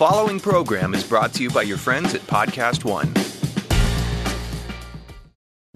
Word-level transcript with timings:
following 0.00 0.40
program 0.40 0.94
is 0.94 1.04
brought 1.04 1.34
to 1.34 1.42
you 1.42 1.50
by 1.50 1.60
your 1.60 1.76
friends 1.76 2.14
at 2.14 2.22
Podcast 2.22 2.86
One. 2.86 3.12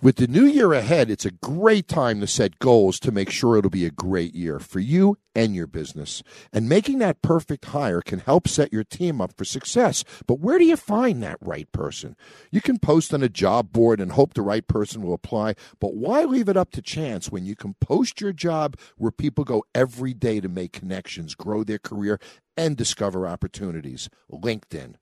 With 0.01 0.17
the 0.17 0.27
new 0.27 0.45
year 0.45 0.73
ahead, 0.73 1.11
it's 1.11 1.27
a 1.27 1.31
great 1.31 1.89
time 1.89 2.21
to 2.21 2.27
set 2.27 2.59
goals 2.59 2.99
to 3.01 3.13
make 3.13 3.31
sure 3.31 3.57
it'll 3.57 3.71
be 3.71 3.87
a 3.87 3.91
great 3.91 4.35
year 4.35 4.59
for 4.59 4.79
you 4.79 5.17
and 5.35 5.55
your 5.55 5.67
business. 5.67 6.23
And 6.53 6.69
making 6.69 6.99
that 6.99 7.23
perfect 7.23 7.67
hire 7.67 8.01
can 8.01 8.19
help 8.19 8.47
set 8.47 8.73
your 8.73 8.85
team 8.85 9.21
up 9.21 9.33
for 9.37 9.45
success. 9.45 10.05
But 10.27 10.41
where 10.41 10.59
do 10.59 10.65
you 10.65 10.77
find 10.77 11.23
that 11.23 11.39
right 11.41 11.71
person? 11.73 12.17
You 12.51 12.61
can 12.61 12.79
post 12.79 13.15
on 13.15 13.23
a 13.23 13.29
job 13.29 13.73
board 13.73 14.01
and 14.01 14.13
hope 14.13 14.35
the 14.35 14.43
right 14.43 14.67
person 14.67 15.03
will 15.03 15.15
apply, 15.15 15.55
but 15.81 15.95
why 15.95 16.25
leave 16.25 16.49
it 16.49 16.57
up 16.57 16.71
to 16.73 16.83
chance 16.83 17.31
when 17.31 17.47
you 17.47 17.57
can 17.57 17.75
post 17.81 18.21
your 18.21 18.33
job 18.33 18.77
where 18.99 19.11
people 19.11 19.45
go 19.45 19.65
every 19.75 20.13
day 20.13 20.39
to 20.41 20.49
make 20.49 20.73
connections, 20.73 21.35
grow 21.35 21.65
their 21.65 21.79
career, 21.79 22.21
and 22.57 22.77
discover 22.77 23.27
opportunities? 23.27 24.09
LinkedIn. 24.31 24.97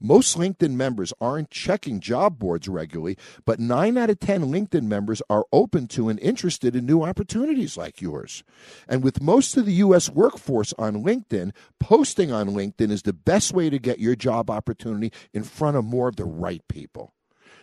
Most 0.00 0.36
LinkedIn 0.36 0.72
members 0.72 1.12
aren't 1.20 1.50
checking 1.50 2.00
job 2.00 2.38
boards 2.38 2.68
regularly, 2.68 3.16
but 3.44 3.58
9 3.58 3.96
out 3.96 4.10
of 4.10 4.20
10 4.20 4.44
LinkedIn 4.44 4.84
members 4.84 5.22
are 5.30 5.46
open 5.52 5.86
to 5.88 6.08
and 6.08 6.20
interested 6.20 6.76
in 6.76 6.84
new 6.84 7.02
opportunities 7.02 7.76
like 7.76 8.02
yours. 8.02 8.44
And 8.88 9.02
with 9.02 9.22
most 9.22 9.56
of 9.56 9.64
the 9.64 9.72
U.S. 9.74 10.10
workforce 10.10 10.74
on 10.78 11.02
LinkedIn, 11.02 11.52
posting 11.80 12.30
on 12.30 12.50
LinkedIn 12.50 12.90
is 12.90 13.02
the 13.02 13.12
best 13.12 13.52
way 13.52 13.70
to 13.70 13.78
get 13.78 13.98
your 13.98 14.16
job 14.16 14.50
opportunity 14.50 15.12
in 15.32 15.44
front 15.44 15.76
of 15.76 15.84
more 15.84 16.08
of 16.08 16.16
the 16.16 16.24
right 16.24 16.62
people. 16.68 17.12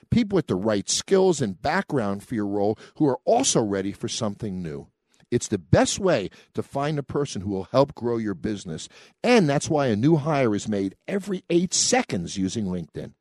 People 0.10 0.36
with 0.36 0.48
the 0.48 0.56
right 0.56 0.90
skills 0.90 1.42
and 1.42 1.62
background 1.62 2.24
for 2.24 2.36
your 2.36 2.48
role 2.48 2.78
who 2.96 3.08
are 3.08 3.20
also 3.26 3.62
ready 3.62 3.92
for 3.92 4.08
something 4.08 4.62
new. 4.62 4.88
It's 5.34 5.48
the 5.48 5.58
best 5.58 6.00
way 6.00 6.30
to 6.54 6.62
find 6.62 7.00
a 7.00 7.04
person 7.04 7.42
who 7.42 7.52
will 7.52 7.68
help 7.72 7.96
grow 7.96 8.18
your 8.18 8.36
business. 8.36 8.88
And 9.24 9.50
that's 9.50 9.70
why 9.70 9.88
a 9.88 9.96
new 9.96 10.18
hire 10.18 10.54
is 10.54 10.68
made 10.68 10.96
every 11.08 11.44
eight 11.50 11.74
seconds 11.74 12.38
using 12.38 12.66
LinkedIn. 12.66 13.14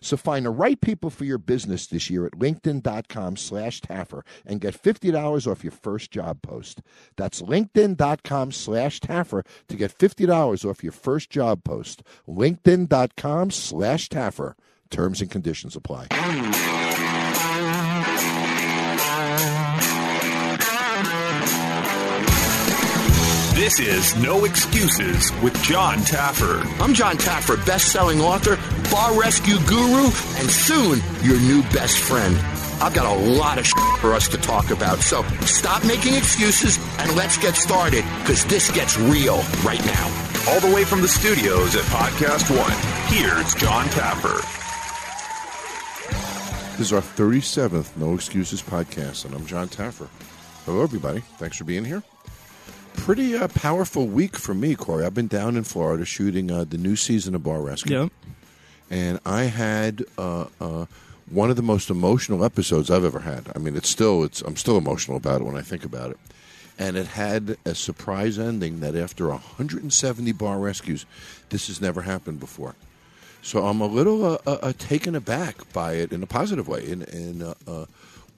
So 0.00 0.16
find 0.16 0.46
the 0.46 0.50
right 0.50 0.80
people 0.80 1.10
for 1.10 1.24
your 1.24 1.38
business 1.38 1.86
this 1.86 2.10
year 2.10 2.26
at 2.26 2.32
linkedin.com 2.32 3.36
slash 3.36 3.80
Taffer 3.80 4.22
and 4.44 4.60
get 4.60 4.80
$50 4.80 5.46
off 5.46 5.64
your 5.64 5.70
first 5.72 6.10
job 6.10 6.42
post. 6.42 6.82
That's 7.16 7.42
linkedin.com 7.42 8.52
slash 8.52 9.00
Taffer 9.00 9.44
to 9.68 9.76
get 9.76 9.96
$50 9.96 10.68
off 10.68 10.82
your 10.82 10.92
first 10.92 11.30
job 11.30 11.64
post. 11.64 12.02
linkedin.com 12.28 13.50
slash 13.50 14.08
Taffer. 14.08 14.54
Terms 14.90 15.20
and 15.20 15.30
conditions 15.30 15.74
apply. 15.76 16.06
This 23.66 23.80
is 23.80 24.22
No 24.22 24.44
Excuses 24.44 25.32
with 25.42 25.60
Jon 25.60 25.98
Taffer. 25.98 26.64
I'm 26.80 26.94
Jon 26.94 27.16
Taffer, 27.16 27.56
best-selling 27.66 28.20
author, 28.20 28.54
bar 28.92 29.18
rescue 29.18 29.58
guru, 29.66 30.04
and 30.38 30.48
soon 30.48 31.00
your 31.20 31.36
new 31.40 31.62
best 31.72 31.98
friend. 31.98 32.36
I've 32.80 32.94
got 32.94 33.06
a 33.06 33.30
lot 33.32 33.58
of 33.58 33.66
for 33.98 34.14
us 34.14 34.28
to 34.28 34.38
talk 34.38 34.70
about, 34.70 35.00
so 35.00 35.24
stop 35.46 35.84
making 35.84 36.14
excuses 36.14 36.78
and 37.00 37.12
let's 37.16 37.38
get 37.38 37.56
started, 37.56 38.04
because 38.20 38.44
this 38.44 38.70
gets 38.70 38.96
real 39.00 39.38
right 39.64 39.84
now. 39.84 40.04
All 40.48 40.60
the 40.60 40.72
way 40.72 40.84
from 40.84 41.02
the 41.02 41.08
studios 41.08 41.74
at 41.74 41.82
Podcast 41.86 42.48
One, 42.56 42.70
here's 43.12 43.52
Jon 43.56 43.86
Taffer. 43.86 44.42
This 46.78 46.86
is 46.86 46.92
our 46.92 47.00
37th 47.00 47.96
No 47.96 48.14
Excuses 48.14 48.62
podcast, 48.62 49.24
and 49.24 49.34
I'm 49.34 49.44
Jon 49.44 49.66
Taffer. 49.66 50.06
Hello, 50.66 50.84
everybody. 50.84 51.24
Thanks 51.38 51.56
for 51.56 51.64
being 51.64 51.84
here. 51.84 52.04
Pretty 52.96 53.36
uh, 53.36 53.46
powerful 53.48 54.06
week 54.06 54.36
for 54.36 54.52
me, 54.52 54.74
Corey. 54.74 55.04
I've 55.04 55.14
been 55.14 55.28
down 55.28 55.56
in 55.56 55.62
Florida 55.62 56.04
shooting 56.04 56.50
uh, 56.50 56.64
the 56.64 56.78
new 56.78 56.96
season 56.96 57.34
of 57.34 57.44
Bar 57.44 57.60
Rescue. 57.60 58.02
Yep. 58.02 58.12
And 58.90 59.20
I 59.24 59.44
had 59.44 60.04
uh, 60.18 60.46
uh, 60.60 60.86
one 61.30 61.50
of 61.50 61.56
the 61.56 61.62
most 61.62 61.88
emotional 61.88 62.44
episodes 62.44 62.90
I've 62.90 63.04
ever 63.04 63.20
had. 63.20 63.50
I 63.54 63.58
mean, 63.58 63.76
it's 63.76 63.88
still, 63.88 64.24
it's, 64.24 64.42
I'm 64.42 64.56
still 64.56 64.76
emotional 64.76 65.16
about 65.16 65.40
it 65.40 65.44
when 65.44 65.56
I 65.56 65.62
think 65.62 65.84
about 65.84 66.10
it. 66.10 66.18
And 66.78 66.96
it 66.96 67.06
had 67.06 67.56
a 67.64 67.74
surprise 67.74 68.38
ending 68.38 68.80
that 68.80 68.96
after 68.96 69.28
170 69.28 70.32
bar 70.32 70.58
rescues, 70.58 71.06
this 71.50 71.68
has 71.68 71.80
never 71.80 72.02
happened 72.02 72.40
before. 72.40 72.74
So 73.40 73.66
I'm 73.66 73.80
a 73.80 73.86
little 73.86 74.24
uh, 74.24 74.38
uh, 74.46 74.72
taken 74.76 75.14
aback 75.14 75.72
by 75.72 75.94
it 75.94 76.12
in 76.12 76.22
a 76.22 76.26
positive 76.26 76.66
way, 76.66 76.90
and, 76.90 77.54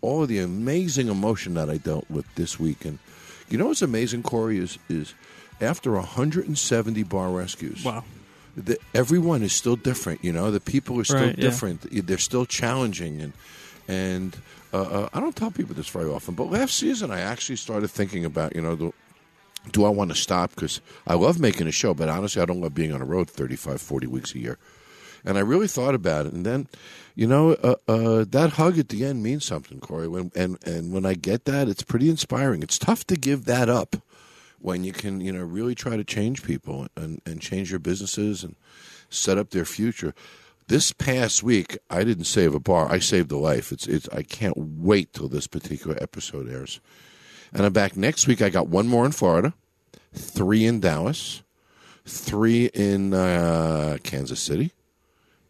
all 0.00 0.22
of 0.22 0.28
the 0.28 0.38
amazing 0.38 1.08
emotion 1.08 1.54
that 1.54 1.68
I 1.68 1.76
dealt 1.76 2.08
with 2.08 2.32
this 2.36 2.60
week. 2.60 2.84
And 2.84 2.98
you 3.50 3.58
know 3.58 3.66
what's 3.66 3.82
amazing, 3.82 4.22
Corey, 4.22 4.58
is 4.58 4.78
is 4.88 5.14
after 5.60 5.92
170 5.92 7.02
bar 7.04 7.30
rescues. 7.30 7.84
Wow. 7.84 8.04
The, 8.56 8.76
everyone 8.94 9.42
is 9.42 9.52
still 9.52 9.76
different. 9.76 10.24
You 10.24 10.32
know, 10.32 10.50
the 10.50 10.60
people 10.60 10.98
are 11.00 11.04
still 11.04 11.18
Right, 11.20 11.38
yeah. 11.38 11.42
different. 11.42 12.06
They're 12.06 12.18
still 12.18 12.44
challenging, 12.46 13.20
and 13.20 13.32
and 13.86 14.36
uh, 14.72 14.82
uh, 14.82 15.08
I 15.14 15.20
don't 15.20 15.36
tell 15.36 15.50
people 15.50 15.74
this 15.74 15.88
very 15.88 16.10
often. 16.10 16.34
But 16.34 16.50
last 16.50 16.74
season, 16.76 17.10
I 17.10 17.20
actually 17.20 17.56
started 17.56 17.88
thinking 17.88 18.24
about 18.24 18.54
you 18.56 18.62
know 18.62 18.74
the 18.74 18.92
do 19.72 19.84
I 19.84 19.90
want 19.90 20.10
to 20.10 20.16
stop? 20.16 20.54
Because 20.54 20.80
I 21.06 21.14
love 21.14 21.38
making 21.40 21.66
a 21.66 21.72
show, 21.72 21.94
but 21.94 22.08
honestly, 22.08 22.40
I 22.40 22.46
don't 22.46 22.60
love 22.60 22.74
being 22.74 22.92
on 22.92 23.00
the 23.00 23.04
road 23.06 23.28
35, 23.28 23.80
40 23.80 24.06
weeks 24.06 24.34
a 24.34 24.38
year. 24.38 24.58
And 25.24 25.36
I 25.36 25.40
really 25.40 25.68
thought 25.68 25.94
about 25.94 26.26
it. 26.26 26.32
And 26.32 26.46
then, 26.46 26.68
you 27.14 27.26
know, 27.26 27.52
uh, 27.52 27.74
uh, 27.88 28.24
that 28.28 28.52
hug 28.52 28.78
at 28.78 28.88
the 28.88 29.04
end 29.04 29.22
means 29.22 29.44
something, 29.44 29.80
Corey. 29.80 30.08
When, 30.08 30.30
and, 30.34 30.58
and 30.66 30.92
when 30.92 31.04
I 31.04 31.14
get 31.14 31.44
that, 31.46 31.68
it's 31.68 31.82
pretty 31.82 32.08
inspiring. 32.08 32.62
It's 32.62 32.78
tough 32.78 33.06
to 33.08 33.16
give 33.16 33.44
that 33.46 33.68
up 33.68 33.96
when 34.60 34.84
you 34.84 34.92
can, 34.92 35.20
you 35.20 35.32
know, 35.32 35.42
really 35.42 35.74
try 35.74 35.96
to 35.96 36.04
change 36.04 36.42
people 36.42 36.88
and, 36.96 37.20
and 37.26 37.40
change 37.40 37.70
your 37.70 37.80
businesses 37.80 38.44
and 38.44 38.56
set 39.10 39.38
up 39.38 39.50
their 39.50 39.64
future. 39.64 40.14
This 40.68 40.92
past 40.92 41.42
week, 41.42 41.78
I 41.88 42.04
didn't 42.04 42.24
save 42.24 42.54
a 42.54 42.60
bar. 42.60 42.90
I 42.92 42.98
saved 42.98 43.32
a 43.32 43.38
life. 43.38 43.72
It's, 43.72 43.86
it's, 43.86 44.08
I 44.10 44.22
can't 44.22 44.56
wait 44.56 45.14
till 45.14 45.28
this 45.28 45.46
particular 45.46 45.96
episode 46.00 46.48
airs. 46.48 46.80
And 47.52 47.64
I'm 47.64 47.72
back 47.72 47.96
next 47.96 48.26
week. 48.26 48.42
I 48.42 48.50
got 48.50 48.68
one 48.68 48.86
more 48.86 49.06
in 49.06 49.12
Florida, 49.12 49.54
three 50.12 50.66
in 50.66 50.80
Dallas, 50.80 51.42
three 52.04 52.66
in 52.66 53.14
uh, 53.14 53.96
Kansas 54.02 54.40
City, 54.40 54.72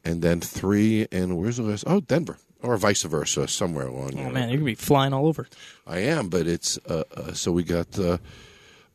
and 0.05 0.23
then 0.23 0.41
three 0.41 1.03
in 1.11 1.37
where's 1.37 1.57
the 1.59 1.63
last? 1.65 1.85
Oh, 1.87 2.01
Denver, 2.01 2.39
or 2.63 2.77
vice 2.77 3.03
versa, 3.03 3.49
somewhere 3.49 3.87
along. 3.87 4.13
Oh 4.19 4.23
there. 4.25 4.33
man, 4.33 4.49
you're 4.49 4.59
gonna 4.59 4.67
be 4.67 4.75
flying 4.75 5.13
all 5.13 5.27
over. 5.27 5.47
I 5.87 5.99
am, 6.01 6.29
but 6.29 6.47
it's 6.47 6.79
uh, 6.89 7.05
uh, 7.17 7.33
so 7.33 7.53
we 7.53 7.63
got 7.65 7.99
uh, 7.99 8.19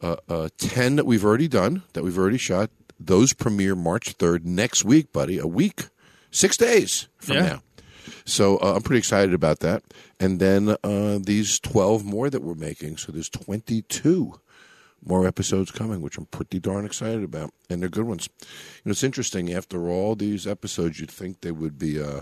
uh, 0.01 0.15
uh, 0.29 0.49
ten 0.57 0.95
that 0.97 1.05
we've 1.05 1.23
already 1.25 1.47
done, 1.47 1.83
that 1.93 2.03
we've 2.03 2.17
already 2.17 2.37
shot. 2.37 2.69
Those 2.99 3.33
premiere 3.33 3.75
March 3.75 4.11
third 4.13 4.45
next 4.45 4.85
week, 4.85 5.11
buddy. 5.11 5.37
A 5.37 5.47
week, 5.47 5.87
six 6.31 6.55
days 6.57 7.07
from 7.17 7.35
Yeah. 7.37 7.41
now. 7.43 7.61
So 8.25 8.57
uh, 8.57 8.73
I'm 8.75 8.81
pretty 8.81 8.99
excited 8.99 9.33
about 9.33 9.59
that. 9.59 9.83
And 10.19 10.39
then 10.39 10.75
uh, 10.83 11.19
these 11.21 11.59
12 11.59 12.05
more 12.05 12.29
that 12.29 12.41
we're 12.41 12.53
making. 12.53 12.97
So 12.97 13.11
there's 13.11 13.29
22 13.29 14.39
more 15.05 15.27
episodes 15.27 15.71
coming, 15.71 16.01
which 16.01 16.17
I'm 16.17 16.25
pretty 16.27 16.59
darn 16.59 16.85
excited 16.85 17.23
about. 17.23 17.53
And 17.69 17.81
they're 17.81 17.89
good 17.89 18.05
ones. 18.05 18.29
You 18.41 18.47
know, 18.85 18.91
it's 18.91 19.03
interesting. 19.03 19.53
After 19.53 19.89
all 19.89 20.15
these 20.15 20.47
episodes, 20.47 20.99
you'd 20.99 21.11
think 21.11 21.41
they 21.41 21.51
would 21.51 21.77
be. 21.77 22.01
Uh, 22.01 22.21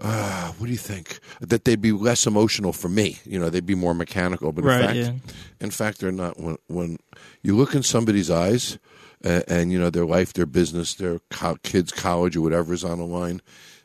uh, 0.00 0.52
what 0.52 0.66
do 0.66 0.72
you 0.72 0.78
think? 0.78 1.18
That 1.40 1.64
they'd 1.64 1.80
be 1.80 1.92
less 1.92 2.26
emotional 2.26 2.72
for 2.72 2.88
me. 2.88 3.18
You 3.24 3.38
know, 3.38 3.50
they'd 3.50 3.66
be 3.66 3.74
more 3.74 3.94
mechanical. 3.94 4.52
But 4.52 4.62
in 4.62 4.68
Right, 4.68 4.80
fact, 4.86 4.96
yeah. 4.96 5.12
in 5.60 5.70
fact, 5.70 5.98
they're 5.98 6.12
not. 6.12 6.38
When 6.40 6.56
when 6.68 6.98
you 7.42 7.56
look 7.56 7.74
in 7.74 7.82
somebody's 7.82 8.30
eyes, 8.30 8.78
uh, 9.24 9.42
and 9.48 9.72
you 9.72 9.78
know 9.78 9.90
their 9.90 10.06
life, 10.06 10.32
their 10.32 10.46
business, 10.46 10.94
their 10.94 11.18
co- 11.30 11.58
kids' 11.62 11.90
college 11.92 12.36
or 12.36 12.40
whatever 12.42 12.72
is 12.72 12.84
on 12.84 12.98
the 12.98 13.04
line, 13.06 13.40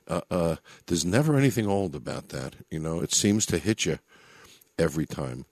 uh, 0.07 0.21
uh, 0.29 0.55
there's 0.85 1.05
never 1.05 1.35
anything 1.35 1.67
old 1.67 1.95
about 1.95 2.29
that. 2.29 2.55
You 2.69 2.79
know, 2.79 2.99
it 3.01 3.11
seems 3.13 3.45
to 3.47 3.57
hit 3.57 3.85
you 3.85 3.97
every 4.77 5.05
time. 5.07 5.45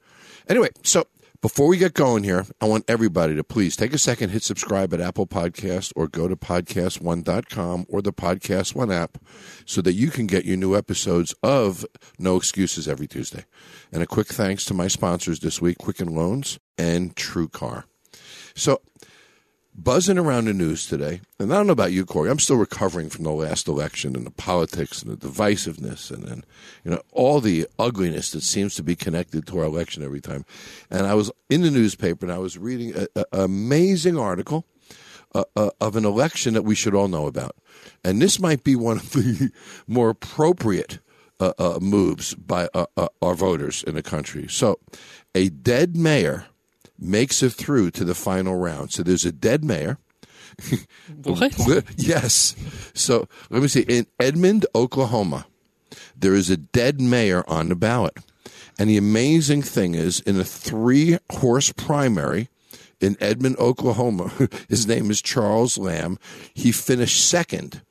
Anyway, 0.48 0.70
so 0.84 1.06
before 1.42 1.68
we 1.68 1.78
get 1.78 1.96
going 1.96 2.24
here, 2.24 2.46
I 2.62 2.68
want 2.68 2.86
everybody 2.88 3.36
to 3.36 3.44
please 3.44 3.76
take 3.76 3.94
a 3.94 3.98
second, 3.98 4.30
hit 4.30 4.44
subscribe 4.44 4.94
at 4.94 5.02
Apple 5.02 5.26
Podcast 5.26 5.92
or 5.96 6.08
go 6.08 6.28
to 6.28 6.36
podcast1.com 6.36 7.88
or 7.90 8.02
the 8.04 8.14
Podcast 8.14 8.76
One 8.76 8.92
app 8.92 9.18
so 9.66 9.82
that 9.82 9.94
you 9.94 10.12
can 10.12 10.28
get 10.28 10.46
your 10.46 10.58
new 10.58 10.76
episodes 10.76 11.34
of 11.42 11.84
No 12.20 12.36
Excuses 12.36 12.88
every 12.88 13.08
Tuesday. 13.08 13.46
And 13.92 14.04
a 14.04 14.08
quick 14.08 14.28
thanks 14.28 14.66
to 14.66 14.76
my 14.76 14.88
sponsors 14.88 15.40
this 15.40 15.60
week, 15.60 15.80
Quicken 15.80 16.14
Loans 16.14 16.60
and 16.78 17.16
TrueCar. 17.16 17.86
So, 18.54 18.82
buzzing 19.74 20.18
around 20.18 20.46
the 20.46 20.54
news 20.54 20.86
today, 20.88 21.22
and 21.40 21.52
I 21.52 21.58
don't 21.58 21.68
know 21.68 21.74
about 21.74 21.92
you, 21.92 22.06
Corey. 22.06 22.30
I'm 22.30 22.40
still 22.40 22.58
recovering 22.58 23.10
from 23.10 23.24
the 23.24 23.32
last 23.32 23.68
election 23.68 24.16
and 24.16 24.26
the 24.26 24.32
politics 24.32 25.02
and 25.02 25.12
the 25.12 25.28
divisiveness 25.28 26.12
and, 26.12 26.24
and 26.26 26.46
you 26.84 26.92
know 26.92 27.02
all 27.12 27.40
the 27.40 27.68
ugliness 27.80 28.32
that 28.32 28.42
seems 28.42 28.76
to 28.76 28.84
be 28.84 28.96
connected 28.96 29.48
to 29.48 29.60
our 29.60 29.66
election 29.66 30.04
every 30.04 30.22
time. 30.22 30.46
And 30.90 31.06
I 31.06 31.14
was 31.14 31.32
in 31.50 31.62
the 31.62 31.72
newspaper 31.72 32.26
and 32.26 32.34
I 32.34 32.38
was 32.38 32.58
reading 32.58 32.94
an 32.96 33.24
amazing 33.32 34.18
article 34.18 34.66
uh, 35.34 35.44
uh, 35.56 35.70
of 35.80 35.96
an 35.96 36.06
election 36.06 36.54
that 36.54 36.64
we 36.64 36.76
should 36.76 36.96
all 36.96 37.08
know 37.08 37.28
about, 37.28 37.56
and 38.04 38.22
this 38.22 38.40
might 38.40 38.64
be 38.64 38.76
one 38.76 38.98
of 38.98 39.12
the 39.12 39.52
more 39.88 40.10
appropriate. 40.10 41.00
Uh, 41.40 41.54
uh, 41.58 41.80
moves 41.82 42.36
by 42.36 42.70
uh, 42.76 42.86
uh, 42.96 43.08
our 43.20 43.34
voters 43.34 43.82
in 43.82 43.96
the 43.96 44.04
country. 44.04 44.46
So, 44.48 44.78
a 45.34 45.50
dead 45.50 45.98
mayor 45.98 46.46
makes 47.02 47.42
it 47.42 47.52
through 47.52 47.92
to 47.92 48.06
the 48.06 48.16
final 48.16 48.56
round. 48.56 48.92
So 48.92 49.04
there's 49.04 49.26
a 49.26 49.32
dead 49.32 49.64
mayor. 49.64 49.98
What? 51.24 51.54
Yes. 51.98 52.56
So 52.94 53.28
let 53.50 53.62
me 53.62 53.68
see. 53.68 53.82
In 53.82 54.06
Edmond, 54.20 54.66
Oklahoma, 54.76 55.46
there 56.16 56.36
is 56.36 56.50
a 56.50 56.58
dead 56.58 57.02
mayor 57.02 57.44
on 57.48 57.70
the 57.70 57.76
ballot. 57.76 58.18
And 58.78 58.90
the 58.90 58.98
amazing 58.98 59.62
thing 59.62 59.96
is, 59.96 60.20
in 60.22 60.40
a 60.40 60.44
three 60.44 61.18
horse 61.32 61.72
primary 61.72 62.50
in 63.00 63.18
Edmond, 63.20 63.58
Oklahoma, 63.58 64.32
his 64.70 64.88
name 64.88 65.10
is 65.10 65.22
Charles 65.22 65.78
Lamb. 65.78 66.18
He 66.54 66.72
finished 66.72 67.28
second 67.28 67.82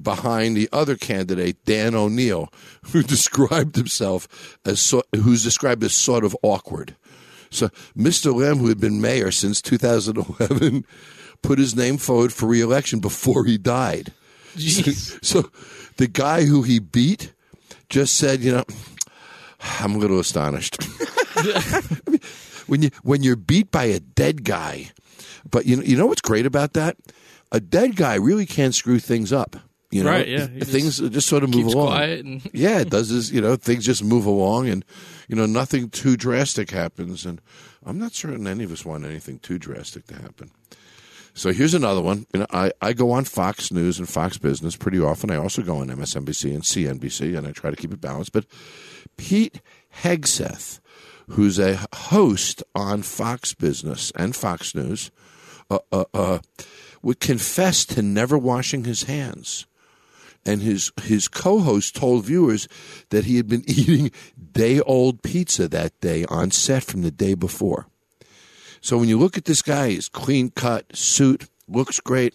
behind 0.00 0.56
the 0.56 0.68
other 0.72 0.96
candidate, 0.96 1.64
Dan 1.64 1.94
O'Neill, 1.94 2.52
who 2.92 3.02
described 3.02 3.76
himself 3.76 4.58
as 4.64 4.80
so, 4.80 5.02
who's 5.14 5.42
described 5.42 5.84
as 5.84 5.94
sort 5.94 6.24
of 6.24 6.36
awkward. 6.42 6.96
So 7.50 7.68
Mr. 7.96 8.34
Lamb, 8.34 8.58
who 8.58 8.68
had 8.68 8.80
been 8.80 9.00
mayor 9.00 9.30
since 9.30 9.60
2011, 9.62 10.84
put 11.42 11.58
his 11.58 11.74
name 11.74 11.96
forward 11.98 12.32
for 12.32 12.46
reelection 12.46 13.00
before 13.00 13.44
he 13.44 13.58
died. 13.58 14.12
Jeez. 14.56 15.18
So 15.24 15.50
the 15.96 16.06
guy 16.08 16.44
who 16.44 16.62
he 16.62 16.78
beat 16.78 17.32
just 17.88 18.16
said, 18.16 18.40
you 18.40 18.52
know, 18.52 18.64
I'm 19.80 19.94
a 19.94 19.98
little 19.98 20.18
astonished. 20.20 20.76
When 22.66 22.82
you 22.82 22.90
when 23.02 23.24
you're 23.24 23.34
beat 23.36 23.72
by 23.72 23.84
a 23.84 23.98
dead 23.98 24.44
guy, 24.44 24.90
but 25.50 25.66
you 25.66 25.76
know 25.76 25.82
you 25.82 25.96
know 25.96 26.06
what's 26.06 26.20
great 26.20 26.46
about 26.46 26.74
that? 26.74 26.96
A 27.50 27.58
dead 27.58 27.96
guy 27.96 28.14
really 28.14 28.46
can't 28.46 28.72
screw 28.74 29.00
things 29.00 29.32
up. 29.32 29.56
You 29.90 30.04
know, 30.04 30.10
Right, 30.10 30.28
yeah. 30.28 30.46
He 30.46 30.60
things 30.60 30.98
just 30.98 31.12
just, 31.12 31.26
sort 31.28 31.42
of 31.42 31.50
move 31.50 31.66
along. 31.66 31.86
quiet 31.88 32.24
and- 32.24 32.48
yeah, 32.52 32.78
it 32.78 32.90
does. 32.90 33.10
Is 33.10 33.32
you 33.32 33.40
know 33.40 33.56
things 33.56 33.84
just 33.84 34.04
move 34.04 34.24
along, 34.24 34.68
and 34.68 34.84
you 35.30 35.36
know 35.36 35.46
nothing 35.46 35.90
too 35.90 36.16
drastic 36.16 36.72
happens. 36.72 37.24
And 37.24 37.40
I'm 37.86 37.98
not 37.98 38.14
certain 38.14 38.48
any 38.48 38.64
of 38.64 38.72
us 38.72 38.84
want 38.84 39.04
anything 39.04 39.38
too 39.38 39.60
drastic 39.60 40.08
to 40.08 40.14
happen. 40.14 40.50
So 41.34 41.52
here's 41.52 41.72
another 41.72 42.02
one. 42.02 42.26
You 42.34 42.40
know, 42.40 42.46
I, 42.50 42.72
I 42.82 42.92
go 42.94 43.12
on 43.12 43.24
Fox 43.24 43.70
News 43.70 44.00
and 44.00 44.08
Fox 44.08 44.38
Business 44.38 44.74
pretty 44.74 44.98
often. 44.98 45.30
I 45.30 45.36
also 45.36 45.62
go 45.62 45.76
on 45.76 45.86
MSNBC 45.86 46.52
and 46.52 46.64
CNBC, 46.64 47.38
and 47.38 47.46
I 47.46 47.52
try 47.52 47.70
to 47.70 47.76
keep 47.76 47.92
it 47.92 48.00
balanced. 48.00 48.32
But 48.32 48.46
Pete 49.16 49.60
Hegseth, 50.02 50.80
who's 51.28 51.60
a 51.60 51.78
host 51.94 52.64
on 52.74 53.02
Fox 53.02 53.54
Business 53.54 54.10
and 54.16 54.34
Fox 54.34 54.74
News, 54.74 55.12
uh, 55.70 55.78
uh, 55.92 56.04
uh, 56.12 56.38
would 57.02 57.20
confess 57.20 57.84
to 57.84 58.02
never 58.02 58.36
washing 58.36 58.82
his 58.82 59.04
hands. 59.04 59.66
And 60.46 60.62
his 60.62 60.90
his 61.02 61.28
co-host 61.28 61.94
told 61.94 62.24
viewers 62.24 62.66
that 63.10 63.24
he 63.24 63.36
had 63.36 63.48
been 63.48 63.64
eating 63.66 64.10
day 64.52 64.80
old 64.80 65.22
pizza 65.22 65.68
that 65.68 66.00
day 66.00 66.24
on 66.26 66.50
set 66.50 66.82
from 66.82 67.02
the 67.02 67.10
day 67.10 67.34
before. 67.34 67.86
So 68.80 68.96
when 68.96 69.08
you 69.08 69.18
look 69.18 69.36
at 69.36 69.44
this 69.44 69.62
guy, 69.62 69.90
he's 69.90 70.08
clean 70.08 70.50
cut, 70.50 70.96
suit, 70.96 71.48
looks 71.68 72.00
great. 72.00 72.34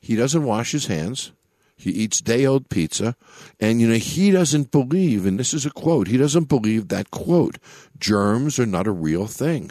He 0.00 0.16
doesn't 0.16 0.44
wash 0.44 0.72
his 0.72 0.86
hands. 0.86 1.32
He 1.76 1.90
eats 1.90 2.20
day 2.20 2.46
old 2.46 2.68
pizza. 2.68 3.16
And, 3.60 3.80
you 3.80 3.88
know, 3.88 3.96
he 3.96 4.30
doesn't 4.30 4.70
believe, 4.70 5.26
and 5.26 5.38
this 5.38 5.52
is 5.52 5.66
a 5.66 5.70
quote, 5.70 6.08
he 6.08 6.16
doesn't 6.16 6.48
believe 6.48 6.88
that 6.88 7.10
quote, 7.10 7.58
germs 7.98 8.58
are 8.58 8.66
not 8.66 8.86
a 8.86 8.92
real 8.92 9.26
thing. 9.26 9.70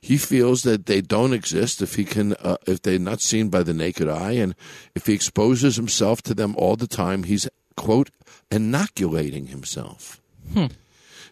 He 0.00 0.16
feels 0.16 0.62
that 0.62 0.86
they 0.86 1.00
don't 1.00 1.32
exist 1.32 1.82
if 1.82 1.96
he 1.96 2.04
can, 2.04 2.34
uh, 2.34 2.56
if 2.66 2.82
they're 2.82 2.98
not 2.98 3.20
seen 3.20 3.48
by 3.48 3.62
the 3.62 3.74
naked 3.74 4.08
eye, 4.08 4.32
and 4.32 4.54
if 4.94 5.06
he 5.06 5.12
exposes 5.14 5.76
himself 5.76 6.22
to 6.22 6.34
them 6.34 6.54
all 6.56 6.76
the 6.76 6.86
time, 6.86 7.24
he's 7.24 7.48
quote 7.76 8.10
inoculating 8.50 9.48
himself. 9.48 10.20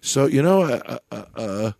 So 0.00 0.26
you 0.26 0.42
know, 0.42 0.62
uh, 0.62 0.98
uh, 1.10 1.24
uh, 1.34 1.72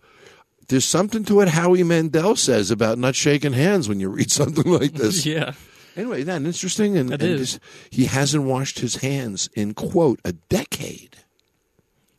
there's 0.69 0.85
something 0.85 1.23
to 1.25 1.35
what 1.35 1.49
Howie 1.49 1.83
Mandel 1.83 2.35
says 2.35 2.71
about 2.71 2.97
not 2.97 3.15
shaking 3.15 3.53
hands 3.53 3.87
when 3.87 3.99
you 3.99 4.09
read 4.09 4.31
something 4.41 4.65
like 4.71 4.93
this. 4.93 5.25
yeah. 5.25 5.53
Anyway, 5.95 6.21
that 6.23 6.43
interesting, 6.43 6.95
and, 6.95 7.11
It 7.11 7.21
and 7.23 7.39
is. 7.39 7.59
he 7.89 8.05
hasn't 8.05 8.43
washed 8.43 8.79
his 8.79 8.97
hands 8.97 9.49
in 9.55 9.73
quote 9.73 10.19
a 10.23 10.33
decade. 10.33 11.17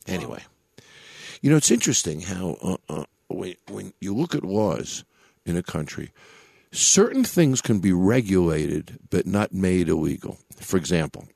Anyway, 0.07 0.43
you 1.41 1.49
know 1.49 1.55
it's 1.57 1.71
interesting 1.71 2.21
how 2.21 2.57
uh, 2.61 2.77
uh, 2.89 3.03
when, 3.29 3.93
you 3.99 4.13
look 4.15 4.35
at 4.35 4.43
laws 4.43 5.03
in 5.45 5.55
a 5.55 5.63
country, 5.63 6.11
certain 6.71 7.23
things 7.23 7.61
can 7.61 7.79
be 7.79 7.93
regulated 7.93 8.99
but 9.09 9.25
not 9.25 9.53
made 9.53 9.87
illegal. 9.87 10.37
For 10.59 10.77
example, 10.77 11.27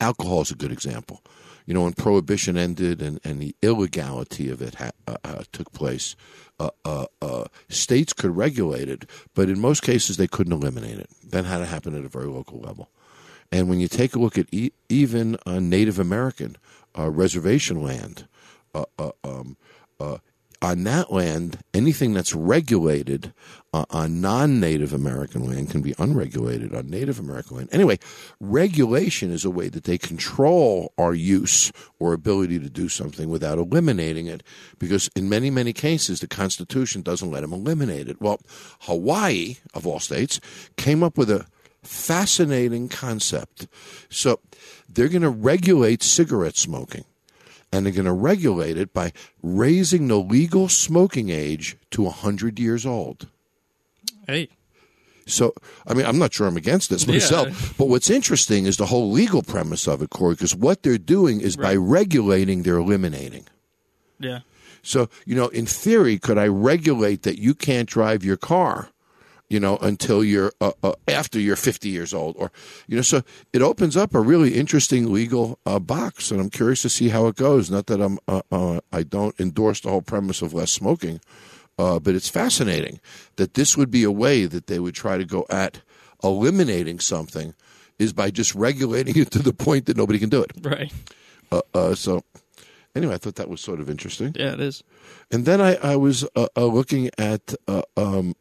alcohol 0.00 0.42
is 0.42 0.50
a 0.50 0.56
good 0.56 0.72
example. 0.72 1.22
You 1.66 1.74
know, 1.74 1.82
when 1.82 1.92
prohibition 1.92 2.56
ended 2.56 3.00
and, 3.00 3.20
and 3.22 3.40
the 3.40 3.54
illegality 3.62 4.50
of 4.50 4.60
it 4.60 4.76
ha- 4.76 4.90
uh, 5.06 5.16
uh, 5.22 5.42
took 5.52 5.72
place, 5.72 6.16
uh, 6.58 6.70
uh, 6.84 7.06
uh, 7.22 7.44
states 7.68 8.12
could 8.12 8.36
regulate 8.36 8.88
it, 8.88 9.08
but 9.34 9.48
in 9.48 9.60
most 9.60 9.82
cases 9.82 10.16
they 10.16 10.26
couldn't 10.26 10.52
eliminate 10.52 10.98
it. 10.98 11.08
That 11.22 11.44
had 11.44 11.58
to 11.58 11.66
happen 11.66 11.96
at 11.96 12.04
a 12.04 12.08
very 12.08 12.26
local 12.26 12.60
level. 12.60 12.90
And 13.52 13.68
when 13.68 13.80
you 13.80 13.88
take 13.88 14.14
a 14.14 14.18
look 14.18 14.38
at 14.38 14.52
e- 14.52 14.72
even 14.88 15.36
Native 15.46 15.98
American 15.98 16.56
uh, 16.98 17.10
reservation 17.10 17.82
land, 17.82 18.26
um, 19.24 19.56
uh, 19.98 20.18
on 20.62 20.84
that 20.84 21.10
land, 21.10 21.58
anything 21.72 22.12
that's 22.12 22.34
regulated 22.34 23.32
uh, 23.72 23.86
on 23.90 24.20
non-Native 24.20 24.92
American 24.92 25.46
land 25.46 25.70
can 25.70 25.80
be 25.80 25.94
unregulated 25.98 26.74
on 26.74 26.90
Native 26.90 27.18
American 27.18 27.56
land. 27.56 27.68
Anyway, 27.72 27.98
regulation 28.40 29.30
is 29.30 29.44
a 29.44 29.50
way 29.50 29.68
that 29.68 29.84
they 29.84 29.96
control 29.96 30.92
our 30.98 31.14
use 31.14 31.72
or 31.98 32.12
ability 32.12 32.58
to 32.58 32.68
do 32.68 32.88
something 32.88 33.30
without 33.30 33.58
eliminating 33.58 34.26
it, 34.26 34.42
because 34.78 35.08
in 35.16 35.28
many, 35.28 35.50
many 35.50 35.72
cases, 35.72 36.20
the 36.20 36.26
Constitution 36.26 37.00
doesn't 37.00 37.30
let 37.30 37.40
them 37.40 37.52
eliminate 37.54 38.08
it. 38.08 38.20
Well, 38.20 38.40
Hawaii, 38.80 39.56
of 39.72 39.86
all 39.86 40.00
states, 40.00 40.40
came 40.76 41.02
up 41.02 41.16
with 41.16 41.30
a 41.30 41.46
fascinating 41.82 42.88
concept. 42.88 43.66
So 44.10 44.40
they're 44.88 45.08
going 45.08 45.22
to 45.22 45.30
regulate 45.30 46.02
cigarette 46.02 46.56
smoking 46.56 47.04
and 47.72 47.86
they're 47.86 47.92
going 47.92 48.04
to 48.04 48.12
regulate 48.12 48.76
it 48.76 48.92
by 48.92 49.12
raising 49.42 50.08
the 50.08 50.18
legal 50.18 50.68
smoking 50.68 51.30
age 51.30 51.76
to 51.90 52.02
100 52.02 52.58
years 52.58 52.84
old. 52.84 53.28
Hey. 54.26 54.48
So, 55.26 55.54
I 55.86 55.94
mean, 55.94 56.06
I'm 56.06 56.18
not 56.18 56.32
sure 56.34 56.48
I'm 56.48 56.56
against 56.56 56.90
this 56.90 57.06
myself, 57.06 57.48
Yeah. 57.48 57.74
but 57.78 57.88
what's 57.88 58.10
interesting 58.10 58.66
is 58.66 58.76
the 58.78 58.86
whole 58.86 59.10
legal 59.12 59.42
premise 59.42 59.86
of 59.86 60.02
it, 60.02 60.10
Corey, 60.10 60.34
because 60.34 60.56
what 60.56 60.82
they're 60.82 60.98
doing 60.98 61.40
is 61.40 61.56
by 61.56 61.76
regulating, 61.76 62.62
they're 62.62 62.78
eliminating. 62.78 63.46
Yeah. 64.18 64.40
So, 64.82 65.08
you 65.26 65.36
know, 65.36 65.48
in 65.48 65.66
theory, 65.66 66.18
could 66.18 66.38
I 66.38 66.48
regulate 66.48 67.22
that 67.22 67.38
you 67.38 67.54
can't 67.54 67.88
drive 67.88 68.24
your 68.24 68.36
car, 68.38 68.88
you 69.50 69.58
know, 69.58 69.76
until 69.78 70.24
you're 70.24 70.52
uh, 70.60 70.72
uh, 70.82 70.92
after 71.08 71.38
you're 71.38 71.56
50 71.56 71.88
years 71.88 72.14
old, 72.14 72.36
or 72.38 72.50
you 72.86 72.96
know, 72.96 73.02
so 73.02 73.22
it 73.52 73.60
opens 73.60 73.96
up 73.96 74.14
a 74.14 74.20
really 74.20 74.54
interesting 74.54 75.12
legal 75.12 75.58
uh, 75.66 75.80
box, 75.80 76.30
and 76.30 76.40
I'm 76.40 76.48
curious 76.48 76.82
to 76.82 76.88
see 76.88 77.08
how 77.08 77.26
it 77.26 77.36
goes. 77.36 77.70
Not 77.70 77.86
that 77.86 78.00
I'm, 78.00 78.18
uh, 78.28 78.42
uh, 78.50 78.80
I 78.92 79.02
don't 79.02 79.38
endorse 79.38 79.80
the 79.80 79.90
whole 79.90 80.02
premise 80.02 80.40
of 80.40 80.54
less 80.54 80.70
smoking, 80.70 81.20
uh, 81.78 81.98
but 81.98 82.14
it's 82.14 82.28
fascinating 82.28 83.00
that 83.36 83.54
this 83.54 83.76
would 83.76 83.90
be 83.90 84.04
a 84.04 84.12
way 84.12 84.46
that 84.46 84.68
they 84.68 84.78
would 84.78 84.94
try 84.94 85.18
to 85.18 85.24
go 85.24 85.44
at 85.50 85.82
eliminating 86.22 87.00
something, 87.00 87.52
is 87.98 88.12
by 88.12 88.30
just 88.30 88.54
regulating 88.54 89.16
it 89.20 89.32
to 89.32 89.40
the 89.40 89.52
point 89.52 89.86
that 89.86 89.96
nobody 89.96 90.20
can 90.20 90.30
do 90.30 90.42
it. 90.42 90.52
Right. 90.62 90.92
Uh, 91.50 91.62
uh, 91.74 91.94
so. 91.94 92.22
Anyway, 92.96 93.14
I 93.14 93.18
thought 93.18 93.36
that 93.36 93.48
was 93.48 93.60
sort 93.60 93.78
of 93.78 93.88
interesting. 93.88 94.34
Yeah, 94.36 94.52
it 94.54 94.60
is. 94.60 94.82
And 95.30 95.44
then 95.46 95.60
I, 95.60 95.76
I 95.76 95.94
was 95.94 96.24
uh, 96.34 96.48
uh, 96.56 96.66
looking 96.66 97.08
at 97.16 97.54
uh, 97.68 97.82
um, 97.96 98.34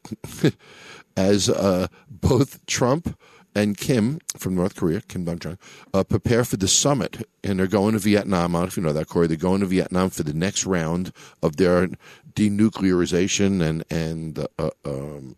as 1.19 1.49
uh, 1.49 1.87
both 2.09 2.65
Trump 2.65 3.19
and 3.53 3.77
Kim 3.77 4.19
from 4.37 4.55
North 4.55 4.75
Korea, 4.75 5.01
Kim 5.01 5.25
Dong 5.25 5.39
Jung, 5.43 5.57
uh, 5.93 6.03
prepare 6.05 6.45
for 6.45 6.55
the 6.55 6.67
summit, 6.67 7.27
and 7.43 7.59
they're 7.59 7.67
going 7.67 7.93
to 7.93 7.99
Vietnam. 7.99 8.55
I 8.55 8.59
don't 8.59 8.63
know 8.63 8.67
if 8.67 8.77
you 8.77 8.83
know 8.83 8.93
that, 8.93 9.09
Corey. 9.09 9.27
They're 9.27 9.35
going 9.35 9.59
to 9.59 9.65
Vietnam 9.65 10.11
for 10.11 10.23
the 10.23 10.33
next 10.33 10.65
round 10.65 11.11
of 11.43 11.57
their 11.57 11.89
denuclearization 12.33 13.61
and 13.61 13.83
and 13.89 14.47
uh, 14.57 14.69
um, 14.85 15.35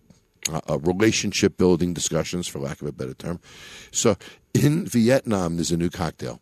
uh, 0.51 0.77
relationship 0.79 1.57
building 1.57 1.95
discussions, 1.95 2.47
for 2.47 2.59
lack 2.59 2.81
of 2.81 2.87
a 2.87 2.91
better 2.91 3.15
term. 3.15 3.39
So 3.91 4.17
in 4.53 4.85
Vietnam, 4.85 5.55
there's 5.55 5.71
a 5.71 5.77
new 5.77 5.89
cocktail, 5.89 6.41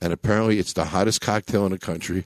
and 0.00 0.12
apparently 0.12 0.58
it's 0.58 0.72
the 0.72 0.86
hottest 0.86 1.20
cocktail 1.20 1.64
in 1.64 1.70
the 1.72 1.78
country. 1.78 2.24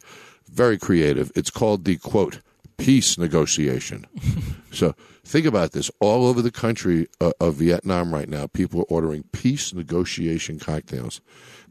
Very 0.51 0.79
creative. 0.79 1.31
It's 1.35 1.51
called 1.51 1.85
the 1.85 1.99
quote 1.99 2.41
peace 2.77 3.17
negotiation. 3.19 4.07
so 4.73 4.95
think 5.25 5.47
about 5.47 5.73
this. 5.73 5.91
All 6.01 6.27
over 6.27 6.43
the 6.43 6.51
country 6.51 7.07
uh, 7.21 7.33
of 7.41 7.55
Vietnam 7.57 8.13
right 8.13 8.29
now, 8.29 8.47
people 8.47 8.81
are 8.81 8.85
ordering 8.89 9.25
peace 9.33 9.73
negotiation 9.75 10.59
cocktails, 10.59 11.21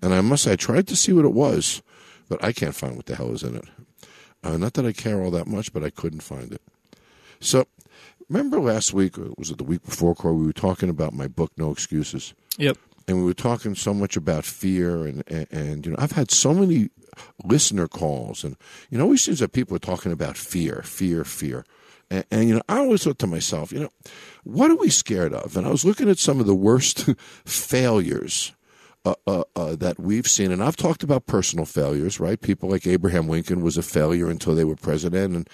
and 0.01 0.13
I 0.13 0.21
must 0.21 0.43
say, 0.43 0.53
I 0.53 0.55
tried 0.55 0.87
to 0.87 0.95
see 0.95 1.13
what 1.13 1.25
it 1.25 1.33
was, 1.33 1.81
but 2.29 2.43
I 2.43 2.51
can't 2.51 2.75
find 2.75 2.95
what 2.95 3.05
the 3.05 3.15
hell 3.15 3.31
is 3.31 3.43
in 3.43 3.55
it. 3.55 3.65
Uh, 4.43 4.57
not 4.57 4.73
that 4.73 4.85
I 4.85 4.91
care 4.91 5.21
all 5.21 5.31
that 5.31 5.47
much, 5.47 5.71
but 5.71 5.83
I 5.83 5.89
couldn't 5.89 6.21
find 6.21 6.51
it. 6.51 6.61
So, 7.39 7.65
remember 8.29 8.59
last 8.59 8.93
week, 8.93 9.17
or 9.17 9.33
was 9.37 9.51
it 9.51 9.57
the 9.57 9.63
week 9.63 9.83
before, 9.85 10.15
Corey, 10.15 10.35
we 10.35 10.45
were 10.45 10.53
talking 10.53 10.89
about 10.89 11.13
my 11.13 11.27
book, 11.27 11.51
No 11.57 11.71
Excuses 11.71 12.33
Yep. 12.57 12.77
and 13.07 13.17
we 13.17 13.23
were 13.23 13.33
talking 13.33 13.75
so 13.75 13.93
much 13.93 14.15
about 14.15 14.45
fear 14.45 15.05
and, 15.05 15.23
and, 15.27 15.47
and 15.51 15.85
you 15.85 15.91
know 15.91 15.97
I've 15.99 16.11
had 16.11 16.29
so 16.31 16.53
many 16.53 16.89
listener 17.43 17.87
calls 17.87 18.43
and 18.43 18.55
you 18.89 18.97
know 18.97 19.05
always 19.05 19.23
seems 19.23 19.39
that 19.39 19.51
people 19.51 19.75
are 19.75 19.79
talking 19.79 20.11
about 20.11 20.37
fear 20.37 20.81
fear 20.83 21.23
fear 21.23 21.65
And, 22.09 22.25
and, 22.31 22.47
you 22.47 22.55
know, 22.55 22.61
I 22.69 22.77
always 22.79 23.03
thought 23.03 23.19
to 23.19 23.27
myself, 23.27 23.71
you 23.71 23.79
know, 23.79 23.89
what 24.43 24.69
are 24.69 24.75
we 24.75 24.89
scared 24.89 25.33
of? 25.33 25.57
And 25.57 25.65
I 25.65 25.71
was 25.71 25.85
looking 25.85 26.09
at 26.09 26.19
some 26.19 26.39
of 26.39 26.45
the 26.45 26.55
worst 26.55 27.09
failures 27.45 28.53
uh, 29.05 29.15
uh, 29.27 29.43
uh, 29.55 29.75
that 29.75 29.99
we've 29.99 30.27
seen, 30.27 30.49
and 30.51 30.63
I've 30.63 30.77
talked 30.77 31.03
about 31.03 31.25
personal 31.25 31.65
failures, 31.65 32.21
right? 32.21 32.39
People 32.39 32.69
like 32.69 32.87
Abraham 32.87 33.27
Lincoln 33.27 33.61
was 33.61 33.77
a 33.77 33.81
failure 33.83 34.29
until 34.29 34.55
they 34.55 34.63
were 34.63 34.77
president, 34.77 35.35
and 35.35 35.49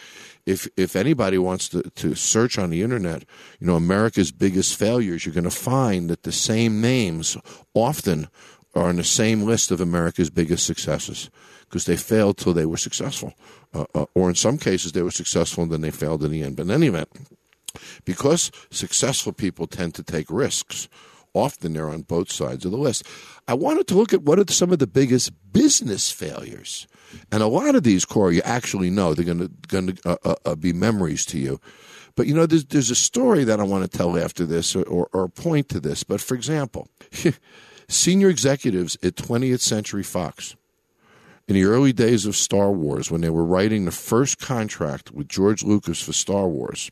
if 0.45 0.67
if 0.77 0.95
anybody 0.95 1.39
wants 1.39 1.67
to, 1.69 1.81
to 1.81 2.13
search 2.13 2.59
on 2.59 2.69
the 2.69 2.83
internet, 2.83 3.25
you 3.59 3.65
know, 3.65 3.75
America's 3.75 4.31
biggest 4.31 4.77
failures, 4.77 5.25
you're 5.25 5.33
going 5.33 5.45
to 5.45 5.49
find 5.49 6.11
that 6.11 6.21
the 6.23 6.31
same 6.31 6.79
names 6.79 7.37
often 7.73 8.27
are 8.75 8.87
on 8.87 8.97
the 8.97 9.03
same 9.03 9.43
list 9.43 9.71
of 9.71 9.81
America's 9.81 10.29
biggest 10.29 10.65
successes 10.65 11.29
because 11.61 11.85
they 11.85 11.97
failed 11.97 12.37
till 12.37 12.53
they 12.53 12.65
were 12.65 12.77
successful, 12.77 13.33
uh, 13.73 13.85
uh, 13.93 14.05
or 14.15 14.29
in 14.29 14.35
some 14.35 14.57
cases 14.57 14.91
they 14.91 15.01
were 15.01 15.11
successful 15.11 15.63
and 15.63 15.71
then 15.71 15.81
they 15.81 15.91
failed 15.91 16.23
in 16.23 16.31
the 16.31 16.43
end. 16.43 16.55
But 16.55 16.63
in 16.63 16.71
any 16.71 16.87
event, 16.87 17.09
because 18.05 18.51
successful 18.71 19.33
people 19.33 19.67
tend 19.67 19.95
to 19.95 20.03
take 20.03 20.29
risks 20.29 20.87
often 21.33 21.73
they're 21.73 21.89
on 21.89 22.01
both 22.01 22.31
sides 22.31 22.65
of 22.65 22.71
the 22.71 22.77
list. 22.77 23.05
I 23.47 23.53
wanted 23.53 23.87
to 23.87 23.95
look 23.95 24.13
at 24.13 24.23
what 24.23 24.39
are 24.39 24.51
some 24.51 24.71
of 24.71 24.79
the 24.79 24.87
biggest 24.87 25.31
business 25.51 26.11
failures. 26.11 26.87
And 27.31 27.41
a 27.41 27.47
lot 27.47 27.75
of 27.75 27.83
these, 27.83 28.05
Corey, 28.05 28.35
you 28.35 28.41
actually 28.43 28.89
know 28.89 29.13
they're 29.13 29.25
going 29.25 29.39
to 29.39 29.51
going 29.67 29.95
to 29.95 30.09
uh, 30.09 30.17
uh, 30.23 30.35
uh, 30.45 30.55
be 30.55 30.73
memories 30.73 31.25
to 31.27 31.39
you. 31.39 31.59
But 32.15 32.27
you 32.27 32.33
know, 32.33 32.45
there's 32.45 32.65
there's 32.65 32.91
a 32.91 32.95
story 32.95 33.43
that 33.45 33.59
I 33.59 33.63
want 33.63 33.89
to 33.89 33.97
tell 33.97 34.17
after 34.17 34.45
this, 34.45 34.75
or, 34.75 34.83
or, 34.83 35.09
or 35.13 35.27
point 35.27 35.69
to 35.69 35.79
this. 35.79 36.03
But 36.03 36.21
for 36.21 36.35
example, 36.35 36.87
senior 37.89 38.29
executives 38.29 38.97
at 39.03 39.15
20th 39.15 39.59
Century 39.59 40.03
Fox, 40.03 40.55
in 41.49 41.55
the 41.55 41.65
early 41.65 41.91
days 41.91 42.25
of 42.25 42.35
Star 42.35 42.71
Wars, 42.71 43.09
when 43.09 43.21
they 43.21 43.29
were 43.29 43.43
writing 43.43 43.83
the 43.83 43.91
first 43.91 44.39
contract 44.39 45.11
with 45.11 45.27
George 45.27 45.63
Lucas 45.63 45.99
for 45.99 46.13
Star 46.13 46.47
Wars, 46.47 46.91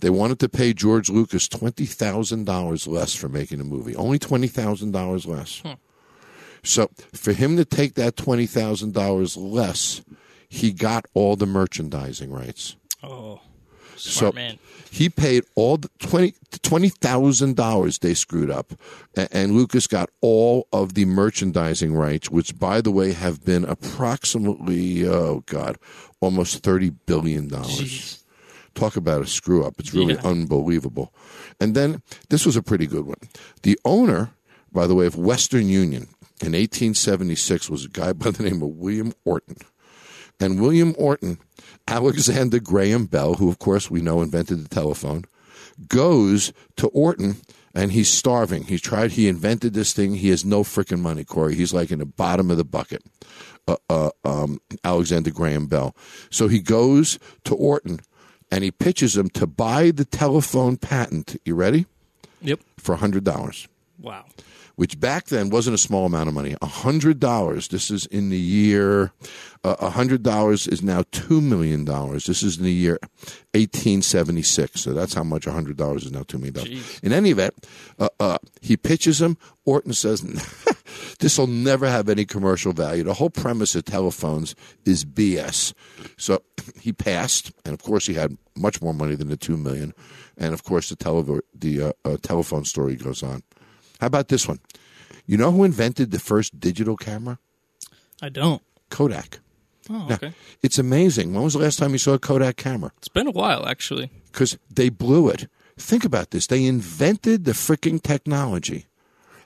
they 0.00 0.10
wanted 0.10 0.40
to 0.40 0.48
pay 0.48 0.72
George 0.72 1.08
Lucas 1.08 1.48
twenty 1.48 1.86
thousand 1.86 2.44
dollars 2.44 2.86
less 2.86 3.14
for 3.14 3.28
making 3.28 3.60
a 3.60 3.64
movie. 3.64 3.94
Only 3.96 4.18
twenty 4.18 4.48
thousand 4.48 4.90
dollars 4.90 5.26
less. 5.26 5.60
Hmm. 5.60 5.74
So 6.64 6.90
for 7.14 7.32
him 7.32 7.56
to 7.56 7.64
take 7.64 7.94
that 7.94 8.16
twenty 8.16 8.46
thousand 8.46 8.94
dollars 8.94 9.36
less, 9.36 10.02
he 10.48 10.72
got 10.72 11.06
all 11.14 11.36
the 11.36 11.46
merchandising 11.46 12.32
rights. 12.32 12.76
Oh, 13.02 13.40
so 14.02 14.32
man. 14.32 14.58
he 14.90 15.08
paid 15.08 15.44
all 15.54 15.76
the 15.78 15.88
twenty 15.98 16.34
twenty 16.62 16.88
thousand 16.88 17.56
dollars 17.56 17.98
they 17.98 18.14
screwed 18.14 18.50
up, 18.50 18.72
and, 19.16 19.28
and 19.32 19.52
Lucas 19.56 19.86
got 19.86 20.10
all 20.20 20.66
of 20.72 20.94
the 20.94 21.04
merchandising 21.04 21.94
rights, 21.94 22.30
which, 22.30 22.58
by 22.58 22.80
the 22.80 22.90
way, 22.90 23.12
have 23.12 23.44
been 23.44 23.64
approximately 23.64 25.06
oh 25.06 25.42
god, 25.46 25.78
almost 26.20 26.62
thirty 26.62 26.90
billion 26.90 27.48
dollars. 27.48 28.24
Talk 28.74 28.96
about 28.96 29.22
a 29.22 29.26
screw 29.26 29.64
up. 29.64 29.74
It's 29.78 29.92
really 29.92 30.14
Yeah. 30.14 30.20
unbelievable. 30.24 31.12
And 31.60 31.74
then 31.74 32.00
this 32.28 32.46
was 32.46 32.54
a 32.54 32.62
pretty 32.62 32.86
good 32.86 33.06
one. 33.06 33.18
The 33.62 33.76
owner, 33.84 34.30
by 34.72 34.86
the 34.86 34.94
way, 34.94 35.06
of 35.06 35.16
Western 35.16 35.68
Union 35.68 36.02
in 36.40 36.52
1876 36.52 37.68
was 37.68 37.84
a 37.84 37.88
guy 37.88 38.12
by 38.14 38.30
the 38.30 38.44
name 38.44 38.62
of 38.62 38.68
William 38.68 39.12
Orton. 39.24 39.56
And 40.38 40.60
William 40.60 40.94
Orton, 40.96 41.38
Alexander 41.88 42.60
Graham 42.60 43.06
Bell, 43.06 43.34
who 43.34 43.48
of 43.48 43.58
course 43.58 43.90
we 43.90 44.02
know 44.02 44.20
invented 44.20 44.62
the 44.62 44.68
telephone, 44.68 45.24
goes 45.88 46.52
to 46.76 46.88
Orton 46.88 47.36
and 47.74 47.92
he's 47.92 48.10
starving. 48.10 48.64
He 48.64 48.78
tried, 48.78 49.12
he 49.12 49.26
invented 49.26 49.72
this 49.72 49.92
thing. 49.94 50.14
He 50.14 50.28
has 50.28 50.44
no 50.44 50.62
freaking 50.62 51.00
money, 51.00 51.24
Corey. 51.24 51.54
He's 51.54 51.72
like 51.72 51.90
in 51.90 52.00
the 52.00 52.06
bottom 52.06 52.50
of 52.50 52.58
the 52.58 52.64
bucket, 52.64 53.02
uh, 53.66 53.76
uh, 53.88 54.10
um, 54.24 54.60
Alexander 54.84 55.30
Graham 55.30 55.66
Bell. 55.66 55.96
So 56.30 56.48
he 56.48 56.60
goes 56.60 57.18
to 57.44 57.54
Orton 57.54 58.00
and 58.50 58.64
he 58.64 58.70
pitches 58.70 59.16
him 59.16 59.30
to 59.30 59.46
buy 59.46 59.90
the 59.90 60.04
telephone 60.04 60.76
patent. 60.76 61.40
You 61.44 61.54
ready? 61.54 61.86
Yep. 62.42 62.60
For 62.78 62.96
$100 62.96 63.66
Wow. 64.00 64.26
Which 64.78 65.00
back 65.00 65.26
then 65.26 65.50
wasn't 65.50 65.74
a 65.74 65.78
small 65.78 66.06
amount 66.06 66.28
of 66.28 66.34
money. 66.34 66.54
A 66.62 66.66
hundred 66.66 67.18
dollars. 67.18 67.66
This 67.66 67.90
is 67.90 68.06
in 68.06 68.30
the 68.30 68.38
year. 68.38 69.10
uh, 69.64 69.74
A 69.80 69.90
hundred 69.90 70.22
dollars 70.22 70.68
is 70.68 70.84
now 70.84 71.02
two 71.10 71.40
million 71.40 71.84
dollars. 71.84 72.26
This 72.26 72.44
is 72.44 72.58
in 72.58 72.62
the 72.64 72.72
year 72.72 72.96
eighteen 73.54 74.02
seventy 74.02 74.42
six. 74.42 74.80
So 74.82 74.92
that's 74.92 75.14
how 75.14 75.24
much 75.24 75.48
a 75.48 75.52
hundred 75.52 75.76
dollars 75.76 76.04
is 76.04 76.12
now 76.12 76.22
two 76.22 76.38
million 76.38 76.54
dollars. 76.54 76.70
Jeez. 76.70 77.02
In 77.02 77.12
any 77.12 77.30
event, 77.30 77.66
uh, 77.98 78.08
uh, 78.20 78.38
he 78.60 78.76
pitches 78.76 79.20
him. 79.20 79.36
Orton 79.64 79.94
says, 79.94 80.22
"This 81.18 81.36
will 81.38 81.48
never 81.48 81.88
have 81.88 82.08
any 82.08 82.24
commercial 82.24 82.72
value. 82.72 83.02
The 83.02 83.14
whole 83.14 83.30
premise 83.30 83.74
of 83.74 83.84
telephones 83.84 84.54
is 84.84 85.04
BS." 85.04 85.74
So 86.16 86.42
he 86.80 86.92
passed, 86.92 87.50
and 87.64 87.74
of 87.74 87.82
course, 87.82 88.06
he 88.06 88.14
had 88.14 88.36
much 88.56 88.80
more 88.80 88.94
money 88.94 89.16
than 89.16 89.28
the 89.28 89.36
two 89.36 89.56
million. 89.56 89.92
And 90.36 90.54
of 90.54 90.62
course, 90.62 90.88
the 90.88 90.94
tele- 90.96 91.40
the 91.52 91.82
uh, 91.82 91.92
uh, 92.04 92.16
telephone 92.22 92.64
story 92.64 92.94
goes 92.94 93.24
on. 93.24 93.42
How 94.00 94.06
about 94.06 94.28
this 94.28 94.46
one? 94.48 94.60
You 95.26 95.36
know 95.36 95.50
who 95.52 95.64
invented 95.64 96.10
the 96.10 96.18
first 96.18 96.58
digital 96.58 96.96
camera? 96.96 97.38
I 98.22 98.28
don't. 98.28 98.62
Kodak. 98.90 99.40
Oh, 99.90 100.06
Now, 100.08 100.14
okay. 100.16 100.32
it's 100.62 100.78
amazing. 100.78 101.32
When 101.34 101.42
was 101.44 101.54
the 101.54 101.60
last 101.60 101.78
time 101.78 101.92
you 101.92 101.98
saw 101.98 102.14
a 102.14 102.18
Kodak 102.18 102.56
camera? 102.56 102.92
It's 102.98 103.08
been 103.08 103.26
a 103.26 103.30
while, 103.32 103.66
actually. 103.68 104.10
Because 104.32 104.58
they 104.70 104.88
blew 104.90 105.28
it. 105.28 105.48
Think 105.78 106.04
about 106.04 106.30
this. 106.30 106.46
They 106.46 106.64
invented 106.64 107.44
the 107.44 107.52
freaking 107.52 108.02
technology 108.02 108.86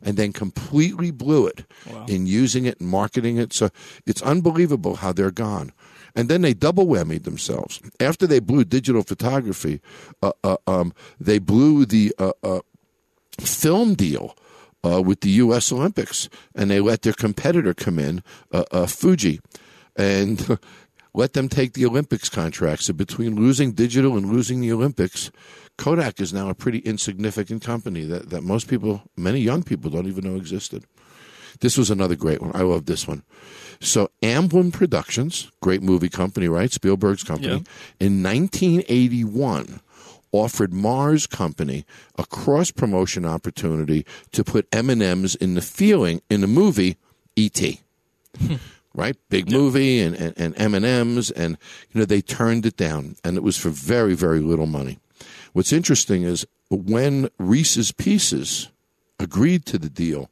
and 0.01 0.17
then 0.17 0.33
completely 0.33 1.11
blew 1.13 1.47
it 1.47 1.65
Wow. 1.89 2.07
in 2.09 2.27
using 2.27 2.65
it 2.67 2.81
and 2.81 2.89
marketing 2.89 3.37
it. 3.37 3.53
So 3.53 3.71
it's 4.07 4.23
unbelievable 4.23 4.97
how 4.97 5.13
they're 5.13 5.31
gone. 5.31 5.73
And 6.17 6.29
then 6.29 6.43
they 6.43 6.55
double 6.55 6.87
whammied 6.87 7.23
themselves. 7.25 7.81
After 8.01 8.27
they 8.27 8.41
blew 8.41 8.65
digital 8.65 9.03
photography, 9.03 9.81
uh, 10.23 10.33
uh, 10.43 10.57
um, 10.67 10.93
they 11.21 11.39
blew 11.39 11.87
the 11.87 12.13
uh, 12.19 12.33
uh, 12.43 12.61
film 13.41 13.95
deal 13.95 14.37
uh, 14.85 15.01
with 15.01 15.21
the 15.21 15.31
U.S. 15.31 15.73
Olympics, 15.73 16.29
and 16.55 16.71
they 16.71 16.81
let 16.81 17.03
their 17.03 17.13
competitor 17.13 17.75
come 17.75 17.99
in, 17.99 18.23
uh, 18.53 18.65
uh, 18.71 18.87
Fuji, 18.87 19.41
and 19.97 20.59
let 21.15 21.35
them 21.35 21.49
take 21.49 21.75
the 21.75 21.87
Olympics 21.87 22.29
contracts. 22.29 22.87
So 22.87 22.93
between 22.93 23.37
losing 23.37 23.73
digital 23.73 24.17
and 24.17 24.31
losing 24.31 24.61
the 24.61 24.73
Olympics, 24.73 25.31
Kodak 25.79 26.21
is 26.21 26.33
now 26.33 26.49
a 26.49 26.55
pretty 26.55 26.79
insignificant 26.79 27.63
company 27.63 28.05
that, 28.05 28.31
that 28.31 28.43
most 28.43 28.69
people, 28.69 29.03
many 29.17 29.41
young 29.41 29.63
people, 29.63 29.91
don't 29.91 30.07
even 30.07 30.25
know 30.25 30.37
existed. 30.37 30.85
This 31.61 31.77
was 31.77 31.91
another 31.91 32.17
great 32.17 32.41
one. 32.41 32.53
I 32.55 32.63
love 32.63 32.87
this 32.87 33.07
one. 33.07 33.23
So 33.81 34.11
Amblin 34.23 34.73
Productions, 34.73 35.51
great 35.61 35.83
movie 35.83 36.09
company, 36.09 36.49
right? 36.49 36.73
Spielberg's 36.73 37.23
company. 37.23 37.65
In 38.01 38.23
1981, 38.23 39.81
offered 40.33 40.73
Mars 40.73 41.27
Company 41.27 41.85
a 42.19 42.25
cross 42.27 42.71
promotion 42.71 43.25
opportunity 43.25 44.05
to 44.33 44.43
put 44.43 44.67
M&Ms 44.73 45.35
in 45.37 45.55
the 45.55 45.61
feeling 45.61 46.23
in 46.29 46.41
the 46.41 46.47
movie 46.47 46.97
E.T. 47.37 47.81
Hmm. 48.39 48.55
right? 48.95 49.17
Big 49.29 49.51
movie 49.51 50.01
and, 50.01 50.17
and, 50.17 50.35
and 50.37 50.75
M&Ms 50.85 51.31
and 51.31 51.57
you 51.91 52.01
know 52.01 52.05
they 52.05 52.21
turned 52.21 52.67
it 52.67 52.77
down 52.77 53.17
and 53.23 53.37
it 53.37 53.43
was 53.43 53.57
for 53.57 53.69
very 53.69 54.15
very 54.15 54.41
little 54.41 54.67
money. 54.67 54.99
What's 55.53 55.73
interesting 55.73 56.23
is 56.23 56.47
when 56.71 57.29
Reese's 57.39 57.93
Pieces 57.93 58.69
agreed 59.19 59.67
to 59.67 59.79
the 59.79 59.91
deal, 59.91 60.31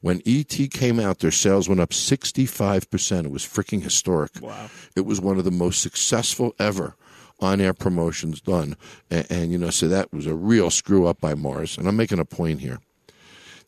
when 0.00 0.20
ET 0.26 0.56
came 0.70 0.98
out, 0.98 1.20
their 1.20 1.30
sales 1.30 1.68
went 1.68 1.80
up 1.80 1.90
65%. 1.90 3.24
It 3.24 3.30
was 3.30 3.44
freaking 3.44 3.82
historic. 3.82 4.32
Wow. 4.40 4.68
It 4.96 5.02
was 5.02 5.20
one 5.20 5.38
of 5.38 5.44
the 5.44 5.52
most 5.52 5.80
successful 5.80 6.54
ever 6.58 6.96
on 7.42 7.60
air 7.60 7.74
promotions 7.74 8.40
done. 8.40 8.76
And, 9.10 9.26
and, 9.30 9.52
you 9.52 9.58
know, 9.58 9.70
so 9.70 9.88
that 9.88 10.12
was 10.12 10.26
a 10.26 10.34
real 10.34 10.70
screw 10.70 11.06
up 11.06 11.20
by 11.20 11.34
Mars. 11.34 11.76
And 11.76 11.88
I'm 11.88 11.96
making 11.96 12.18
a 12.18 12.24
point 12.24 12.60
here. 12.60 12.78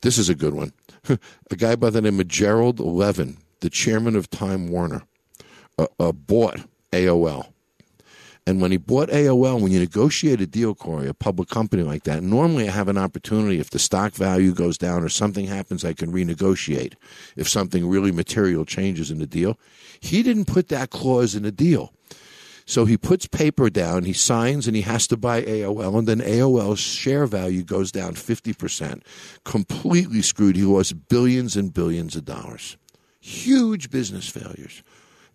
This 0.02 0.18
is 0.18 0.28
a 0.28 0.34
good 0.34 0.54
one. 0.54 0.72
a 1.08 1.56
guy 1.56 1.76
by 1.76 1.90
the 1.90 2.02
name 2.02 2.20
of 2.20 2.28
Gerald 2.28 2.80
Levin, 2.80 3.38
the 3.60 3.70
chairman 3.70 4.16
of 4.16 4.30
Time 4.30 4.68
Warner, 4.68 5.02
uh, 5.78 5.86
uh, 5.98 6.12
bought 6.12 6.60
AOL. 6.92 7.48
And 8.46 8.60
when 8.60 8.70
he 8.70 8.76
bought 8.76 9.08
AOL, 9.08 9.60
when 9.60 9.72
you 9.72 9.80
negotiate 9.80 10.40
a 10.42 10.46
deal, 10.46 10.74
Corey, 10.74 11.08
a 11.08 11.14
public 11.14 11.48
company 11.48 11.82
like 11.82 12.04
that, 12.04 12.22
normally 12.22 12.68
I 12.68 12.72
have 12.72 12.88
an 12.88 12.98
opportunity 12.98 13.58
if 13.58 13.70
the 13.70 13.78
stock 13.78 14.12
value 14.12 14.52
goes 14.52 14.76
down 14.76 15.02
or 15.02 15.08
something 15.08 15.46
happens, 15.46 15.82
I 15.82 15.94
can 15.94 16.12
renegotiate 16.12 16.94
if 17.36 17.48
something 17.48 17.88
really 17.88 18.12
material 18.12 18.66
changes 18.66 19.10
in 19.10 19.18
the 19.18 19.26
deal. 19.26 19.58
He 19.98 20.22
didn't 20.22 20.44
put 20.44 20.68
that 20.68 20.90
clause 20.90 21.34
in 21.34 21.42
the 21.42 21.52
deal. 21.52 21.94
So 22.66 22.86
he 22.86 22.96
puts 22.96 23.26
paper 23.26 23.68
down, 23.68 24.04
he 24.04 24.12
signs, 24.12 24.66
and 24.66 24.74
he 24.74 24.82
has 24.82 25.06
to 25.08 25.16
buy 25.16 25.42
AOL, 25.42 25.98
and 25.98 26.08
then 26.08 26.20
AOL's 26.20 26.80
share 26.80 27.26
value 27.26 27.62
goes 27.62 27.92
down 27.92 28.14
50%. 28.14 29.02
Completely 29.44 30.22
screwed. 30.22 30.56
He 30.56 30.62
lost 30.62 31.08
billions 31.08 31.56
and 31.56 31.74
billions 31.74 32.16
of 32.16 32.24
dollars. 32.24 32.76
Huge 33.20 33.90
business 33.90 34.28
failures. 34.28 34.82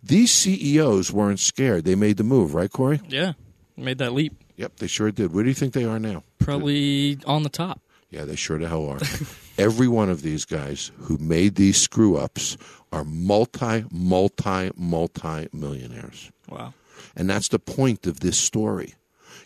These 0.02 0.32
CEOs 0.32 1.12
weren't 1.12 1.40
scared. 1.40 1.84
They 1.84 1.94
made 1.94 2.16
the 2.16 2.24
move, 2.24 2.54
right, 2.54 2.70
Corey? 2.70 3.00
Yeah. 3.08 3.34
Made 3.76 3.98
that 3.98 4.12
leap. 4.12 4.34
Yep, 4.56 4.76
they 4.76 4.86
sure 4.86 5.10
did. 5.10 5.32
Where 5.32 5.44
do 5.44 5.48
you 5.48 5.54
think 5.54 5.72
they 5.72 5.84
are 5.84 5.98
now? 5.98 6.22
Probably 6.38 7.18
on 7.26 7.42
the 7.44 7.48
top. 7.48 7.80
Yeah, 8.10 8.24
they 8.24 8.36
sure 8.36 8.58
the 8.58 8.68
hell 8.68 8.88
are. 8.88 8.98
Every 9.58 9.88
one 9.88 10.10
of 10.10 10.22
these 10.22 10.44
guys 10.44 10.90
who 10.98 11.16
made 11.18 11.54
these 11.54 11.76
screw 11.80 12.16
ups 12.16 12.56
are 12.92 13.04
multi, 13.04 13.84
multi, 13.92 14.70
multi 14.76 15.48
millionaires. 15.52 16.30
Wow. 16.48 16.74
And 17.16 17.28
that's 17.28 17.48
the 17.48 17.58
point 17.58 18.06
of 18.06 18.20
this 18.20 18.38
story. 18.38 18.94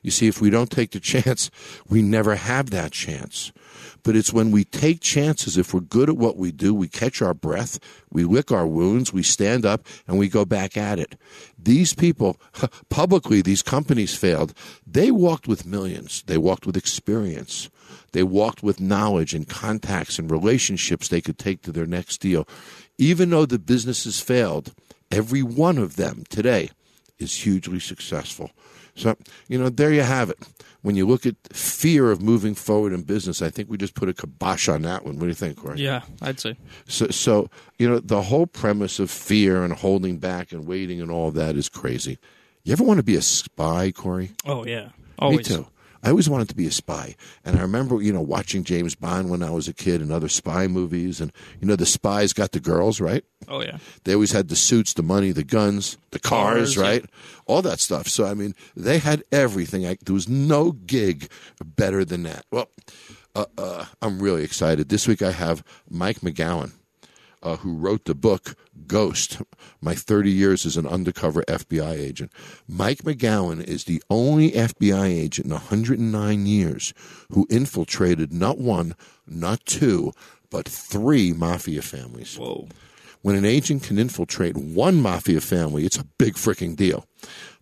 You 0.04 0.10
see, 0.10 0.28
if 0.28 0.40
we 0.40 0.50
don't 0.50 0.70
take 0.70 0.90
the 0.90 1.00
chance, 1.00 1.50
we 1.88 2.02
never 2.02 2.36
have 2.36 2.70
that 2.70 2.92
chance. 2.92 3.52
But 4.02 4.16
it's 4.16 4.34
when 4.34 4.50
we 4.50 4.64
take 4.64 5.00
chances, 5.00 5.56
if 5.56 5.72
we're 5.72 5.80
good 5.80 6.10
at 6.10 6.18
what 6.18 6.36
we 6.36 6.52
do, 6.52 6.74
we 6.74 6.88
catch 6.88 7.22
our 7.22 7.32
breath, 7.32 7.80
we 8.10 8.24
lick 8.24 8.52
our 8.52 8.66
wounds, 8.66 9.14
we 9.14 9.22
stand 9.22 9.64
up, 9.64 9.86
and 10.06 10.18
we 10.18 10.28
go 10.28 10.44
back 10.44 10.76
at 10.76 10.98
it. 10.98 11.16
These 11.58 11.94
people, 11.94 12.36
publicly, 12.90 13.40
these 13.40 13.62
companies 13.62 14.14
failed. 14.14 14.52
They 14.86 15.10
walked 15.10 15.48
with 15.48 15.64
millions, 15.64 16.22
they 16.26 16.36
walked 16.36 16.66
with 16.66 16.76
experience, 16.76 17.70
they 18.12 18.22
walked 18.22 18.62
with 18.62 18.80
knowledge 18.80 19.32
and 19.32 19.48
contacts 19.48 20.18
and 20.18 20.30
relationships 20.30 21.08
they 21.08 21.22
could 21.22 21.38
take 21.38 21.62
to 21.62 21.72
their 21.72 21.86
next 21.86 22.18
deal. 22.18 22.46
Even 22.98 23.30
though 23.30 23.46
the 23.46 23.58
businesses 23.58 24.20
failed, 24.20 24.74
every 25.10 25.42
one 25.42 25.78
of 25.78 25.96
them 25.96 26.24
today 26.28 26.70
is 27.18 27.44
hugely 27.44 27.80
successful. 27.80 28.50
So, 28.96 29.16
you 29.48 29.58
know, 29.58 29.68
there 29.68 29.92
you 29.92 30.02
have 30.02 30.30
it. 30.30 30.38
When 30.82 30.96
you 30.96 31.06
look 31.06 31.24
at 31.26 31.36
fear 31.52 32.10
of 32.10 32.20
moving 32.22 32.54
forward 32.54 32.92
in 32.92 33.02
business, 33.02 33.40
I 33.40 33.48
think 33.50 33.70
we 33.70 33.78
just 33.78 33.94
put 33.94 34.08
a 34.08 34.12
kibosh 34.12 34.68
on 34.68 34.82
that 34.82 35.04
one. 35.04 35.14
What 35.14 35.22
do 35.22 35.28
you 35.28 35.34
think, 35.34 35.56
Corey? 35.56 35.80
Yeah, 35.80 36.02
I'd 36.20 36.38
say. 36.38 36.56
So, 36.86 37.08
so, 37.08 37.48
you 37.78 37.88
know, 37.88 37.98
the 37.98 38.22
whole 38.22 38.46
premise 38.46 38.98
of 38.98 39.10
fear 39.10 39.64
and 39.64 39.72
holding 39.72 40.18
back 40.18 40.52
and 40.52 40.66
waiting 40.66 41.00
and 41.00 41.10
all 41.10 41.30
that 41.32 41.56
is 41.56 41.68
crazy. 41.68 42.18
You 42.64 42.72
ever 42.72 42.84
want 42.84 42.98
to 42.98 43.04
be 43.04 43.16
a 43.16 43.22
spy, 43.22 43.92
Corey? 43.92 44.32
Oh 44.46 44.64
yeah, 44.64 44.90
always. 45.18 45.48
Me 45.48 45.56
too. 45.56 45.66
I 46.04 46.10
always 46.10 46.28
wanted 46.28 46.48
to 46.50 46.54
be 46.54 46.66
a 46.66 46.70
spy. 46.70 47.16
And 47.44 47.58
I 47.58 47.62
remember, 47.62 48.02
you 48.02 48.12
know, 48.12 48.20
watching 48.20 48.62
James 48.62 48.94
Bond 48.94 49.30
when 49.30 49.42
I 49.42 49.50
was 49.50 49.68
a 49.68 49.72
kid 49.72 50.00
and 50.00 50.12
other 50.12 50.28
spy 50.28 50.66
movies. 50.66 51.20
And, 51.20 51.32
you 51.60 51.66
know, 51.66 51.76
the 51.76 51.86
spies 51.86 52.32
got 52.32 52.52
the 52.52 52.60
girls, 52.60 53.00
right? 53.00 53.24
Oh 53.48 53.62
yeah. 53.62 53.78
They 54.04 54.14
always 54.14 54.32
had 54.32 54.48
the 54.48 54.56
suits, 54.56 54.92
the 54.92 55.02
money, 55.02 55.32
the 55.32 55.44
guns, 55.44 55.96
the 56.10 56.18
cars, 56.18 56.74
Cars, 56.74 56.76
yeah. 56.76 56.82
right? 56.82 57.04
All 57.46 57.62
that 57.62 57.80
stuff. 57.80 58.08
So, 58.08 58.26
I 58.26 58.34
mean, 58.34 58.54
they 58.76 58.98
had 58.98 59.24
everything. 59.32 59.86
I, 59.86 59.96
there 60.04 60.14
was 60.14 60.28
no 60.28 60.72
gig 60.72 61.30
better 61.64 62.04
than 62.04 62.22
that. 62.24 62.44
Well, 62.50 62.68
uh, 63.34 63.46
uh, 63.58 63.86
I'm 64.02 64.20
really 64.20 64.44
excited. 64.44 64.88
This 64.88 65.08
week 65.08 65.22
I 65.22 65.32
have 65.32 65.64
Mike 65.88 66.20
McGowan, 66.20 66.72
uh, 67.44 67.56
who 67.56 67.76
wrote 67.76 68.06
the 68.06 68.14
book 68.14 68.56
Ghost 68.86 69.42
My 69.80 69.94
30 69.94 70.30
Years 70.30 70.66
as 70.66 70.76
an 70.76 70.86
Undercover 70.86 71.42
FBI 71.42 71.92
Agent. 71.92 72.32
Mike 72.66 73.02
McGowan 73.02 73.62
is 73.62 73.84
the 73.84 74.02
only 74.08 74.52
FBI 74.52 75.08
agent 75.08 75.46
in 75.46 75.52
109 75.52 76.46
years 76.46 76.94
who 77.30 77.46
infiltrated 77.50 78.32
not 78.32 78.58
one, 78.58 78.96
not 79.26 79.64
two, 79.66 80.12
but 80.50 80.68
three 80.68 81.32
mafia 81.32 81.82
families. 81.82 82.36
Whoa. 82.36 82.68
When 83.22 83.36
an 83.36 83.44
agent 83.44 83.82
can 83.84 83.98
infiltrate 83.98 84.56
one 84.56 85.00
mafia 85.00 85.40
family, 85.40 85.84
it's 85.84 85.98
a 85.98 86.04
big 86.04 86.34
freaking 86.34 86.76
deal. 86.76 87.06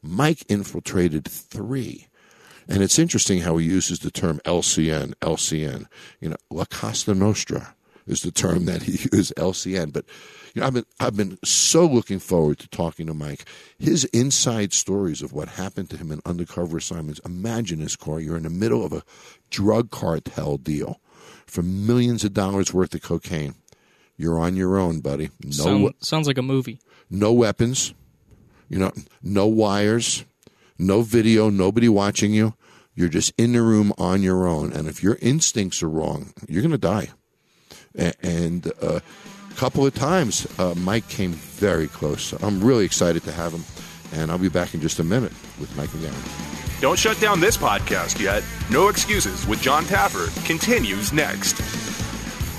Mike 0.03 0.45
infiltrated 0.49 1.27
three. 1.27 2.09
And 2.69 2.83
it's 2.83 2.99
interesting 2.99 3.41
how 3.41 3.57
he 3.57 3.67
uses 3.67 3.99
the 4.01 4.11
term 4.11 4.41
LCN, 4.45 5.15
LCN. 5.21 5.87
You 6.21 6.31
know, 6.31 6.37
La 6.51 6.65
Cosa 6.65 7.15
Nostra 7.15 7.75
is 8.07 8.23
the 8.23 8.31
term 8.33 8.65
that 8.67 8.83
he 8.83 8.93
used, 9.13 9.35
LCN. 9.37 9.93
But 9.93 10.05
you 10.55 10.61
know, 10.61 10.67
I've 10.67 10.75
been 10.75 10.87
I've 11.01 11.17
been 11.17 11.39
so 11.45 11.87
looking 11.87 12.19
forward 12.19 12.59
to 12.61 12.69
talking 12.69 13.07
to 13.07 13.15
Mike. 13.15 13.45
His 13.79 14.05
inside 14.07 14.73
stories 14.73 15.23
of 15.23 15.33
what 15.33 15.49
happened 15.49 15.91
to 15.91 15.97
him 15.97 16.11
in 16.13 16.21
undercover 16.27 16.77
assignments. 16.79 17.21
Imagine 17.25 17.81
this, 17.81 17.97
Corey. 17.97 18.25
You're 18.25 18.37
in 18.37 18.43
the 18.43 18.51
middle 18.51 18.85
of 18.85 18.93
a 18.93 19.03
drug 19.51 19.91
cartel 19.91 20.57
deal 20.59 21.01
for 21.47 21.63
millions 21.63 22.25
of 22.25 22.33
dollars 22.33 22.73
worth 22.73 22.95
of 22.95 23.03
cocaine. 23.03 23.55
You're 24.17 24.39
on 24.39 24.57
your 24.57 24.79
own, 24.79 25.01
buddy. 25.01 25.31
No 25.45 25.51
Sound, 25.51 25.95
sounds 26.01 26.27
like 26.27 26.39
a 26.39 26.43
movie. 26.43 26.79
no 27.11 27.33
weapons, 27.33 27.95
you 28.69 28.79
know, 28.79 28.93
no 29.23 29.47
wires, 29.47 30.25
no 30.79 31.03
video, 31.03 31.51
nobody 31.51 31.89
watching 31.89 32.33
you. 32.33 32.55
You're 32.95 33.09
just 33.09 33.33
in 33.39 33.53
the 33.53 33.63
room 33.63 33.93
on 33.97 34.23
your 34.23 34.47
own. 34.47 34.71
And 34.73 34.87
if 34.87 35.03
your 35.03 35.17
instincts 35.23 35.83
are 35.83 35.89
wrong, 35.89 36.35
you're 36.47 36.61
going 36.63 36.73
to 36.73 36.79
die. 36.79 37.09
And 38.23 38.71
uh, 38.81 39.01
a 39.51 39.55
couple 39.55 39.87
of 39.87 39.95
times, 39.95 40.47
uh, 40.59 40.75
Mike 40.77 41.09
came 41.09 41.33
very 41.33 41.89
close. 41.89 42.23
So 42.23 42.39
I'm 42.43 42.63
really 42.63 42.85
excited 42.85 43.23
to 43.25 43.33
have 43.33 43.53
him. 43.53 43.65
And 44.15 44.31
I'll 44.31 44.39
be 44.39 44.49
back 44.49 44.75
in 44.75 44.81
just 44.81 44.99
a 44.99 45.05
minute 45.05 45.33
with 45.59 45.75
Mike 45.77 45.89
McGowan. 45.91 46.81
Don't 46.81 46.99
shut 46.99 47.19
down 47.21 47.41
this 47.41 47.57
podcast 47.57 48.21
yet. 48.21 48.43
No 48.71 48.89
Excuses 48.89 49.47
with 49.47 49.63
Jon 49.63 49.85
Taffer 49.85 50.29
continues 50.45 51.13
next. 51.13 51.61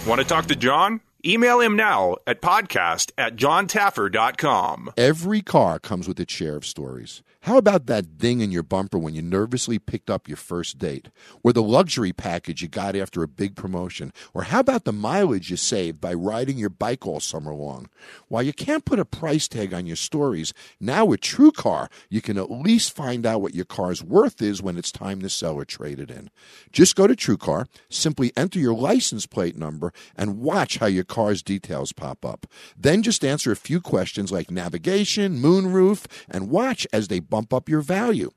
Want 0.07 0.19
to 0.21 0.25
talk 0.25 0.45
to 0.47 0.55
John? 0.55 1.01
Email 1.25 1.59
him 1.61 1.75
now 1.75 2.17
at 2.27 2.41
podcast 2.41 3.11
at 3.17 3.35
johntaffer.com. 3.35 4.91
Every 4.97 5.41
car 5.41 5.79
comes 5.79 6.07
with 6.07 6.19
its 6.19 6.33
share 6.33 6.55
of 6.55 6.65
stories. 6.65 7.21
How 7.43 7.57
about 7.57 7.87
that 7.87 8.17
ding 8.17 8.39
in 8.39 8.51
your 8.51 8.63
bumper 8.63 8.97
when 8.97 9.15
you 9.15 9.21
nervously 9.21 9.77
picked 9.77 10.09
up 10.09 10.29
your 10.29 10.37
first 10.37 10.77
date? 10.77 11.09
Or 11.43 11.51
the 11.51 11.61
luxury 11.61 12.13
package 12.13 12.61
you 12.61 12.69
got 12.69 12.95
after 12.95 13.21
a 13.21 13.27
big 13.27 13.57
promotion? 13.57 14.13
Or 14.33 14.43
how 14.43 14.61
about 14.61 14.85
the 14.85 14.93
mileage 14.93 15.51
you 15.51 15.57
saved 15.57 15.99
by 15.99 16.13
riding 16.13 16.57
your 16.57 16.69
bike 16.69 17.05
all 17.05 17.19
summer 17.19 17.53
long? 17.53 17.89
While 18.29 18.43
you 18.43 18.53
can't 18.53 18.85
put 18.85 18.97
a 18.97 19.03
price 19.03 19.49
tag 19.49 19.73
on 19.73 19.85
your 19.85 19.97
stories, 19.97 20.53
now 20.79 21.03
with 21.03 21.19
TrueCar, 21.19 21.89
you 22.09 22.21
can 22.21 22.37
at 22.37 22.49
least 22.49 22.95
find 22.95 23.25
out 23.25 23.41
what 23.41 23.53
your 23.53 23.65
car's 23.65 24.01
worth 24.01 24.41
is 24.41 24.61
when 24.61 24.77
it's 24.77 24.89
time 24.89 25.19
to 25.19 25.29
sell 25.29 25.55
or 25.55 25.65
trade 25.65 25.99
it 25.99 26.09
in. 26.09 26.29
Just 26.71 26.95
go 26.95 27.07
to 27.07 27.13
TrueCar, 27.13 27.67
simply 27.89 28.31
enter 28.37 28.57
your 28.57 28.73
license 28.73 29.25
plate 29.25 29.57
number, 29.57 29.91
and 30.15 30.39
watch 30.39 30.77
how 30.77 30.85
your 30.85 31.03
car's 31.03 31.43
details 31.43 31.91
pop 31.91 32.23
up. 32.23 32.47
Then 32.77 33.03
just 33.03 33.25
answer 33.25 33.51
a 33.51 33.57
few 33.57 33.81
questions 33.81 34.31
like 34.31 34.49
navigation, 34.49 35.39
moonroof, 35.39 36.05
and 36.29 36.49
watch 36.49 36.87
as 36.93 37.09
they 37.09 37.19
bump 37.33 37.51
up 37.51 37.67
your 37.67 37.81
value. 37.81 38.29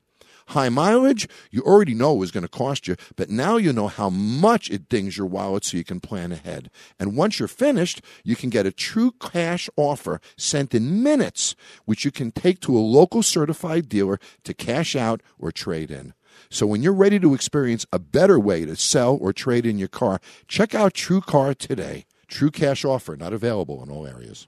High 0.47 0.69
mileage, 0.69 1.29
you 1.51 1.61
already 1.61 1.93
know 1.93 2.15
was 2.15 2.31
going 2.31 2.41
to 2.41 2.47
cost 2.49 2.87
you, 2.87 2.95
but 3.15 3.29
now 3.29 3.57
you 3.57 3.71
know 3.71 3.87
how 3.87 4.09
much 4.09 4.71
it 4.71 4.89
dings 4.89 5.15
your 5.15 5.27
wallet 5.27 5.65
so 5.65 5.77
you 5.77 5.83
can 5.83 5.99
plan 5.99 6.31
ahead. 6.31 6.71
And 6.99 7.15
once 7.15 7.37
you're 7.37 7.47
finished, 7.47 8.01
you 8.23 8.35
can 8.35 8.49
get 8.49 8.65
a 8.65 8.71
true 8.71 9.11
cash 9.21 9.69
offer 9.75 10.19
sent 10.35 10.73
in 10.73 11.03
minutes, 11.03 11.55
which 11.85 12.05
you 12.05 12.09
can 12.09 12.31
take 12.31 12.59
to 12.61 12.75
a 12.75 12.79
local 12.79 13.21
certified 13.21 13.87
dealer 13.87 14.19
to 14.45 14.53
cash 14.55 14.95
out 14.95 15.21
or 15.37 15.51
trade 15.51 15.91
in. 15.91 16.15
So 16.49 16.65
when 16.65 16.81
you're 16.81 16.91
ready 16.91 17.19
to 17.19 17.35
experience 17.35 17.85
a 17.93 17.99
better 17.99 18.39
way 18.39 18.65
to 18.65 18.75
sell 18.75 19.15
or 19.21 19.31
trade 19.31 19.67
in 19.67 19.77
your 19.77 19.89
car, 19.89 20.19
check 20.47 20.73
out 20.73 20.95
TrueCar 20.95 21.55
today. 21.55 22.05
True 22.27 22.49
cash 22.49 22.83
offer 22.83 23.15
not 23.15 23.31
available 23.31 23.83
in 23.83 23.91
all 23.91 24.07
areas. 24.07 24.47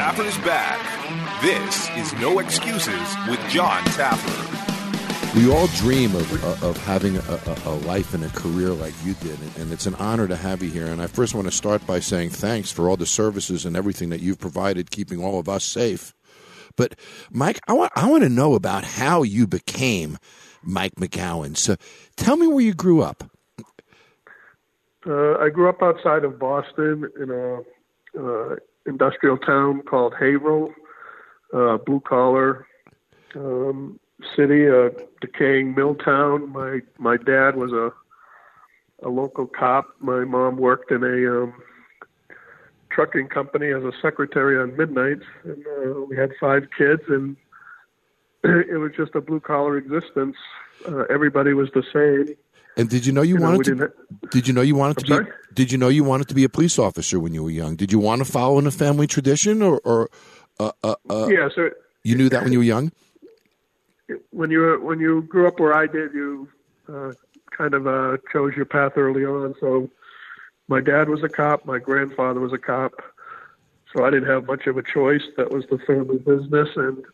Taffer's 0.00 0.38
back. 0.38 0.80
This 1.42 1.90
is 1.90 2.18
No 2.22 2.38
Excuses 2.38 3.14
with 3.28 3.38
Jon 3.50 3.82
Taffer. 3.84 5.34
We 5.36 5.52
all 5.52 5.66
dream 5.76 6.14
of, 6.16 6.42
uh, 6.42 6.66
of 6.68 6.82
having 6.84 7.18
a, 7.18 7.20
a, 7.20 7.68
a 7.68 7.74
life 7.84 8.14
and 8.14 8.24
a 8.24 8.30
career 8.30 8.70
like 8.70 8.94
you 9.04 9.12
did, 9.12 9.38
and- 9.38 9.56
and 9.58 9.70
it's 9.70 9.84
an 9.84 9.94
honor 9.96 10.26
to 10.26 10.36
have 10.36 10.62
you 10.62 10.70
here. 10.70 10.86
And 10.86 11.02
I 11.02 11.06
first 11.06 11.34
want 11.34 11.48
to 11.48 11.52
start 11.52 11.86
by 11.86 12.00
saying 12.00 12.30
thanks 12.30 12.72
for 12.72 12.88
all 12.88 12.96
the 12.96 13.04
services 13.04 13.66
and 13.66 13.76
everything 13.76 14.08
that 14.08 14.20
you've 14.20 14.38
provided, 14.38 14.90
keeping 14.90 15.22
all 15.22 15.38
of 15.38 15.50
us 15.50 15.64
safe. 15.64 16.14
But 16.76 16.94
Mike, 17.30 17.60
I 17.68 17.74
want 17.74 17.92
I 17.94 18.08
want 18.08 18.22
to 18.22 18.30
know 18.30 18.54
about 18.54 18.84
how 18.84 19.22
you 19.22 19.46
became 19.46 20.16
Mike 20.62 20.94
McGowan. 20.94 21.58
So 21.58 21.76
tell 22.16 22.38
me 22.38 22.46
where 22.46 22.64
you 22.64 22.72
grew 22.72 23.02
up. 23.02 23.24
Uh, 25.06 25.34
I 25.36 25.50
grew 25.50 25.68
up 25.68 25.82
outside 25.82 26.24
of 26.24 26.38
Boston 26.38 27.06
in 27.20 27.30
a 27.30 27.60
uh, 28.18 28.56
industrial 28.90 29.38
town 29.38 29.82
called 29.82 30.12
Haverhill, 30.12 30.74
uh, 31.54 31.78
blue 31.78 32.00
collar 32.00 32.66
um, 33.34 33.98
city, 34.36 34.66
a 34.66 34.90
decaying 35.20 35.74
mill 35.74 35.94
town. 35.94 36.50
My 36.50 36.80
my 36.98 37.16
dad 37.16 37.56
was 37.56 37.72
a 37.72 37.92
a 39.06 39.08
local 39.08 39.46
cop. 39.46 39.86
My 40.00 40.24
mom 40.24 40.58
worked 40.58 40.90
in 40.90 41.02
a 41.02 41.42
um, 41.42 41.54
trucking 42.90 43.28
company 43.28 43.68
as 43.68 43.82
a 43.82 43.92
secretary 44.02 44.60
on 44.60 44.76
midnights, 44.76 45.24
and 45.44 45.64
uh, 45.66 46.00
we 46.02 46.16
had 46.16 46.32
five 46.38 46.64
kids, 46.76 47.02
and 47.08 47.36
it 48.44 48.78
was 48.78 48.92
just 48.96 49.14
a 49.14 49.20
blue 49.20 49.40
collar 49.40 49.78
existence. 49.78 50.36
Uh, 50.86 51.04
everybody 51.08 51.54
was 51.54 51.70
the 51.74 51.84
same. 51.92 52.36
And 52.80 52.88
did 52.88 53.04
you 53.04 53.12
know 53.12 53.20
you, 53.20 53.36
You 53.36 53.42
wanted 53.42 53.58
we 53.58 53.64
to? 53.64 53.74
didn't- 53.74 54.46
you 54.48 54.52
know 54.54 54.62
you 54.62 54.74
wanted 54.74 54.96
to 54.98 55.14
I'm 55.14 55.24
be? 55.24 55.28
sorry? 55.28 55.36
Did 55.52 55.72
you 55.72 55.78
know 55.78 55.88
you 55.88 56.02
wanted 56.02 56.28
to 56.28 56.34
be 56.34 56.44
a 56.44 56.48
police 56.48 56.78
officer 56.78 57.20
when 57.20 57.34
you 57.34 57.42
were 57.42 57.50
young? 57.50 57.76
Did 57.76 57.92
you 57.92 57.98
want 57.98 58.24
to 58.24 58.30
follow 58.30 58.58
in 58.58 58.66
a 58.66 58.70
family 58.70 59.06
tradition, 59.06 59.60
or, 59.60 59.80
or 59.84 60.08
uh, 60.58 60.72
uh, 60.82 60.94
uh, 61.10 61.26
yeah, 61.28 61.48
so 61.54 61.70
you 62.04 62.16
knew 62.16 62.28
that 62.30 62.42
when 62.42 62.52
you 62.52 62.58
were 62.58 62.64
young? 62.64 62.92
when 64.30 64.50
you 64.50 64.58
were, 64.60 64.80
when 64.80 64.98
you 64.98 65.22
grew 65.22 65.46
up 65.46 65.60
where 65.60 65.74
I 65.74 65.86
did, 65.86 66.12
you 66.14 66.48
uh, 66.88 67.12
kind 67.50 67.74
of 67.74 67.86
uh, 67.86 68.16
chose 68.32 68.56
your 68.56 68.64
path 68.64 68.92
early 68.96 69.24
on. 69.24 69.54
So 69.60 69.88
my 70.68 70.80
dad 70.80 71.08
was 71.08 71.22
a 71.22 71.28
cop, 71.28 71.64
my 71.64 71.78
grandfather 71.78 72.40
was 72.40 72.52
a 72.52 72.58
cop, 72.58 72.92
so 73.92 74.04
I 74.04 74.10
didn't 74.10 74.28
have 74.28 74.46
much 74.46 74.66
of 74.66 74.76
a 74.76 74.82
choice. 74.82 75.22
That 75.36 75.50
was 75.52 75.64
the 75.66 75.78
family 75.78 76.18
business, 76.18 76.68
and 76.76 77.04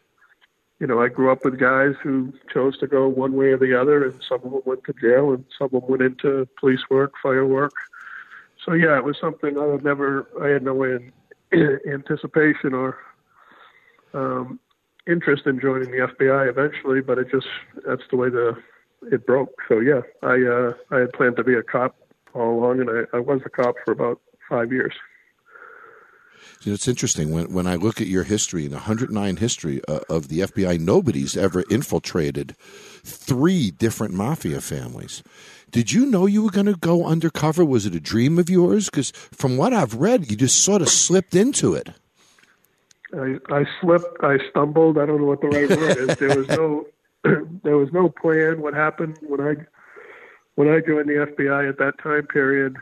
you 0.79 0.87
know 0.87 1.01
I 1.01 1.09
grew 1.09 1.31
up 1.31 1.45
with 1.45 1.59
guys 1.59 1.95
who 2.03 2.33
chose 2.53 2.79
to 2.79 2.87
go 2.87 3.09
one 3.09 3.33
way 3.35 3.47
or 3.47 3.59
the 3.59 3.79
other, 3.81 4.05
and 4.05 4.21
some 4.29 4.41
of 4.45 4.51
them 4.51 4.63
went 4.65 4.85
to 4.85 4.95
jail, 4.95 5.33
and 5.33 5.45
some 5.59 5.67
of 5.67 5.83
them 5.83 5.91
went 5.91 6.03
into 6.03 6.49
police 6.59 6.83
work, 6.91 7.13
fire 7.23 7.47
work. 7.47 7.73
So 8.65 8.73
yeah, 8.73 8.97
it 8.97 9.05
was 9.05 9.17
something 9.21 9.59
I 9.59 9.67
had 9.67 9.85
never, 9.85 10.29
I 10.43 10.49
had 10.49 10.63
no 10.63 10.83
in, 10.83 11.13
in 11.53 11.79
anticipation 11.93 12.75
or 12.75 12.99
um, 14.13 14.59
interest 15.07 15.47
in 15.47 15.61
joining 15.61 15.91
the 15.91 16.09
FBI 16.09 16.49
eventually, 16.49 17.01
but 17.01 17.19
it 17.19 17.31
just 17.31 17.47
that's 17.87 18.03
the 18.11 18.17
way 18.17 18.29
the 18.29 18.57
it 19.13 19.27
broke. 19.27 19.55
So 19.69 19.81
yeah, 19.81 20.01
I 20.23 20.43
uh, 20.43 20.73
I 20.91 21.01
had 21.01 21.13
planned 21.13 21.37
to 21.37 21.45
be 21.45 21.55
a 21.55 21.63
cop 21.63 21.97
all 22.35 22.59
along, 22.59 22.81
and 22.81 22.91
I, 22.91 23.17
I 23.17 23.21
was 23.21 23.41
a 23.45 23.51
cop 23.51 23.77
for 23.85 23.93
about 23.93 24.21
five 24.49 24.73
years. 24.73 24.95
You 26.63 26.73
know, 26.73 26.75
it's 26.75 26.89
interesting 26.89 27.31
when 27.33 27.53
when 27.53 27.67
I 27.67 27.77
look 27.77 28.01
at 28.01 28.07
your 28.07 28.25
history, 28.25 28.65
in 28.65 28.73
109 28.73 29.37
history 29.37 29.81
uh, 29.89 30.01
of 30.09 30.29
the 30.29 30.41
FBI, 30.41 30.81
nobody's 30.81 31.37
ever 31.37 31.65
infiltrated 31.71 32.57
three 33.05 33.71
different 33.71 34.15
mafia 34.15 34.61
families. 34.61 35.23
Did 35.71 35.93
you 35.93 36.07
know 36.07 36.27
you 36.27 36.43
were 36.43 36.51
going 36.51 36.67
to 36.67 36.77
go 36.77 37.05
undercover? 37.05 37.65
Was 37.65 37.87
it 37.87 37.95
a 37.95 38.01
dream 38.01 38.39
of 38.39 38.49
yours? 38.49 38.89
Because 38.89 39.11
from 39.11 39.57
what 39.57 39.73
I've 39.73 39.95
read, 39.95 40.31
you 40.31 40.37
just 40.37 40.63
sort 40.63 40.81
of 40.81 40.89
slipped 40.89 41.35
into 41.35 41.75
it. 41.75 41.91
I, 43.15 43.37
I 43.51 43.65
slipped. 43.81 44.23
I 44.23 44.39
stumbled. 44.51 44.99
I 44.99 45.07
don't 45.07 45.21
know 45.21 45.27
what 45.27 45.41
the 45.41 45.49
right 45.49 45.69
word 45.69 46.11
is. 46.11 46.17
There 46.17 46.37
was 46.37 46.49
no 46.49 46.87
there 47.63 47.77
was 47.77 47.93
no 47.93 48.09
plan. 48.09 48.61
What 48.61 48.75
happened 48.75 49.19
when 49.23 49.41
I 49.41 49.55
when 50.55 50.69
I 50.69 50.81
joined 50.81 51.09
the 51.09 51.27
FBI 51.37 51.69
at 51.69 51.79
that 51.79 51.99
time 52.03 52.27
period? 52.27 52.77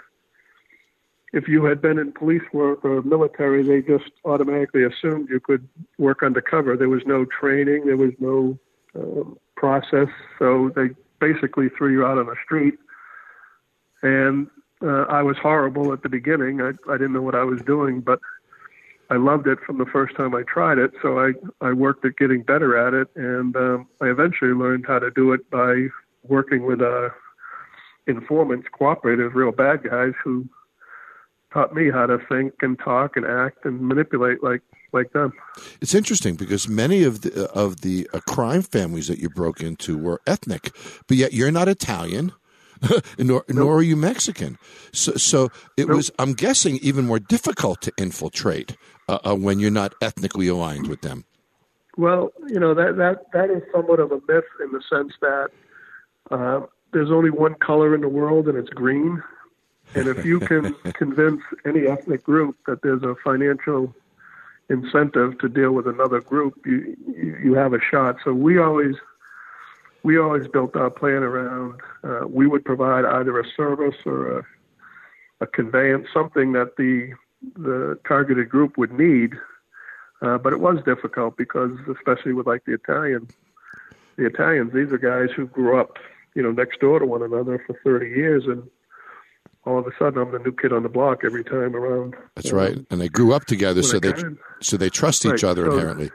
If 1.34 1.48
you 1.48 1.64
had 1.64 1.82
been 1.82 1.98
in 1.98 2.12
police 2.12 2.46
work 2.52 2.84
or 2.84 3.02
military, 3.02 3.64
they 3.64 3.82
just 3.82 4.10
automatically 4.24 4.84
assumed 4.84 5.28
you 5.28 5.40
could 5.40 5.68
work 5.98 6.22
undercover. 6.22 6.76
There 6.76 6.88
was 6.88 7.02
no 7.06 7.24
training. 7.24 7.86
There 7.86 7.96
was 7.96 8.12
no 8.20 8.56
um, 8.94 9.36
process. 9.56 10.06
So 10.38 10.70
they 10.76 10.90
basically 11.20 11.68
threw 11.76 11.90
you 11.90 12.06
out 12.06 12.18
on 12.18 12.26
the 12.26 12.36
street. 12.44 12.74
And 14.02 14.46
uh, 14.80 15.06
I 15.08 15.22
was 15.22 15.36
horrible 15.42 15.92
at 15.92 16.04
the 16.04 16.08
beginning. 16.08 16.60
I, 16.60 16.70
I 16.88 16.96
didn't 16.98 17.14
know 17.14 17.22
what 17.22 17.34
I 17.34 17.42
was 17.42 17.60
doing, 17.62 18.00
but 18.00 18.20
I 19.10 19.16
loved 19.16 19.48
it 19.48 19.58
from 19.66 19.78
the 19.78 19.86
first 19.86 20.16
time 20.16 20.36
I 20.36 20.42
tried 20.42 20.78
it. 20.78 20.92
So 21.02 21.18
I, 21.18 21.32
I 21.60 21.72
worked 21.72 22.04
at 22.04 22.16
getting 22.16 22.42
better 22.42 22.76
at 22.76 22.94
it, 22.94 23.08
and 23.16 23.56
um, 23.56 23.88
I 24.00 24.06
eventually 24.06 24.52
learned 24.52 24.84
how 24.86 25.00
to 25.00 25.10
do 25.10 25.32
it 25.32 25.50
by 25.50 25.88
working 26.22 26.64
with 26.64 26.80
uh, 26.80 27.08
informants, 28.06 28.68
cooperators, 28.78 29.34
real 29.34 29.52
bad 29.52 29.82
guys 29.82 30.12
who 30.22 30.46
taught 31.54 31.74
me 31.74 31.90
how 31.90 32.04
to 32.04 32.18
think 32.28 32.54
and 32.60 32.78
talk 32.78 33.16
and 33.16 33.24
act 33.24 33.64
and 33.64 33.80
manipulate 33.80 34.42
like 34.42 34.60
like 34.92 35.12
them. 35.12 35.32
It's 35.80 35.94
interesting 35.94 36.34
because 36.34 36.68
many 36.68 37.04
of 37.04 37.22
the 37.22 37.48
of 37.50 37.80
the 37.80 38.08
uh, 38.12 38.20
crime 38.28 38.62
families 38.62 39.08
that 39.08 39.18
you 39.18 39.30
broke 39.30 39.60
into 39.60 39.96
were 39.96 40.20
ethnic, 40.26 40.74
but 41.06 41.16
yet 41.16 41.32
you're 41.32 41.50
not 41.50 41.68
Italian. 41.68 42.32
nor, 43.18 43.44
nope. 43.48 43.48
nor 43.48 43.76
are 43.76 43.82
you 43.82 43.96
Mexican. 43.96 44.58
So, 44.92 45.12
so 45.12 45.44
it 45.76 45.86
nope. 45.86 45.96
was, 45.96 46.10
I'm 46.18 46.34
guessing, 46.34 46.78
even 46.82 47.06
more 47.06 47.20
difficult 47.20 47.80
to 47.82 47.92
infiltrate 47.96 48.76
uh, 49.08 49.20
uh, 49.24 49.34
when 49.34 49.58
you're 49.58 49.70
not 49.70 49.94
ethnically 50.02 50.48
aligned 50.48 50.88
with 50.88 51.00
them. 51.00 51.24
Well, 51.96 52.32
you 52.48 52.58
know 52.58 52.74
that 52.74 52.96
that 52.96 53.26
that 53.32 53.50
is 53.50 53.62
somewhat 53.72 54.00
of 54.00 54.10
a 54.10 54.20
myth 54.28 54.44
in 54.62 54.72
the 54.72 54.82
sense 54.90 55.12
that 55.20 55.48
uh, 56.30 56.66
there's 56.92 57.10
only 57.10 57.30
one 57.30 57.54
color 57.54 57.94
in 57.94 58.00
the 58.00 58.08
world, 58.08 58.48
and 58.48 58.58
it's 58.58 58.70
green. 58.70 59.22
And 59.94 60.08
if 60.08 60.24
you 60.24 60.40
can 60.40 60.74
convince 60.94 61.40
any 61.64 61.86
ethnic 61.86 62.24
group 62.24 62.56
that 62.66 62.82
there's 62.82 63.02
a 63.02 63.14
financial 63.22 63.94
incentive 64.68 65.38
to 65.38 65.48
deal 65.48 65.72
with 65.72 65.86
another 65.86 66.20
group, 66.20 66.54
you 66.64 66.96
you 67.42 67.54
have 67.54 67.72
a 67.72 67.80
shot. 67.80 68.16
So 68.24 68.32
we 68.32 68.58
always 68.58 68.96
we 70.02 70.18
always 70.18 70.46
built 70.48 70.76
our 70.76 70.90
plan 70.90 71.22
around 71.22 71.80
uh, 72.02 72.26
we 72.28 72.46
would 72.46 72.64
provide 72.64 73.04
either 73.04 73.38
a 73.38 73.44
service 73.56 73.96
or 74.04 74.38
a, 74.38 74.46
a 75.40 75.46
conveyance, 75.46 76.08
something 76.12 76.52
that 76.52 76.76
the 76.76 77.12
the 77.56 77.98
targeted 78.06 78.48
group 78.48 78.78
would 78.78 78.92
need. 78.92 79.34
Uh, 80.22 80.38
but 80.38 80.52
it 80.52 80.60
was 80.60 80.82
difficult 80.84 81.36
because, 81.36 81.72
especially 81.94 82.32
with 82.32 82.46
like 82.46 82.64
the 82.64 82.72
Italian, 82.72 83.28
the 84.16 84.24
Italians, 84.24 84.72
these 84.72 84.90
are 84.90 84.98
guys 84.98 85.28
who 85.36 85.46
grew 85.46 85.78
up, 85.78 85.98
you 86.34 86.42
know, 86.42 86.52
next 86.52 86.80
door 86.80 86.98
to 86.98 87.04
one 87.04 87.22
another 87.22 87.62
for 87.66 87.78
30 87.84 88.06
years, 88.06 88.44
and 88.46 88.62
all 89.66 89.78
of 89.78 89.86
a 89.86 89.90
sudden 89.98 90.20
I'm 90.20 90.32
the 90.32 90.38
new 90.38 90.52
kid 90.52 90.72
on 90.72 90.82
the 90.82 90.88
block 90.88 91.20
every 91.24 91.44
time 91.44 91.74
around. 91.74 92.14
That's 92.34 92.52
um, 92.52 92.58
right, 92.58 92.78
and 92.90 93.00
they 93.00 93.08
grew 93.08 93.32
up 93.32 93.44
together, 93.46 93.82
so 93.82 93.98
they 93.98 94.12
so 94.60 94.76
they 94.76 94.90
trust 94.90 95.24
each 95.24 95.42
right. 95.42 95.44
other 95.44 95.66
so, 95.66 95.72
inherently. 95.72 96.10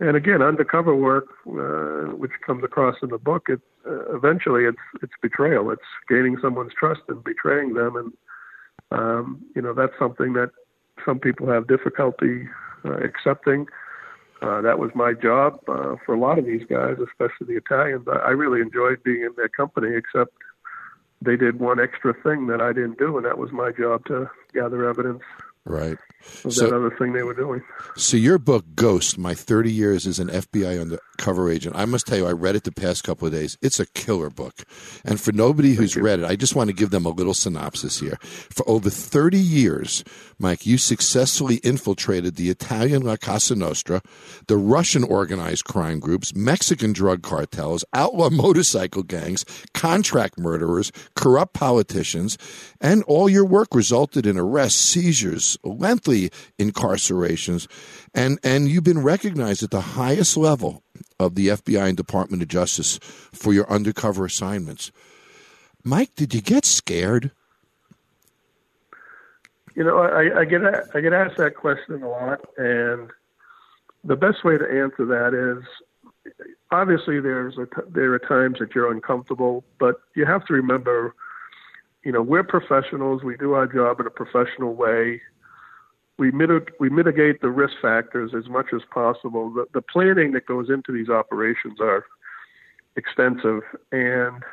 And 0.00 0.16
again, 0.16 0.42
undercover 0.42 0.96
work, 0.96 1.26
uh, 1.46 2.16
which 2.16 2.32
comes 2.44 2.64
across 2.64 2.96
in 3.02 3.10
the 3.10 3.18
book, 3.18 3.46
it 3.48 3.60
uh, 3.86 4.14
eventually 4.14 4.64
it's 4.64 4.78
it's 5.02 5.12
betrayal. 5.20 5.70
It's 5.70 5.82
gaining 6.08 6.38
someone's 6.40 6.72
trust 6.78 7.02
and 7.08 7.22
betraying 7.22 7.74
them, 7.74 7.96
and 7.96 8.12
um, 8.90 9.44
you 9.54 9.62
know 9.62 9.74
that's 9.74 9.92
something 9.98 10.32
that 10.32 10.50
some 11.04 11.18
people 11.18 11.48
have 11.48 11.66
difficulty 11.66 12.48
uh, 12.84 12.96
accepting. 12.98 13.66
Uh, 14.40 14.60
that 14.60 14.78
was 14.78 14.90
my 14.96 15.12
job 15.12 15.60
uh, 15.68 15.94
for 16.04 16.14
a 16.14 16.18
lot 16.18 16.36
of 16.36 16.44
these 16.44 16.64
guys, 16.68 16.96
especially 16.98 17.46
the 17.46 17.56
Italians. 17.56 18.06
I, 18.08 18.16
I 18.16 18.30
really 18.30 18.60
enjoyed 18.60 19.00
being 19.04 19.22
in 19.22 19.30
their 19.36 19.48
company, 19.48 19.94
except 19.94 20.32
they 21.24 21.36
did 21.36 21.60
one 21.60 21.80
extra 21.80 22.12
thing 22.12 22.46
that 22.48 22.60
I 22.60 22.72
didn't 22.72 22.98
do, 22.98 23.16
and 23.16 23.26
that 23.26 23.38
was 23.38 23.52
my 23.52 23.70
job 23.70 24.04
to 24.06 24.30
gather 24.52 24.88
evidence 24.88 25.22
Right. 25.64 25.96
Of 26.44 26.52
so, 26.52 26.66
that 26.66 26.74
other 26.74 26.90
thing 26.90 27.12
they 27.12 27.22
were 27.22 27.34
doing. 27.34 27.62
So 27.96 28.16
your 28.16 28.38
book, 28.38 28.64
Ghost, 28.74 29.18
My 29.18 29.34
30 29.34 29.72
Years 29.72 30.06
as 30.06 30.18
an 30.18 30.28
FBI 30.28 30.80
Undercover 30.80 31.50
Agent, 31.50 31.76
I 31.76 31.84
must 31.84 32.06
tell 32.06 32.18
you, 32.18 32.26
I 32.26 32.32
read 32.32 32.56
it 32.56 32.64
the 32.64 32.72
past 32.72 33.04
couple 33.04 33.26
of 33.26 33.32
days. 33.32 33.56
It's 33.62 33.78
a 33.78 33.86
killer 33.86 34.30
book. 34.30 34.64
And 35.04 35.20
for 35.20 35.32
nobody 35.32 35.74
who's 35.74 35.96
read 35.96 36.20
it, 36.20 36.24
I 36.24 36.36
just 36.36 36.56
want 36.56 36.68
to 36.68 36.74
give 36.74 36.90
them 36.90 37.06
a 37.06 37.10
little 37.10 37.34
synopsis 37.34 38.00
here. 38.00 38.16
For 38.22 38.68
over 38.68 38.90
30 38.90 39.38
years, 39.38 40.04
Mike, 40.38 40.66
you 40.66 40.78
successfully 40.78 41.56
infiltrated 41.56 42.34
the 42.34 42.50
Italian 42.50 43.02
La 43.02 43.16
Cosa 43.16 43.54
Nostra, 43.54 44.00
the 44.48 44.56
Russian 44.56 45.04
organized 45.04 45.64
crime 45.64 46.00
groups, 46.00 46.34
Mexican 46.34 46.92
drug 46.92 47.22
cartels, 47.22 47.84
outlaw 47.94 48.30
motorcycle 48.30 49.02
gangs, 49.02 49.44
contract 49.74 50.38
murderers, 50.38 50.90
corrupt 51.14 51.54
politicians, 51.54 52.36
and 52.80 53.04
all 53.04 53.28
your 53.28 53.44
work 53.44 53.74
resulted 53.74 54.26
in 54.26 54.36
arrests, 54.36 54.80
seizures, 54.80 55.51
lengthy 55.64 56.30
incarcerations, 56.58 57.66
and 58.14 58.38
and 58.42 58.68
you've 58.68 58.84
been 58.84 59.02
recognized 59.02 59.62
at 59.62 59.70
the 59.70 59.80
highest 59.80 60.36
level 60.36 60.82
of 61.18 61.34
the 61.34 61.48
FBI 61.48 61.88
and 61.88 61.96
Department 61.96 62.42
of 62.42 62.48
Justice 62.48 62.98
for 63.32 63.52
your 63.52 63.70
undercover 63.70 64.24
assignments. 64.24 64.92
Mike, 65.84 66.14
did 66.14 66.34
you 66.34 66.40
get 66.40 66.64
scared? 66.64 67.30
You 69.74 69.84
know, 69.84 69.98
I, 69.98 70.40
I 70.40 70.44
get 70.44 70.62
I 70.94 71.00
get 71.00 71.12
asked 71.12 71.38
that 71.38 71.56
question 71.56 72.02
a 72.02 72.08
lot, 72.08 72.40
and 72.56 73.10
the 74.04 74.16
best 74.16 74.44
way 74.44 74.58
to 74.58 74.64
answer 74.64 75.06
that 75.06 75.34
is 75.34 75.64
obviously 76.70 77.20
there's 77.20 77.54
there 77.88 78.12
are 78.12 78.18
times 78.18 78.58
that 78.58 78.74
you're 78.74 78.90
uncomfortable, 78.90 79.64
but 79.78 79.96
you 80.14 80.26
have 80.26 80.44
to 80.46 80.54
remember, 80.54 81.14
you 82.04 82.12
know, 82.12 82.22
we're 82.22 82.44
professionals. 82.44 83.22
We 83.22 83.36
do 83.36 83.52
our 83.52 83.66
job 83.66 84.00
in 84.00 84.06
a 84.06 84.10
professional 84.10 84.74
way 84.74 85.20
we, 86.22 86.30
we 86.78 86.88
mitigate 86.88 87.40
the 87.40 87.50
risk 87.50 87.74
factors 87.82 88.32
as 88.32 88.48
much 88.48 88.66
as 88.72 88.82
possible. 88.94 89.50
The, 89.50 89.66
the 89.74 89.82
planning 89.82 90.30
that 90.32 90.46
goes 90.46 90.70
into 90.70 90.92
these 90.92 91.08
operations 91.08 91.80
are 91.80 92.06
extensive, 92.94 93.62
and 93.90 94.44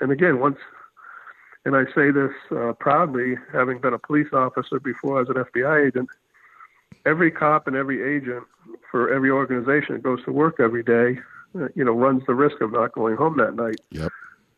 and 0.00 0.12
again, 0.12 0.38
once 0.38 0.58
and 1.66 1.76
I 1.76 1.84
say 1.94 2.12
this 2.12 2.30
uh, 2.50 2.72
proudly, 2.74 3.36
having 3.52 3.78
been 3.78 3.92
a 3.92 3.98
police 3.98 4.28
officer 4.32 4.80
before 4.80 5.20
as 5.20 5.28
an 5.28 5.34
FBI 5.34 5.88
agent, 5.88 6.08
every 7.04 7.30
cop 7.30 7.66
and 7.66 7.76
every 7.76 8.16
agent 8.16 8.44
for 8.90 9.12
every 9.12 9.30
organization 9.30 9.96
that 9.96 10.02
goes 10.02 10.24
to 10.24 10.32
work 10.32 10.60
every 10.60 10.84
day, 10.84 11.18
uh, 11.60 11.68
you 11.74 11.84
know, 11.84 11.92
runs 11.92 12.22
the 12.26 12.34
risk 12.34 12.60
of 12.62 12.72
not 12.72 12.92
going 12.92 13.16
home 13.16 13.36
that 13.36 13.54
night. 13.54 13.80
Yep. 13.90 14.12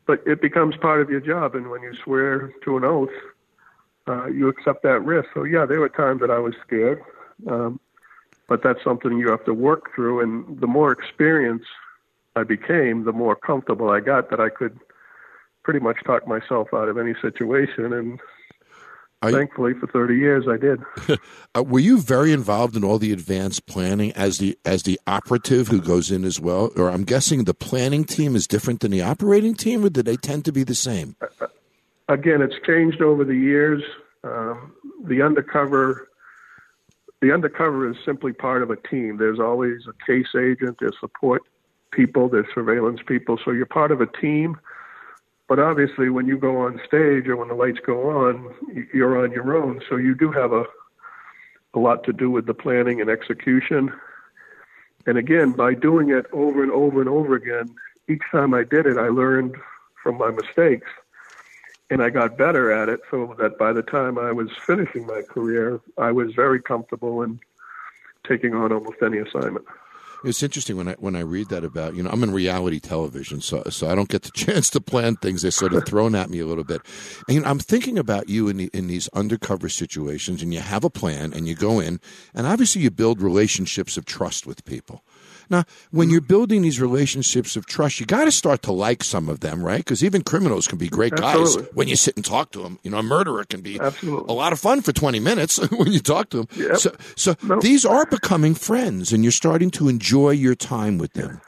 But 0.07 0.23
it 0.25 0.41
becomes 0.41 0.77
part 0.77 1.01
of 1.01 1.11
your 1.11 1.21
job, 1.21 1.57
and 1.57 1.69
when 1.71 1.83
you 1.83 1.95
swear 2.05 2.53
to 2.65 2.77
an 2.77 2.85
oath, 2.85 3.11
uh, 4.09 4.27
you 4.27 4.49
accept 4.49 4.83
that 4.83 5.01
risk. 5.01 5.29
So 5.35 5.45
yeah, 5.45 5.67
there 5.67 5.81
were 5.81 5.89
times 5.89 6.21
that 6.21 6.31
I 6.31 6.39
was 6.39 6.55
scared, 6.67 7.03
um, 7.49 7.79
but 8.49 8.63
that's 8.63 8.83
something 8.83 9.19
you 9.19 9.31
have 9.31 9.45
to 9.45 9.55
work 9.55 9.95
through. 9.95 10.21
And 10.23 10.61
the 10.61 10.67
more 10.67 10.93
experience 10.93 11.65
I 12.37 12.45
became, 12.45 13.05
the 13.05 13.13
more 13.13 13.37
comfortable 13.37 13.91
I 13.91 14.01
got 14.01 14.31
that 14.31 14.41
I 14.41 14.49
could 14.49 14.79
pretty 15.63 15.81
much 15.81 15.99
talk 16.05 16.27
myself 16.27 16.69
out 16.73 16.89
of 16.89 16.97
any 16.97 17.15
situation. 17.21 17.93
And 17.93 18.19
Are 19.21 19.31
thankfully, 19.31 19.75
you, 19.75 19.81
for 19.81 19.87
thirty 19.89 20.17
years, 20.17 20.47
I 20.49 20.57
did. 20.57 20.81
uh, 21.55 21.63
were 21.63 21.81
you 21.81 22.01
very 22.01 22.33
involved 22.33 22.77
in 22.77 22.85
all 22.85 22.99
the 22.99 23.13
advanced 23.13 23.67
planning 23.67 24.13
as 24.13 24.39
the 24.39 24.59
as 24.65 24.85
the 24.85 24.99
operative 25.07 25.69
who 25.69 25.83
goes 25.83 26.11
in 26.11 26.25
as 26.25 26.41
well? 26.41 26.71
Or 26.77 26.91
I'm 26.91 27.05
guessing 27.05 27.45
the 27.45 27.55
planning 27.55 28.05
team 28.05 28.35
is 28.35 28.47
different 28.47 28.81
than 28.81 28.93
the 28.93 29.03
operating 29.03 29.55
team, 29.55 29.85
or 29.85 29.91
do 29.91 30.03
they 30.03 30.17
tend 30.17 30.45
to 30.47 30.53
be 30.53 30.65
the 30.65 30.75
same? 30.75 31.17
Uh, 31.21 31.27
again, 32.09 32.43
it's 32.43 32.57
changed 32.67 33.03
over 33.03 33.25
the 33.25 33.35
years. 33.35 33.83
Um, 34.25 34.75
the 35.05 35.23
undercover, 35.23 36.09
the 37.21 37.33
undercover 37.33 37.91
is 37.91 37.97
simply 38.05 38.33
part 38.33 38.63
of 38.63 38.71
a 38.71 38.77
team. 38.77 39.17
There's 39.17 39.41
always 39.41 39.87
a 39.87 40.07
case 40.07 40.35
agent, 40.35 40.79
there's 40.81 40.99
support 41.01 41.43
people, 41.91 42.29
there's 42.29 42.47
surveillance 42.55 43.01
people. 43.07 43.39
So 43.45 43.51
you're 43.51 43.67
part 43.67 43.93
of 43.93 44.01
a 44.01 44.07
team. 44.07 44.59
But 45.49 45.59
obviously, 45.59 46.11
when 46.11 46.27
you 46.27 46.37
go 46.37 46.59
on 46.59 46.81
stage 46.87 47.27
or 47.27 47.37
when 47.37 47.49
the 47.49 47.55
lights 47.55 47.81
go 47.85 48.11
on, 48.11 48.55
you're 48.93 49.23
on 49.25 49.33
your 49.33 49.57
own. 49.57 49.81
So 49.89 49.97
you 49.97 50.15
do 50.15 50.31
have 50.31 50.53
a 50.53 50.65
a 51.75 51.79
lot 51.79 52.03
to 52.05 52.13
do 52.13 52.31
with 52.31 52.47
the 52.47 52.55
planning 52.55 53.01
and 53.01 53.11
execution. 53.11 53.93
And 55.07 55.19
again, 55.19 55.53
by 55.53 55.75
doing 55.75 56.11
it 56.11 56.27
over 56.33 56.63
and 56.63 56.73
over 56.73 57.01
and 57.01 57.09
over 57.09 57.35
again, 57.35 57.75
each 58.09 58.23
time 58.31 58.55
I 58.55 58.65
did 58.65 58.87
it, 58.87 58.97
I 58.97 59.09
learned 59.09 59.55
from 60.03 60.17
my 60.17 60.31
mistakes 60.31 60.89
and 61.91 62.03
I 62.03 62.11
got 62.11 62.37
better 62.37 62.71
at 62.71 62.89
it 62.89 63.01
so 63.11 63.35
that 63.39 63.59
by 63.59 63.73
the 63.73 63.83
time 63.83 64.19
I 64.19 64.33
was 64.33 64.51
finishing 64.67 65.07
my 65.07 65.23
career, 65.23 65.81
I 65.97 66.13
was 66.13 66.35
very 66.35 66.61
comfortable 66.61 67.23
in 67.23 67.41
taking 68.27 68.55
on 68.55 68.73
almost 68.73 69.03
any 69.03 69.19
assignment. 69.19 69.65
It's 70.25 70.43
interesting 70.43 70.77
when 70.77 70.89
I 70.89 70.95
when 70.95 71.15
I 71.15 71.21
read 71.21 71.49
that 71.51 71.65
about 71.65 71.95
you 71.95 72.03
know 72.03 72.11
I'm 72.11 72.25
in 72.25 72.33
reality 72.33 72.81
television, 72.81 73.41
so 73.41 73.63
so 73.71 73.89
I 73.89 73.95
don't 73.95 74.09
get 74.09 74.23
the 74.23 74.31
chance 74.35 74.69
to 74.71 74.81
plan 74.81 75.15
things. 75.17 75.43
They're 75.43 75.53
sort 75.53 75.75
of 75.75 75.87
thrown 75.87 76.17
at 76.17 76.29
me 76.29 76.41
a 76.41 76.47
little 76.47 76.65
bit, 76.65 76.83
and 77.29 77.37
you 77.37 77.41
know, 77.41 77.49
I'm 77.49 77.61
thinking 77.61 77.99
about 77.99 78.29
you 78.29 78.49
in 78.49 78.57
the, 78.57 78.71
in 78.73 78.89
these 78.89 79.09
undercover 79.09 79.69
situations, 79.69 80.43
and 80.43 80.53
you 80.53 80.59
have 80.59 80.83
a 80.83 80.91
plan, 80.91 81.33
and 81.33 81.47
you 81.47 81.55
go 81.55 81.79
in, 81.79 82.01
and 82.35 82.49
obviously 82.49 82.83
you 82.83 82.91
build 82.91 83.23
relationships 83.23 83.97
of 83.97 84.07
trust 84.07 84.45
with 84.45 84.65
people. 84.65 85.05
Now, 85.51 85.65
when 85.91 86.11
you're 86.11 86.21
building 86.21 86.63
these 86.63 86.81
relationships 86.81 87.57
of 87.57 87.67
trust, 87.67 88.01
you 88.01 88.07
got 88.07 88.25
to 88.25 88.31
start 88.33 88.63
to 88.63 88.73
like 88.73 89.03
some 89.03 89.29
of 89.29 89.41
them, 89.41 89.63
right? 89.63 89.79
Because 89.79 90.05
even 90.05 90.23
criminals 90.23 90.67
can 90.69 90.79
be 90.79 90.89
great 90.89 91.13
Absolutely. 91.15 91.63
guys 91.63 91.75
when 91.75 91.89
you 91.89 91.97
sit 91.97 92.17
and 92.17 92.25
talk 92.25 92.51
to 92.53 92.63
them. 92.63 92.79
You 92.83 92.91
know, 92.91 92.99
a 92.99 93.03
murderer 93.03 93.45
can 93.45 93.61
be 93.63 93.81
Absolutely. 93.81 94.27
a 94.29 94.37
lot 94.37 94.53
of 94.53 94.59
fun 94.61 94.83
for 94.83 94.93
20 94.93 95.21
minutes 95.21 95.59
when 95.71 95.93
you 95.93 96.01
talk 96.01 96.31
to 96.31 96.39
them. 96.39 96.49
Yep. 96.57 96.77
So, 96.79 96.97
so 97.17 97.35
No. 97.43 97.61
these 97.61 97.85
are 97.87 98.05
becoming 98.07 98.55
friends, 98.55 99.13
and 99.13 99.25
you're 99.25 99.33
starting 99.33 99.71
to 99.73 99.89
enjoy 99.89 100.31
your 100.31 100.55
time 100.55 100.99
with 100.99 101.15
them. 101.15 101.41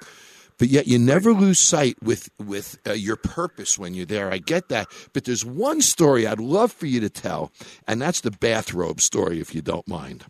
But 0.58 0.68
yet, 0.68 0.86
you 0.86 0.98
never 0.98 1.32
lose 1.32 1.58
sight 1.58 1.96
with 2.02 2.28
with 2.38 2.78
uh, 2.86 2.92
your 2.92 3.16
purpose 3.16 3.78
when 3.78 3.94
you're 3.94 4.04
there. 4.04 4.30
I 4.30 4.36
get 4.36 4.68
that, 4.68 4.88
but 5.14 5.24
there's 5.24 5.42
one 5.42 5.80
story 5.80 6.26
I'd 6.26 6.38
love 6.38 6.70
for 6.70 6.84
you 6.84 7.00
to 7.00 7.08
tell, 7.08 7.50
and 7.88 8.00
that's 8.00 8.20
the 8.20 8.30
bathrobe 8.30 9.00
story, 9.00 9.40
if 9.40 9.54
you 9.54 9.62
don't 9.62 9.88
mind 9.88 10.26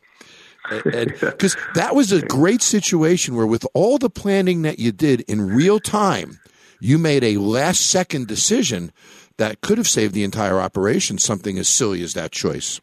because 0.84 1.56
that 1.74 1.94
was 1.94 2.12
a 2.12 2.24
great 2.26 2.62
situation 2.62 3.34
where 3.34 3.46
with 3.46 3.66
all 3.74 3.98
the 3.98 4.10
planning 4.10 4.62
that 4.62 4.78
you 4.78 4.92
did 4.92 5.20
in 5.22 5.54
real 5.54 5.80
time 5.80 6.38
you 6.80 6.98
made 6.98 7.22
a 7.22 7.36
last 7.36 7.80
second 7.80 8.26
decision 8.26 8.92
that 9.36 9.60
could 9.60 9.78
have 9.78 9.88
saved 9.88 10.14
the 10.14 10.24
entire 10.24 10.60
operation 10.60 11.18
something 11.18 11.58
as 11.58 11.68
silly 11.68 12.02
as 12.02 12.14
that 12.14 12.32
choice 12.32 12.80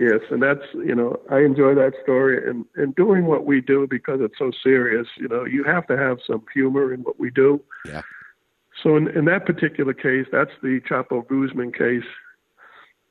Yes, 0.00 0.20
and 0.30 0.42
that's 0.42 0.64
you 0.72 0.94
know 0.94 1.20
I 1.30 1.40
enjoy 1.40 1.74
that 1.74 1.92
story 2.02 2.48
and 2.48 2.64
and 2.74 2.96
doing 2.96 3.26
what 3.26 3.44
we 3.44 3.60
do 3.60 3.86
because 3.86 4.20
it's 4.22 4.38
so 4.38 4.50
serious. 4.62 5.06
You 5.18 5.28
know, 5.28 5.44
you 5.44 5.62
have 5.64 5.86
to 5.88 5.96
have 5.96 6.16
some 6.26 6.42
humor 6.54 6.94
in 6.94 7.00
what 7.02 7.20
we 7.20 7.30
do. 7.30 7.62
yeah 7.84 8.00
So 8.82 8.96
in, 8.96 9.08
in 9.08 9.26
that 9.26 9.44
particular 9.44 9.92
case, 9.92 10.26
that's 10.32 10.56
the 10.62 10.80
Chapo 10.88 11.28
Guzman 11.28 11.72
case, 11.72 12.08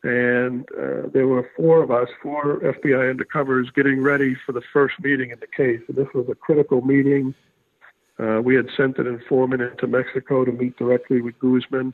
and 0.04 0.66
uh, 0.72 1.10
there 1.14 1.28
were 1.28 1.50
four 1.58 1.84
of 1.84 1.92
us, 1.92 2.08
four 2.24 2.60
FBI 2.62 3.14
undercovers, 3.14 3.74
getting 3.74 4.02
ready 4.02 4.36
for 4.46 4.54
the 4.54 4.62
first 4.72 4.96
meeting 5.02 5.32
in 5.32 5.40
the 5.40 5.48
case. 5.48 5.82
And 5.88 5.98
this 5.98 6.08
was 6.14 6.28
a 6.30 6.36
critical 6.36 6.82
meeting. 6.82 7.36
Uh, 8.18 8.42
we 8.42 8.56
had 8.56 8.68
sent 8.76 8.98
an 8.98 9.08
informant 9.08 9.62
into 9.62 9.88
Mexico 9.88 10.46
to 10.46 10.52
meet 10.52 10.78
directly 10.78 11.22
with 11.22 11.38
Guzman, 11.40 11.94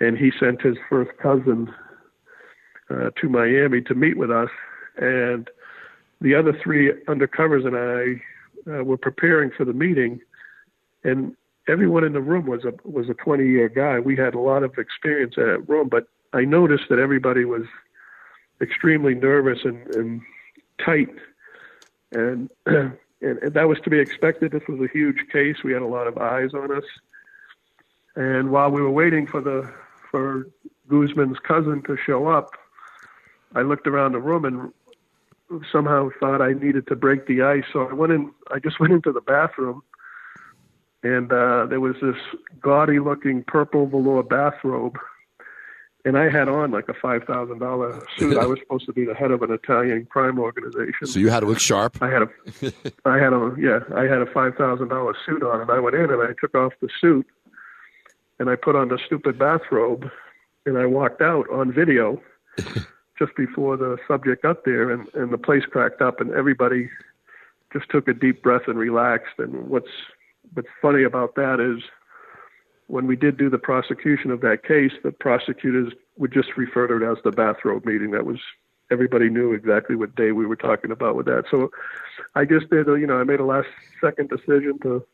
and 0.00 0.18
he 0.18 0.30
sent 0.38 0.60
his 0.60 0.76
first 0.90 1.10
cousin 1.18 1.72
uh, 2.90 3.10
to 3.20 3.28
Miami 3.28 3.80
to 3.82 3.94
meet 3.94 4.18
with 4.18 4.30
us. 4.30 4.50
And 4.98 5.48
the 6.20 6.34
other 6.34 6.58
three 6.62 6.92
undercovers 7.04 7.66
and 7.66 7.76
I 7.76 8.78
uh, 8.78 8.84
were 8.84 8.96
preparing 8.96 9.50
for 9.56 9.64
the 9.64 9.72
meeting, 9.72 10.20
and 11.04 11.34
everyone 11.68 12.04
in 12.04 12.12
the 12.12 12.20
room 12.20 12.46
was 12.46 12.64
a 12.64 12.72
was 12.88 13.08
a 13.08 13.14
20 13.14 13.46
year 13.46 13.68
guy. 13.68 14.00
We 14.00 14.16
had 14.16 14.34
a 14.34 14.38
lot 14.38 14.62
of 14.62 14.78
experience 14.78 15.34
in 15.36 15.46
that 15.46 15.68
room, 15.68 15.88
but 15.88 16.08
I 16.36 16.44
noticed 16.44 16.84
that 16.90 16.98
everybody 16.98 17.46
was 17.46 17.62
extremely 18.60 19.14
nervous 19.14 19.60
and, 19.64 19.86
and 19.94 20.20
tight, 20.84 21.08
and, 22.12 22.50
and 22.66 22.98
and 23.22 23.54
that 23.54 23.66
was 23.66 23.78
to 23.84 23.90
be 23.90 23.98
expected. 23.98 24.52
This 24.52 24.62
was 24.68 24.80
a 24.80 24.92
huge 24.92 25.16
case. 25.32 25.56
We 25.64 25.72
had 25.72 25.80
a 25.80 25.86
lot 25.86 26.06
of 26.06 26.18
eyes 26.18 26.50
on 26.52 26.70
us, 26.76 26.84
and 28.14 28.50
while 28.50 28.70
we 28.70 28.82
were 28.82 28.90
waiting 28.90 29.26
for 29.26 29.40
the 29.40 29.72
for 30.10 30.46
Guzman's 30.88 31.38
cousin 31.38 31.82
to 31.84 31.96
show 31.96 32.28
up, 32.28 32.50
I 33.54 33.62
looked 33.62 33.86
around 33.86 34.12
the 34.12 34.20
room 34.20 34.44
and 34.44 35.64
somehow 35.72 36.10
thought 36.20 36.42
I 36.42 36.52
needed 36.52 36.86
to 36.88 36.96
break 36.96 37.26
the 37.26 37.42
ice. 37.42 37.64
So 37.72 37.88
I 37.88 37.94
went 37.94 38.12
in. 38.12 38.30
I 38.50 38.58
just 38.58 38.78
went 38.80 38.92
into 38.92 39.10
the 39.10 39.22
bathroom, 39.22 39.82
and 41.02 41.32
uh, 41.32 41.64
there 41.64 41.80
was 41.80 41.96
this 42.02 42.16
gaudy-looking 42.60 43.44
purple 43.44 43.86
velour 43.86 44.22
bathrobe, 44.22 44.98
and 46.06 46.16
I 46.16 46.30
had 46.30 46.48
on 46.48 46.70
like 46.70 46.88
a 46.88 46.94
five 46.94 47.24
thousand 47.24 47.58
dollar 47.58 48.00
suit. 48.16 48.38
I 48.38 48.46
was 48.46 48.60
supposed 48.60 48.86
to 48.86 48.92
be 48.92 49.04
the 49.04 49.14
head 49.14 49.32
of 49.32 49.42
an 49.42 49.50
Italian 49.50 50.06
crime 50.06 50.38
organization. 50.38 51.08
so 51.08 51.18
you 51.18 51.28
had 51.28 51.40
to 51.40 51.46
look 51.46 51.58
sharp 51.58 51.98
I 52.00 52.08
had 52.08 52.22
a, 52.22 52.28
I 53.04 53.18
had 53.18 53.32
a, 53.32 53.54
yeah, 53.58 53.80
I 53.94 54.04
had 54.04 54.22
a 54.22 54.26
five 54.32 54.54
thousand 54.54 54.88
dollar 54.88 55.14
suit 55.26 55.42
on, 55.42 55.60
and 55.60 55.70
I 55.70 55.80
went 55.80 55.96
in 55.96 56.08
and 56.10 56.22
I 56.22 56.32
took 56.40 56.54
off 56.54 56.72
the 56.80 56.88
suit, 57.00 57.26
and 58.38 58.48
I 58.48 58.54
put 58.54 58.76
on 58.76 58.88
the 58.88 58.98
stupid 59.04 59.36
bathrobe, 59.36 60.08
and 60.64 60.78
I 60.78 60.86
walked 60.86 61.20
out 61.20 61.50
on 61.50 61.72
video, 61.72 62.22
just 63.18 63.34
before 63.36 63.76
the 63.76 63.98
subject 64.06 64.44
got 64.44 64.64
there, 64.64 64.90
and 64.90 65.08
and 65.14 65.32
the 65.32 65.38
place 65.38 65.64
cracked 65.64 66.00
up, 66.00 66.20
and 66.20 66.32
everybody 66.32 66.88
just 67.72 67.90
took 67.90 68.06
a 68.06 68.14
deep 68.14 68.42
breath 68.42 68.68
and 68.68 68.78
relaxed. 68.78 69.38
And 69.38 69.68
what's 69.68 69.90
what's 70.54 70.68
funny 70.80 71.02
about 71.02 71.34
that 71.34 71.58
is 71.58 71.82
when 72.86 73.06
we 73.06 73.16
did 73.16 73.36
do 73.36 73.50
the 73.50 73.58
prosecution 73.58 74.30
of 74.30 74.40
that 74.42 74.62
case, 74.62 74.92
the 75.02 75.12
prosecutors 75.12 75.92
would 76.16 76.32
just 76.32 76.56
refer 76.56 76.86
to 76.86 77.04
it 77.04 77.10
as 77.10 77.18
the 77.24 77.32
bathrobe 77.32 77.84
meeting. 77.84 78.12
That 78.12 78.24
was 78.24 78.38
everybody 78.90 79.28
knew 79.28 79.52
exactly 79.52 79.96
what 79.96 80.14
day 80.14 80.32
we 80.32 80.46
were 80.46 80.56
talking 80.56 80.90
about 80.92 81.16
with 81.16 81.26
that. 81.26 81.44
So 81.50 81.70
I 82.34 82.44
just 82.44 82.70
did, 82.70 82.88
a, 82.88 82.98
you 82.98 83.06
know, 83.06 83.18
I 83.18 83.24
made 83.24 83.40
a 83.40 83.44
last 83.44 83.68
second 84.00 84.28
decision 84.28 84.78
to 84.82 85.04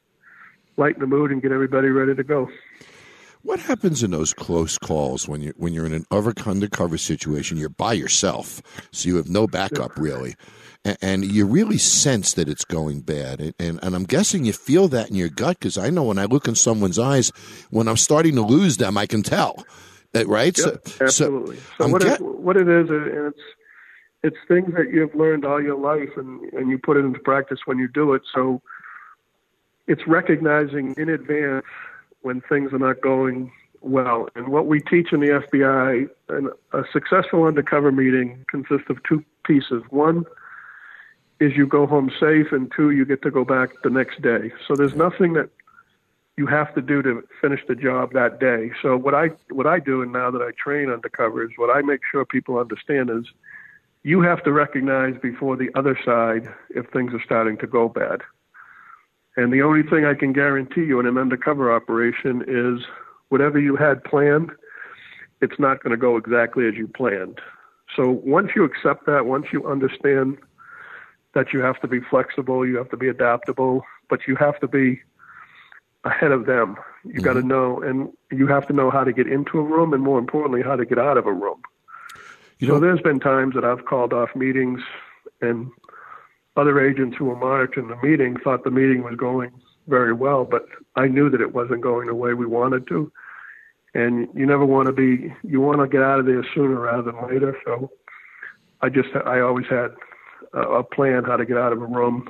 lighten 0.76 1.00
the 1.00 1.06
mood 1.06 1.30
and 1.30 1.40
get 1.40 1.52
everybody 1.52 1.88
ready 1.88 2.14
to 2.14 2.22
go. 2.22 2.50
What 3.42 3.60
happens 3.60 4.02
in 4.02 4.10
those 4.10 4.32
close 4.34 4.78
calls 4.78 5.28
when 5.28 5.40
you 5.42 5.52
when 5.56 5.72
you're 5.72 5.86
in 5.86 5.92
an 5.92 6.04
over- 6.10 6.34
undercover 6.46 6.96
situation 6.98 7.56
you're 7.56 7.68
by 7.68 7.92
yourself 7.92 8.62
so 8.92 9.08
you 9.08 9.16
have 9.16 9.28
no 9.28 9.46
backup 9.46 9.96
really 9.98 10.34
and, 10.84 10.96
and 11.02 11.24
you 11.24 11.46
really 11.46 11.78
sense 11.78 12.34
that 12.34 12.48
it's 12.48 12.64
going 12.64 13.00
bad 13.00 13.40
and, 13.40 13.54
and, 13.58 13.78
and 13.82 13.94
i'm 13.94 14.04
guessing 14.04 14.44
you 14.44 14.52
feel 14.52 14.88
that 14.88 15.10
in 15.10 15.16
your 15.16 15.28
gut 15.28 15.58
because 15.58 15.76
i 15.78 15.90
know 15.90 16.04
when 16.04 16.18
i 16.18 16.24
look 16.24 16.46
in 16.48 16.54
someone's 16.54 16.98
eyes 16.98 17.30
when 17.70 17.88
i'm 17.88 17.96
starting 17.96 18.34
to 18.34 18.42
lose 18.42 18.76
them 18.78 18.96
i 18.96 19.06
can 19.06 19.22
tell 19.22 19.64
Uh, 20.14 20.26
right 20.26 20.56
Yep, 20.58 20.88
so, 20.88 21.04
absolutely. 21.04 21.56
So, 21.78 21.84
I'm 21.84 21.90
what, 21.90 22.02
get- 22.02 22.20
it, 22.20 22.24
what 22.24 22.56
it 22.56 22.68
is, 22.68 22.90
uh, 22.90 23.28
it's 23.28 23.40
it's 24.22 24.36
things 24.46 24.72
that 24.74 24.90
you've 24.92 25.14
learned 25.16 25.44
all 25.44 25.60
your 25.60 25.76
life, 25.76 26.10
and 26.16 26.42
and 26.52 26.70
you 26.70 26.78
put 26.78 26.96
it 26.96 27.00
into 27.04 27.18
practice 27.18 27.58
when 27.64 27.78
you 27.78 27.88
do 27.88 28.12
it. 28.12 28.22
So 28.32 28.60
it's 29.88 30.06
recognizing 30.06 30.94
in 30.96 31.08
advance 31.08 31.64
when 32.22 32.40
things 32.42 32.72
are 32.72 32.78
not 32.78 33.00
going 33.00 33.52
well. 33.80 34.28
And 34.34 34.48
what 34.48 34.66
we 34.66 34.80
teach 34.80 35.12
in 35.12 35.20
the 35.20 35.42
FBI, 35.52 36.08
an, 36.28 36.50
a 36.72 36.82
successful 36.92 37.44
undercover 37.44 37.92
meeting 37.92 38.44
consists 38.48 38.88
of 38.88 39.02
two 39.02 39.24
pieces. 39.44 39.82
One 39.90 40.24
is 41.40 41.56
you 41.56 41.66
go 41.66 41.86
home 41.86 42.10
safe, 42.20 42.52
and 42.52 42.72
two, 42.74 42.90
you 42.90 43.04
get 43.04 43.22
to 43.22 43.30
go 43.30 43.44
back 43.44 43.70
the 43.82 43.90
next 43.90 44.22
day. 44.22 44.52
So 44.66 44.76
there's 44.76 44.94
nothing 44.94 45.32
that 45.32 45.50
you 46.36 46.46
have 46.46 46.74
to 46.74 46.80
do 46.80 47.02
to 47.02 47.22
finish 47.40 47.60
the 47.68 47.74
job 47.74 48.12
that 48.12 48.40
day. 48.40 48.70
So 48.80 48.96
what 48.96 49.14
I 49.14 49.28
what 49.50 49.66
I 49.66 49.80
do, 49.80 50.02
and 50.02 50.12
now 50.12 50.30
that 50.30 50.40
I 50.40 50.50
train 50.52 50.90
undercover, 50.90 51.44
is 51.44 51.50
what 51.56 51.76
I 51.76 51.82
make 51.82 52.00
sure 52.10 52.24
people 52.24 52.58
understand 52.58 53.10
is 53.10 53.24
you 54.02 54.22
have 54.22 54.42
to 54.44 54.52
recognize 54.52 55.14
before 55.20 55.56
the 55.56 55.70
other 55.74 55.98
side 56.04 56.52
if 56.70 56.88
things 56.90 57.12
are 57.12 57.22
starting 57.22 57.58
to 57.58 57.66
go 57.66 57.88
bad. 57.88 58.22
And 59.36 59.52
the 59.52 59.62
only 59.62 59.82
thing 59.82 60.04
I 60.04 60.14
can 60.14 60.32
guarantee 60.32 60.82
you 60.82 61.00
in 61.00 61.06
an 61.06 61.16
undercover 61.16 61.72
operation 61.74 62.44
is 62.46 62.84
whatever 63.30 63.58
you 63.58 63.76
had 63.76 64.04
planned, 64.04 64.50
it's 65.40 65.58
not 65.58 65.82
going 65.82 65.92
to 65.92 65.96
go 65.96 66.16
exactly 66.16 66.68
as 66.68 66.74
you 66.74 66.86
planned. 66.86 67.40
So 67.96 68.10
once 68.24 68.50
you 68.54 68.64
accept 68.64 69.06
that, 69.06 69.26
once 69.26 69.46
you 69.52 69.66
understand 69.66 70.38
that 71.34 71.52
you 71.52 71.60
have 71.60 71.80
to 71.80 71.88
be 71.88 72.00
flexible, 72.00 72.66
you 72.66 72.76
have 72.76 72.90
to 72.90 72.96
be 72.96 73.08
adaptable, 73.08 73.84
but 74.10 74.20
you 74.26 74.36
have 74.36 74.60
to 74.60 74.68
be 74.68 75.00
ahead 76.04 76.32
of 76.32 76.46
them. 76.46 76.76
You 77.04 77.20
got 77.20 77.34
to 77.34 77.40
mm-hmm. 77.40 77.48
know, 77.48 77.82
and 77.82 78.12
you 78.30 78.46
have 78.48 78.66
to 78.66 78.72
know 78.72 78.90
how 78.90 79.04
to 79.04 79.12
get 79.12 79.26
into 79.26 79.58
a 79.58 79.62
room, 79.62 79.94
and 79.94 80.02
more 80.02 80.18
importantly, 80.18 80.62
how 80.62 80.76
to 80.76 80.84
get 80.84 80.98
out 80.98 81.16
of 81.16 81.26
a 81.26 81.32
room. 81.32 81.62
You 82.58 82.68
so 82.68 82.74
know- 82.74 82.80
there's 82.80 83.00
been 83.00 83.20
times 83.20 83.54
that 83.54 83.64
I've 83.64 83.84
called 83.86 84.12
off 84.12 84.34
meetings, 84.36 84.80
and 85.40 85.70
other 86.56 86.86
agents 86.86 87.16
who 87.18 87.26
were 87.26 87.36
monitoring 87.36 87.88
the 87.88 87.96
meeting 88.06 88.36
thought 88.42 88.64
the 88.64 88.70
meeting 88.70 89.02
was 89.02 89.16
going 89.16 89.52
very 89.88 90.12
well, 90.12 90.44
but 90.44 90.66
I 90.96 91.08
knew 91.08 91.30
that 91.30 91.40
it 91.40 91.54
wasn't 91.54 91.80
going 91.80 92.06
the 92.06 92.14
way 92.14 92.34
we 92.34 92.46
wanted 92.46 92.86
to. 92.88 93.10
And 93.94 94.28
you 94.34 94.46
never 94.46 94.64
want 94.64 94.86
to 94.86 94.92
be, 94.92 95.34
you 95.42 95.60
want 95.60 95.80
to 95.80 95.88
get 95.88 96.02
out 96.02 96.20
of 96.20 96.26
there 96.26 96.44
sooner 96.54 96.80
rather 96.80 97.02
than 97.02 97.28
later. 97.28 97.56
So 97.64 97.90
I 98.80 98.88
just, 98.88 99.08
I 99.26 99.40
always 99.40 99.66
had 99.68 99.90
a, 100.54 100.82
plan 100.82 101.24
how 101.24 101.36
to 101.36 101.44
get 101.44 101.58
out 101.58 101.72
of 101.72 101.82
a 101.82 101.86
room. 101.86 102.28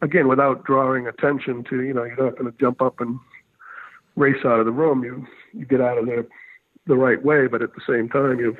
Again, 0.00 0.28
without 0.28 0.64
drawing 0.64 1.06
attention 1.06 1.64
to, 1.70 1.82
you 1.82 1.92
know, 1.92 2.04
you're 2.04 2.22
not 2.22 2.38
going 2.38 2.50
to 2.50 2.58
jump 2.58 2.80
up 2.80 3.00
and 3.00 3.18
race 4.16 4.44
out 4.44 4.60
of 4.60 4.66
the 4.66 4.72
room. 4.72 5.04
You, 5.04 5.26
you 5.52 5.66
get 5.66 5.80
out 5.80 5.98
of 5.98 6.06
there 6.06 6.26
the 6.86 6.96
right 6.96 7.22
way, 7.22 7.46
but 7.48 7.62
at 7.62 7.74
the 7.74 7.82
same 7.86 8.08
time, 8.08 8.38
you've, 8.38 8.58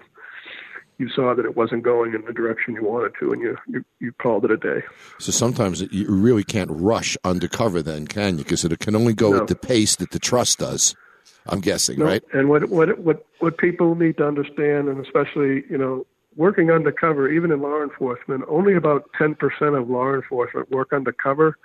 you 0.98 1.08
saw 1.08 1.34
that 1.34 1.44
it 1.44 1.56
wasn't 1.56 1.82
going 1.84 2.14
in 2.14 2.24
the 2.26 2.32
direction 2.32 2.74
you 2.74 2.82
wanted 2.84 3.12
to, 3.20 3.32
and 3.32 3.40
you 3.40 3.56
you, 3.68 3.84
you 4.00 4.12
called 4.12 4.44
it 4.44 4.50
a 4.50 4.56
day. 4.56 4.82
So 5.18 5.30
sometimes 5.32 5.80
you 5.92 6.06
really 6.10 6.44
can't 6.44 6.70
rush 6.72 7.16
undercover, 7.24 7.82
then, 7.82 8.06
can 8.06 8.38
you? 8.38 8.44
Because 8.44 8.64
it 8.64 8.78
can 8.80 8.94
only 8.96 9.14
go 9.14 9.30
No. 9.32 9.42
at 9.42 9.46
the 9.48 9.54
pace 9.56 9.96
that 9.96 10.10
the 10.10 10.18
trust 10.18 10.58
does. 10.58 10.94
I'm 11.46 11.60
guessing, 11.60 11.98
No, 12.00 12.04
right? 12.06 12.22
And 12.32 12.48
what 12.48 12.68
what 12.68 12.98
what 12.98 13.24
what 13.38 13.56
people 13.58 13.94
need 13.94 14.16
to 14.18 14.26
understand, 14.26 14.88
and 14.88 14.98
especially 15.04 15.64
you 15.70 15.78
know, 15.78 16.04
working 16.36 16.70
undercover, 16.70 17.28
even 17.30 17.50
in 17.52 17.62
law 17.62 17.82
enforcement, 17.82 18.44
only 18.48 18.74
about 18.74 19.08
ten 19.16 19.34
percent 19.34 19.74
of 19.76 19.88
law 19.88 20.12
enforcement 20.12 20.70
work 20.70 20.92
undercover. 20.92 21.56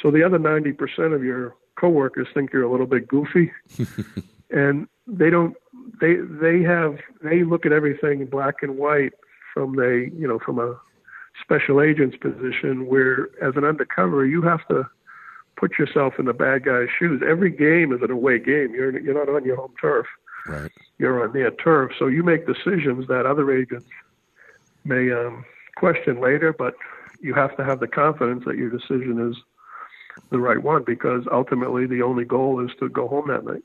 So 0.00 0.10
the 0.10 0.22
other 0.24 0.38
ninety 0.38 0.72
percent 0.72 1.12
of 1.12 1.22
your 1.22 1.54
coworkers 1.76 2.28
think 2.32 2.52
you're 2.52 2.62
a 2.62 2.70
little 2.70 2.86
bit 2.86 3.06
goofy, 3.08 3.50
and 4.52 4.86
they 5.06 5.30
don't. 5.30 5.56
They 6.00 6.16
they 6.16 6.62
have 6.62 6.98
they 7.22 7.42
look 7.42 7.66
at 7.66 7.72
everything 7.72 8.26
black 8.26 8.56
and 8.62 8.76
white 8.78 9.12
from 9.52 9.76
they 9.76 10.10
you 10.16 10.28
know 10.28 10.38
from 10.38 10.58
a 10.58 10.78
special 11.42 11.80
agent's 11.80 12.16
position, 12.16 12.86
where 12.86 13.28
as 13.42 13.56
an 13.56 13.64
undercover 13.64 14.26
you 14.26 14.42
have 14.42 14.66
to 14.68 14.84
put 15.56 15.78
yourself 15.78 16.14
in 16.18 16.26
the 16.26 16.32
bad 16.32 16.64
guy's 16.64 16.88
shoes. 16.98 17.22
Every 17.26 17.50
game 17.50 17.92
is 17.92 18.02
an 18.02 18.10
away 18.10 18.38
game. 18.38 18.74
You're 18.74 18.98
you're 18.98 19.14
not 19.14 19.34
on 19.34 19.44
your 19.44 19.56
home 19.56 19.74
turf. 19.80 20.06
Right. 20.46 20.70
You're 20.98 21.22
on 21.24 21.32
their 21.32 21.52
turf, 21.52 21.92
so 21.98 22.06
you 22.06 22.22
make 22.22 22.46
decisions 22.46 23.06
that 23.08 23.26
other 23.26 23.50
agents 23.52 23.86
may 24.84 25.12
um, 25.12 25.44
question 25.76 26.20
later. 26.20 26.52
But 26.52 26.74
you 27.20 27.34
have 27.34 27.56
to 27.56 27.64
have 27.64 27.80
the 27.80 27.86
confidence 27.86 28.44
that 28.46 28.56
your 28.56 28.70
decision 28.70 29.30
is 29.30 29.36
the 30.30 30.38
right 30.38 30.62
one, 30.62 30.82
because 30.84 31.24
ultimately 31.30 31.86
the 31.86 32.02
only 32.02 32.24
goal 32.24 32.64
is 32.64 32.70
to 32.80 32.88
go 32.88 33.08
home 33.08 33.28
that 33.28 33.44
night. 33.44 33.62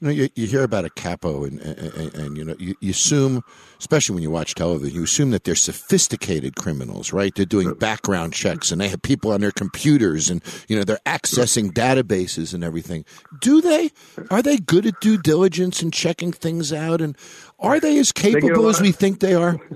You 0.00 0.06
know, 0.06 0.10
you, 0.10 0.28
you 0.34 0.46
hear 0.46 0.62
about 0.62 0.84
a 0.84 0.90
capo, 0.90 1.44
and, 1.44 1.60
and, 1.60 1.78
and, 1.78 2.14
and 2.14 2.36
you 2.36 2.44
know, 2.44 2.56
you, 2.58 2.74
you 2.80 2.90
assume, 2.90 3.42
especially 3.78 4.14
when 4.14 4.22
you 4.22 4.30
watch 4.30 4.54
television, 4.54 4.96
you 4.96 5.04
assume 5.04 5.30
that 5.30 5.44
they're 5.44 5.54
sophisticated 5.54 6.56
criminals, 6.56 7.12
right? 7.12 7.34
They're 7.34 7.44
doing 7.44 7.74
background 7.74 8.32
checks, 8.32 8.72
and 8.72 8.80
they 8.80 8.88
have 8.88 9.02
people 9.02 9.32
on 9.32 9.40
their 9.40 9.52
computers, 9.52 10.30
and 10.30 10.42
you 10.68 10.76
know, 10.76 10.84
they're 10.84 10.98
accessing 11.06 11.72
databases 11.72 12.54
and 12.54 12.64
everything. 12.64 13.04
Do 13.40 13.60
they? 13.60 13.90
Are 14.30 14.42
they 14.42 14.58
good 14.58 14.86
at 14.86 15.00
due 15.00 15.18
diligence 15.18 15.82
and 15.82 15.92
checking 15.92 16.32
things 16.32 16.72
out? 16.72 17.00
And 17.00 17.16
are 17.58 17.80
they 17.80 17.98
as 17.98 18.12
capable 18.12 18.68
as 18.68 18.80
we 18.80 18.92
think 18.92 19.20
they 19.20 19.34
are? 19.34 19.58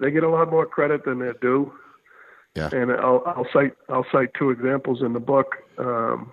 They 0.00 0.10
get 0.10 0.24
a 0.24 0.28
lot 0.28 0.50
more 0.50 0.66
credit 0.66 1.04
than 1.04 1.20
they're 1.20 1.34
due. 1.34 1.72
Yeah. 2.54 2.70
and 2.72 2.92
I'll, 2.92 3.22
I'll 3.26 3.46
cite 3.52 3.74
I'll 3.88 4.06
cite 4.12 4.30
two 4.38 4.50
examples 4.50 5.02
in 5.02 5.12
the 5.12 5.20
book. 5.20 5.56
Um, 5.78 6.32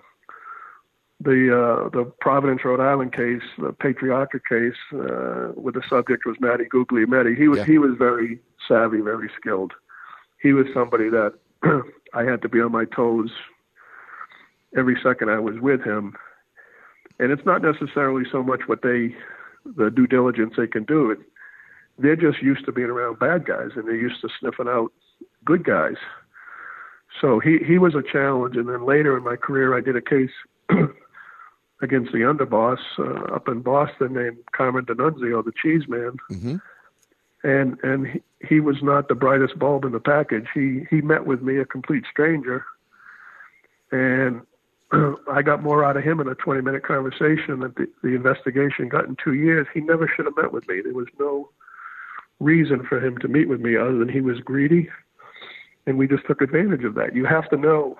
the 1.22 1.50
uh, 1.54 1.88
the 1.90 2.04
Providence, 2.20 2.64
Rhode 2.64 2.80
Island 2.80 3.12
case, 3.12 3.42
the 3.58 3.72
Patriarca 3.72 4.40
case, 4.48 4.78
uh, 4.92 5.52
where 5.54 5.72
the 5.72 5.82
subject 5.88 6.24
was 6.26 6.36
Matty 6.40 6.64
Guglielmetti. 6.64 7.36
He 7.36 7.48
was 7.48 7.58
Yeah. 7.58 7.64
he 7.64 7.78
was 7.78 7.92
very 7.98 8.40
savvy, 8.66 9.00
very 9.00 9.30
skilled. 9.38 9.72
He 10.40 10.52
was 10.52 10.66
somebody 10.74 11.08
that 11.10 11.34
I 12.14 12.24
had 12.24 12.42
to 12.42 12.48
be 12.48 12.60
on 12.60 12.72
my 12.72 12.84
toes 12.84 13.30
every 14.76 14.98
second 15.02 15.30
I 15.30 15.38
was 15.38 15.58
with 15.60 15.82
him. 15.82 16.14
And 17.18 17.30
it's 17.30 17.44
not 17.44 17.62
necessarily 17.62 18.24
so 18.30 18.42
much 18.42 18.62
what 18.66 18.82
they, 18.82 19.14
the 19.64 19.90
due 19.90 20.06
diligence 20.06 20.54
they 20.56 20.66
can 20.66 20.84
do. 20.84 21.10
It, 21.10 21.18
they're 21.98 22.16
just 22.16 22.42
used 22.42 22.64
to 22.64 22.72
being 22.72 22.88
around 22.88 23.18
bad 23.18 23.44
guys, 23.46 23.70
and 23.76 23.86
they're 23.86 23.94
used 23.94 24.20
to 24.22 24.28
sniffing 24.40 24.66
out 24.68 24.92
good 25.44 25.62
guys. 25.64 25.96
So 27.20 27.38
he 27.38 27.58
he 27.58 27.78
was 27.78 27.94
a 27.94 28.02
challenge, 28.02 28.56
and 28.56 28.68
then 28.68 28.86
later 28.86 29.16
in 29.16 29.22
my 29.22 29.36
career, 29.36 29.76
I 29.76 29.82
did 29.82 29.94
a 29.94 30.00
case 30.00 30.30
against 31.82 32.12
the 32.12 32.18
underboss 32.18 32.78
uh, 32.98 33.34
up 33.34 33.48
in 33.48 33.60
Boston 33.60 34.14
named 34.14 34.38
Carmen 34.52 34.86
DiNunzio, 34.86 35.44
the 35.44 35.52
cheese 35.52 35.86
man, 35.88 36.16
hmm 36.28 36.56
and 37.44 37.78
and 37.82 38.06
he, 38.06 38.22
he 38.48 38.60
was 38.60 38.76
not 38.82 39.08
the 39.08 39.14
brightest 39.14 39.58
bulb 39.58 39.84
in 39.84 39.92
the 39.92 40.00
package. 40.00 40.46
He 40.54 40.86
he 40.90 41.00
met 41.00 41.26
with 41.26 41.42
me, 41.42 41.58
a 41.58 41.64
complete 41.64 42.04
stranger, 42.10 42.64
and 43.90 44.42
I 45.30 45.42
got 45.42 45.62
more 45.62 45.84
out 45.84 45.96
of 45.96 46.04
him 46.04 46.20
in 46.20 46.28
a 46.28 46.34
20 46.34 46.60
minute 46.60 46.84
conversation 46.84 47.60
that 47.60 47.74
the, 47.76 47.88
the 48.02 48.14
investigation 48.14 48.88
got 48.88 49.06
in 49.06 49.16
two 49.22 49.34
years. 49.34 49.66
He 49.72 49.80
never 49.80 50.08
should 50.14 50.26
have 50.26 50.36
met 50.36 50.52
with 50.52 50.68
me. 50.68 50.80
There 50.82 50.94
was 50.94 51.08
no 51.18 51.50
reason 52.40 52.84
for 52.86 53.04
him 53.04 53.18
to 53.18 53.28
meet 53.28 53.48
with 53.48 53.60
me 53.60 53.76
other 53.76 53.96
than 53.98 54.08
he 54.08 54.20
was 54.20 54.40
greedy, 54.40 54.88
and 55.86 55.98
we 55.98 56.06
just 56.06 56.26
took 56.26 56.40
advantage 56.40 56.84
of 56.84 56.94
that. 56.94 57.14
You 57.14 57.24
have 57.24 57.48
to 57.50 57.56
know 57.56 57.96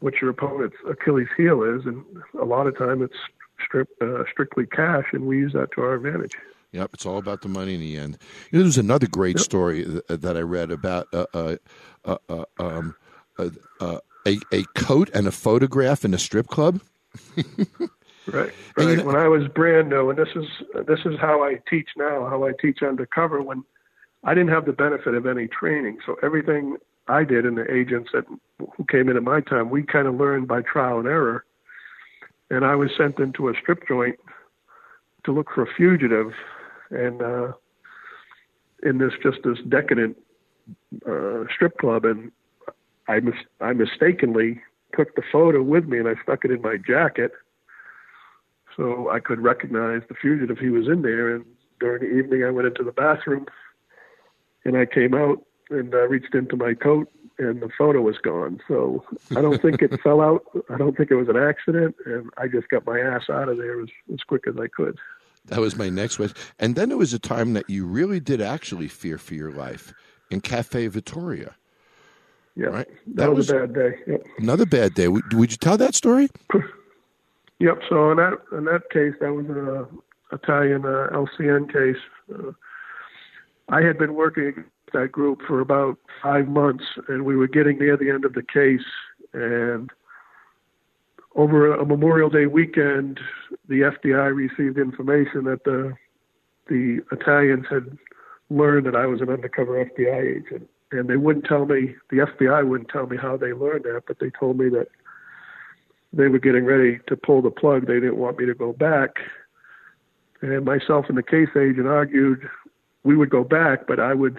what 0.00 0.20
your 0.20 0.30
opponent's 0.30 0.76
Achilles 0.88 1.28
heel 1.36 1.62
is, 1.62 1.86
and 1.86 2.04
a 2.40 2.44
lot 2.44 2.66
of 2.66 2.76
time 2.76 3.02
it's 3.02 3.16
strip, 3.64 3.88
uh, 4.00 4.24
strictly 4.30 4.66
cash, 4.66 5.06
and 5.12 5.26
we 5.26 5.36
use 5.38 5.52
that 5.52 5.70
to 5.72 5.82
our 5.82 5.94
advantage. 5.94 6.32
Yep, 6.72 6.90
it's 6.94 7.04
all 7.06 7.18
about 7.18 7.42
the 7.42 7.48
money 7.48 7.74
in 7.74 7.80
the 7.80 7.96
end. 7.96 8.16
You 8.50 8.58
know, 8.58 8.62
there's 8.64 8.78
another 8.78 9.06
great 9.08 9.38
story 9.40 9.84
th- 9.84 10.02
that 10.08 10.36
I 10.36 10.40
read 10.40 10.70
about 10.70 11.08
uh, 11.12 11.26
uh, 11.34 11.56
uh, 12.04 12.16
uh, 12.28 12.44
um, 12.58 12.94
uh, 13.38 13.50
uh, 13.80 13.98
a 14.26 14.38
a 14.52 14.64
coat 14.74 15.10
and 15.12 15.26
a 15.26 15.32
photograph 15.32 16.04
in 16.04 16.14
a 16.14 16.18
strip 16.18 16.46
club. 16.48 16.80
Right. 18.26 18.52
And 18.76 18.88
you 18.90 18.96
know- 18.98 19.04
when 19.04 19.16
I 19.16 19.26
was 19.28 19.48
brand 19.48 19.88
new, 19.88 20.10
and 20.10 20.18
this 20.18 20.28
is 20.36 20.44
this 20.86 21.00
is 21.04 21.18
how 21.18 21.42
I 21.42 21.58
teach 21.68 21.88
now, 21.96 22.28
how 22.28 22.44
I 22.46 22.52
teach 22.60 22.82
undercover. 22.82 23.42
When 23.42 23.64
I 24.24 24.34
didn't 24.34 24.50
have 24.50 24.66
the 24.66 24.72
benefit 24.72 25.14
of 25.14 25.26
any 25.26 25.48
training, 25.48 25.98
so 26.06 26.16
everything 26.22 26.76
I 27.10 27.24
did 27.24 27.44
and 27.44 27.58
the 27.58 27.72
agents 27.72 28.10
that 28.12 28.24
who 28.58 28.84
came 28.84 29.08
in 29.08 29.16
at 29.16 29.22
my 29.22 29.40
time, 29.40 29.70
we 29.70 29.82
kind 29.82 30.06
of 30.06 30.14
learned 30.14 30.48
by 30.48 30.62
trial 30.62 30.98
and 30.98 31.08
error. 31.08 31.44
And 32.50 32.64
I 32.64 32.74
was 32.74 32.90
sent 32.96 33.18
into 33.18 33.48
a 33.48 33.54
strip 33.60 33.86
joint 33.86 34.18
to 35.24 35.32
look 35.32 35.48
for 35.54 35.62
a 35.62 35.74
fugitive, 35.76 36.32
and 36.90 37.22
uh, 37.22 37.52
in 38.82 38.98
this 38.98 39.12
just 39.22 39.38
this 39.44 39.58
decadent 39.68 40.16
uh, 41.08 41.44
strip 41.54 41.78
club, 41.78 42.04
and 42.04 42.32
I 43.08 43.20
mis- 43.20 43.46
I 43.60 43.72
mistakenly 43.72 44.60
took 44.96 45.14
the 45.14 45.22
photo 45.30 45.62
with 45.62 45.86
me 45.86 45.98
and 45.98 46.08
I 46.08 46.14
stuck 46.22 46.44
it 46.44 46.50
in 46.50 46.60
my 46.62 46.76
jacket 46.76 47.30
so 48.76 49.08
I 49.10 49.20
could 49.20 49.40
recognize 49.40 50.02
the 50.08 50.14
fugitive. 50.14 50.58
He 50.58 50.70
was 50.70 50.86
in 50.86 51.02
there, 51.02 51.34
and 51.34 51.44
during 51.80 52.02
the 52.02 52.18
evening, 52.18 52.44
I 52.44 52.50
went 52.50 52.66
into 52.66 52.82
the 52.82 52.92
bathroom, 52.92 53.46
and 54.64 54.76
I 54.76 54.86
came 54.86 55.14
out 55.14 55.44
and 55.70 55.94
uh, 55.94 56.06
reached 56.08 56.34
into 56.34 56.56
my 56.56 56.74
coat, 56.74 57.10
and 57.38 57.60
the 57.62 57.70
photo 57.76 58.00
was 58.02 58.18
gone. 58.18 58.60
So 58.68 59.04
I 59.36 59.40
don't 59.40 59.60
think 59.62 59.82
it 59.82 59.98
fell 60.02 60.20
out. 60.20 60.42
I 60.68 60.76
don't 60.76 60.96
think 60.96 61.10
it 61.10 61.16
was 61.16 61.28
an 61.28 61.36
accident, 61.36 61.96
and 62.06 62.30
I 62.38 62.48
just 62.48 62.68
got 62.68 62.84
my 62.86 62.98
ass 63.00 63.24
out 63.30 63.48
of 63.48 63.56
there 63.58 63.80
as, 63.80 63.88
as 64.12 64.20
quick 64.26 64.46
as 64.46 64.54
I 64.58 64.66
could. 64.68 64.98
That 65.46 65.60
was 65.60 65.76
my 65.76 65.88
next 65.88 66.16
question. 66.16 66.36
And 66.58 66.76
then 66.76 66.90
there 66.90 66.98
was 66.98 67.14
a 67.14 67.18
time 67.18 67.54
that 67.54 67.68
you 67.70 67.86
really 67.86 68.20
did 68.20 68.40
actually 68.42 68.88
fear 68.88 69.16
for 69.18 69.34
your 69.34 69.50
life 69.50 69.94
in 70.30 70.40
Cafe 70.42 70.86
Vittoria. 70.88 71.54
Yeah, 72.56 72.66
Right. 72.66 72.88
that, 73.06 73.16
That 73.16 73.28
was, 73.30 73.36
was- 73.36 73.50
a 73.50 73.54
bad 73.66 73.74
day. 73.74 73.90
Yep. 74.06 74.26
Another 74.38 74.66
bad 74.66 74.94
day. 74.94 75.08
Would, 75.08 75.32
would 75.32 75.50
you 75.50 75.56
tell 75.56 75.76
that 75.78 75.94
story? 75.94 76.28
Yep. 77.62 77.82
So 77.90 78.10
in 78.10 78.16
that 78.16 78.38
in 78.52 78.64
that 78.64 78.88
case, 78.90 79.12
that 79.20 79.34
was 79.34 79.44
a 79.50 79.86
Italian 80.34 80.86
uh, 80.86 81.08
LCN 81.12 81.70
case. 81.70 82.00
Uh, 82.32 82.52
I 83.70 83.82
had 83.82 83.98
been 83.98 84.14
working 84.14 84.48
against 84.48 84.70
that 84.92 85.12
group 85.12 85.42
for 85.46 85.60
about 85.60 85.96
five 86.22 86.48
months, 86.48 86.84
and 87.08 87.24
we 87.24 87.36
were 87.36 87.46
getting 87.46 87.78
near 87.78 87.96
the 87.96 88.10
end 88.10 88.24
of 88.24 88.34
the 88.34 88.42
case. 88.42 88.86
And 89.32 89.90
over 91.36 91.72
a 91.74 91.86
Memorial 91.86 92.28
Day 92.28 92.46
weekend, 92.46 93.20
the 93.68 93.82
FBI 93.82 94.34
received 94.34 94.78
information 94.78 95.44
that 95.44 95.64
the 95.64 95.94
the 96.68 97.00
Italians 97.10 97.66
had 97.68 97.98
learned 98.48 98.86
that 98.86 98.94
I 98.94 99.06
was 99.06 99.20
an 99.20 99.28
undercover 99.28 99.84
FBI 99.84 100.36
agent, 100.36 100.68
and 100.92 101.08
they 101.08 101.16
wouldn't 101.16 101.44
tell 101.44 101.66
me. 101.66 101.94
The 102.10 102.18
FBI 102.18 102.68
wouldn't 102.68 102.90
tell 102.90 103.06
me 103.06 103.16
how 103.16 103.36
they 103.36 103.52
learned 103.52 103.84
that, 103.84 104.02
but 104.06 104.18
they 104.20 104.30
told 104.30 104.58
me 104.58 104.68
that 104.70 104.88
they 106.12 106.28
were 106.28 106.38
getting 106.38 106.64
ready 106.64 106.98
to 107.06 107.16
pull 107.16 107.42
the 107.42 107.50
plug. 107.50 107.86
They 107.86 107.94
didn't 107.94 108.18
want 108.18 108.38
me 108.38 108.46
to 108.46 108.54
go 108.54 108.72
back. 108.72 109.10
And 110.42 110.64
myself 110.64 111.06
and 111.08 111.18
the 111.18 111.22
case 111.22 111.48
agent 111.56 111.86
argued 111.86 112.48
we 113.04 113.16
would 113.16 113.30
go 113.30 113.44
back, 113.44 113.86
but 113.86 114.00
I 114.00 114.14
would 114.14 114.38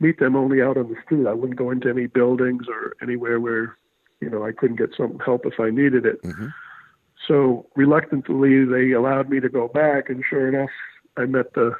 meet 0.00 0.18
them 0.18 0.36
only 0.36 0.62
out 0.62 0.76
on 0.76 0.88
the 0.88 0.96
street. 1.04 1.26
I 1.26 1.32
wouldn't 1.32 1.58
go 1.58 1.70
into 1.70 1.88
any 1.88 2.06
buildings 2.06 2.66
or 2.68 2.94
anywhere 3.02 3.40
where, 3.40 3.76
you 4.20 4.28
know, 4.28 4.44
I 4.44 4.52
couldn't 4.52 4.76
get 4.76 4.90
some 4.96 5.18
help 5.20 5.46
if 5.46 5.60
I 5.60 5.70
needed 5.70 6.06
it. 6.06 6.20
So 7.28 7.66
reluctantly, 7.74 8.64
they 8.64 8.92
allowed 8.92 9.30
me 9.30 9.40
to 9.40 9.48
go 9.48 9.68
back, 9.68 10.10
and 10.10 10.22
sure 10.28 10.48
enough, 10.48 10.70
I 11.16 11.26
met 11.26 11.54
the 11.54 11.74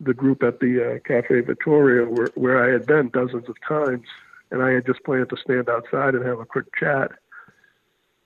the 0.00 0.14
group 0.14 0.44
at 0.44 0.60
the 0.60 0.94
uh, 0.94 0.98
Cafe 1.08 1.40
Vittoria 1.40 2.08
where 2.08 2.28
where 2.34 2.64
I 2.64 2.72
had 2.72 2.86
been 2.86 3.08
dozens 3.08 3.48
of 3.48 3.56
times, 3.66 4.06
and 4.50 4.62
I 4.62 4.70
had 4.72 4.86
just 4.86 5.02
planned 5.04 5.30
to 5.30 5.36
stand 5.36 5.68
outside 5.68 6.14
and 6.14 6.24
have 6.24 6.40
a 6.40 6.44
quick 6.44 6.66
chat 6.78 7.12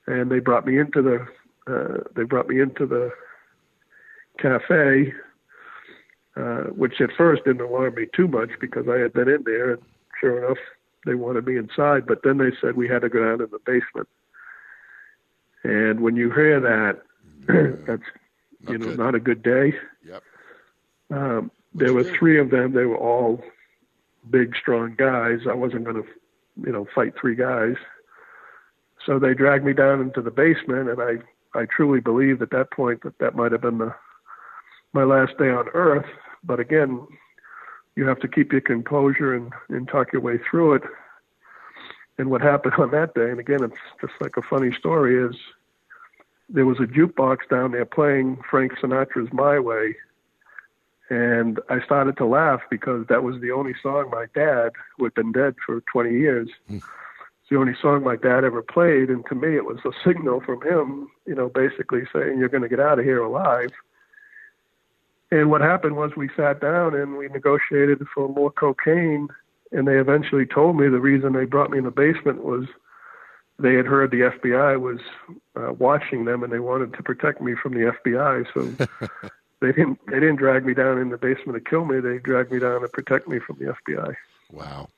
and 0.07 0.31
they 0.31 0.39
brought 0.39 0.65
me 0.65 0.79
into 0.79 1.01
the 1.01 1.25
uh, 1.65 2.03
they 2.15 2.23
brought 2.23 2.49
me 2.49 2.59
into 2.59 2.85
the 2.85 3.09
cafe, 4.37 5.13
uh, 6.35 6.63
which 6.71 6.99
at 7.01 7.11
first 7.17 7.43
didn't 7.45 7.61
alarm 7.61 7.95
me 7.95 8.07
too 8.15 8.27
much 8.27 8.49
because 8.59 8.87
I 8.87 8.97
had 8.97 9.13
been 9.13 9.29
in 9.29 9.43
there, 9.43 9.73
and 9.73 9.81
sure 10.19 10.43
enough, 10.43 10.57
they 11.05 11.15
wanted 11.15 11.45
me 11.45 11.57
inside. 11.57 12.05
But 12.05 12.23
then 12.23 12.37
they 12.37 12.51
said 12.61 12.75
we 12.75 12.87
had 12.87 13.01
to 13.01 13.09
go 13.09 13.23
down 13.23 13.41
in 13.41 13.49
the 13.51 13.59
basement, 13.65 14.07
and 15.63 16.01
when 16.01 16.15
you 16.15 16.31
hear 16.31 16.59
that, 16.59 17.01
that's 17.85 18.03
you 18.67 18.77
know 18.77 18.87
good. 18.87 18.97
not 18.97 19.15
a 19.15 19.19
good 19.19 19.43
day. 19.43 19.73
Yep. 20.05 20.23
Um, 21.11 21.51
there 21.75 21.93
were 21.93 22.03
three 22.03 22.39
of 22.39 22.49
them. 22.49 22.73
They 22.73 22.85
were 22.85 22.97
all 22.97 23.43
big, 24.29 24.55
strong 24.55 24.95
guys. 24.95 25.39
I 25.49 25.53
wasn't 25.53 25.85
going 25.85 26.01
to, 26.01 26.09
you 26.65 26.71
know, 26.71 26.87
fight 26.93 27.13
three 27.19 27.35
guys. 27.35 27.75
So 29.05 29.19
they 29.19 29.33
dragged 29.33 29.65
me 29.65 29.73
down 29.73 30.01
into 30.01 30.21
the 30.21 30.31
basement, 30.31 30.89
and 30.89 31.01
I, 31.01 31.59
I 31.59 31.65
truly 31.65 31.99
believe 31.99 32.41
at 32.41 32.51
that 32.51 32.71
point 32.71 33.03
that 33.03 33.17
that 33.19 33.35
might 33.35 33.51
have 33.51 33.61
been 33.61 33.79
the, 33.79 33.93
my 34.93 35.03
last 35.03 35.37
day 35.37 35.49
on 35.49 35.67
Earth. 35.73 36.05
But 36.43 36.59
again, 36.59 37.05
you 37.95 38.07
have 38.07 38.19
to 38.21 38.27
keep 38.27 38.51
your 38.51 38.61
composure 38.61 39.33
and, 39.33 39.51
and 39.69 39.87
talk 39.87 40.13
your 40.13 40.21
way 40.21 40.37
through 40.49 40.75
it. 40.75 40.83
And 42.17 42.29
what 42.29 42.41
happened 42.41 42.73
on 42.77 42.91
that 42.91 43.13
day, 43.13 43.29
and 43.29 43.39
again, 43.39 43.63
it's 43.63 43.75
just 44.01 44.13
like 44.21 44.37
a 44.37 44.41
funny 44.41 44.73
story, 44.73 45.21
is 45.23 45.35
there 46.49 46.65
was 46.65 46.79
a 46.79 46.83
jukebox 46.83 47.49
down 47.49 47.71
there 47.71 47.85
playing 47.85 48.37
Frank 48.49 48.73
Sinatra's 48.73 49.31
My 49.33 49.59
Way. 49.59 49.95
And 51.09 51.59
I 51.69 51.81
started 51.81 52.17
to 52.17 52.25
laugh 52.25 52.61
because 52.69 53.05
that 53.07 53.23
was 53.23 53.39
the 53.41 53.51
only 53.51 53.73
song 53.81 54.09
my 54.09 54.25
dad, 54.33 54.71
who 54.97 55.03
had 55.03 55.13
been 55.13 55.31
dead 55.31 55.55
for 55.65 55.81
20 55.91 56.11
years, 56.11 56.49
hmm. 56.67 56.77
it's 56.77 57.49
the 57.49 57.57
only 57.57 57.75
song 57.81 58.03
my 58.03 58.15
dad 58.15 58.43
ever 58.43 58.61
played. 58.61 59.09
And 59.09 59.25
to 59.27 59.35
me, 59.35 59.55
it 59.55 59.65
was 59.65 59.79
a 59.85 59.91
signal 60.07 60.41
from 60.41 60.61
him, 60.61 61.09
you 61.27 61.35
know, 61.35 61.49
basically 61.49 62.03
saying, 62.13 62.39
You're 62.39 62.49
going 62.49 62.63
to 62.63 62.69
get 62.69 62.79
out 62.79 62.99
of 62.99 63.05
here 63.05 63.21
alive. 63.21 63.71
And 65.33 65.49
what 65.49 65.61
happened 65.61 65.95
was 65.95 66.11
we 66.15 66.29
sat 66.37 66.61
down 66.61 66.93
and 66.93 67.17
we 67.17 67.27
negotiated 67.27 68.05
for 68.13 68.29
more 68.29 68.51
cocaine. 68.51 69.29
And 69.71 69.87
they 69.87 69.97
eventually 69.97 70.45
told 70.45 70.77
me 70.77 70.87
the 70.87 70.99
reason 70.99 71.33
they 71.33 71.45
brought 71.45 71.71
me 71.71 71.79
in 71.79 71.85
the 71.85 71.89
basement 71.89 72.43
was 72.43 72.65
they 73.57 73.73
had 73.73 73.87
heard 73.87 74.11
the 74.11 74.31
FBI 74.31 74.79
was 74.79 74.99
uh, 75.55 75.73
watching 75.73 76.25
them 76.25 76.43
and 76.43 76.53
they 76.53 76.59
wanted 76.59 76.93
to 76.93 77.01
protect 77.01 77.41
me 77.41 77.55
from 77.55 77.73
the 77.73 77.91
FBI. 78.05 78.45
So 78.53 79.29
they 79.59 79.71
didn't 79.71 79.99
they 80.05 80.19
didn't 80.19 80.35
drag 80.35 80.67
me 80.67 80.75
down 80.75 80.99
in 80.99 81.09
the 81.09 81.17
basement 81.17 81.57
to 81.57 81.67
kill 81.67 81.85
me. 81.85 81.99
They 81.99 82.19
dragged 82.19 82.51
me 82.51 82.59
down 82.59 82.81
to 82.81 82.87
protect 82.87 83.27
me 83.27 83.39
from 83.39 83.57
the 83.57 83.73
FBI. 83.73 84.13
Wow. 84.51 84.89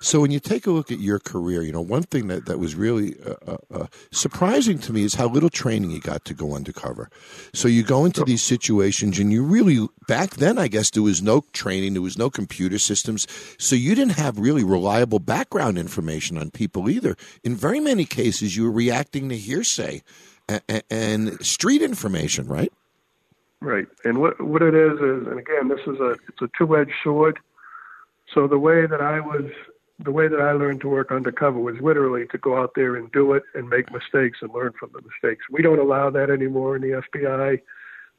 So 0.00 0.20
when 0.20 0.30
you 0.30 0.40
take 0.40 0.66
a 0.66 0.70
look 0.70 0.90
at 0.90 1.00
your 1.00 1.18
career, 1.18 1.62
you 1.62 1.72
know 1.72 1.80
one 1.80 2.02
thing 2.02 2.28
that, 2.28 2.46
that 2.46 2.58
was 2.58 2.74
really 2.74 3.16
uh, 3.26 3.34
uh, 3.46 3.56
uh, 3.72 3.86
surprising 4.10 4.78
to 4.80 4.92
me 4.92 5.02
is 5.02 5.14
how 5.14 5.28
little 5.28 5.50
training 5.50 5.90
you 5.90 6.00
got 6.00 6.24
to 6.26 6.34
go 6.34 6.54
undercover. 6.54 7.10
So 7.52 7.68
you 7.68 7.82
go 7.82 8.04
into 8.04 8.24
these 8.24 8.42
situations, 8.42 9.18
and 9.18 9.32
you 9.32 9.42
really 9.42 9.88
back 10.06 10.30
then, 10.36 10.58
I 10.58 10.68
guess 10.68 10.90
there 10.90 11.02
was 11.02 11.22
no 11.22 11.44
training, 11.52 11.94
there 11.94 12.02
was 12.02 12.18
no 12.18 12.30
computer 12.30 12.78
systems, 12.78 13.26
so 13.58 13.74
you 13.74 13.94
didn't 13.94 14.18
have 14.18 14.38
really 14.38 14.64
reliable 14.64 15.18
background 15.18 15.78
information 15.78 16.38
on 16.38 16.50
people 16.50 16.88
either. 16.88 17.16
In 17.42 17.54
very 17.54 17.80
many 17.80 18.04
cases, 18.04 18.56
you 18.56 18.64
were 18.64 18.70
reacting 18.70 19.28
to 19.28 19.36
hearsay 19.36 20.02
and, 20.48 20.82
and 20.90 21.46
street 21.46 21.82
information, 21.82 22.46
right? 22.46 22.72
Right. 23.60 23.86
And 24.04 24.18
what 24.18 24.40
what 24.40 24.62
it 24.62 24.74
is 24.74 24.94
is, 25.00 25.26
and 25.26 25.38
again, 25.38 25.68
this 25.68 25.80
is 25.86 25.98
a 25.98 26.10
it's 26.28 26.40
a 26.40 26.48
two 26.56 26.76
edged 26.76 26.92
sword. 27.02 27.38
So 28.34 28.46
the 28.46 28.58
way 28.58 28.86
that 28.86 29.00
I 29.00 29.20
was 29.20 29.50
the 29.98 30.12
way 30.12 30.28
that 30.28 30.40
I 30.40 30.52
learned 30.52 30.80
to 30.82 30.88
work 30.88 31.10
undercover 31.10 31.58
was 31.58 31.76
literally 31.80 32.26
to 32.28 32.38
go 32.38 32.56
out 32.56 32.72
there 32.76 32.96
and 32.96 33.10
do 33.10 33.32
it 33.32 33.42
and 33.54 33.68
make 33.68 33.92
mistakes 33.92 34.38
and 34.40 34.52
learn 34.52 34.72
from 34.78 34.90
the 34.92 35.02
mistakes. 35.02 35.46
We 35.50 35.62
don't 35.62 35.80
allow 35.80 36.10
that 36.10 36.30
anymore 36.30 36.76
in 36.76 36.82
the 36.82 37.02
FBI. 37.02 37.60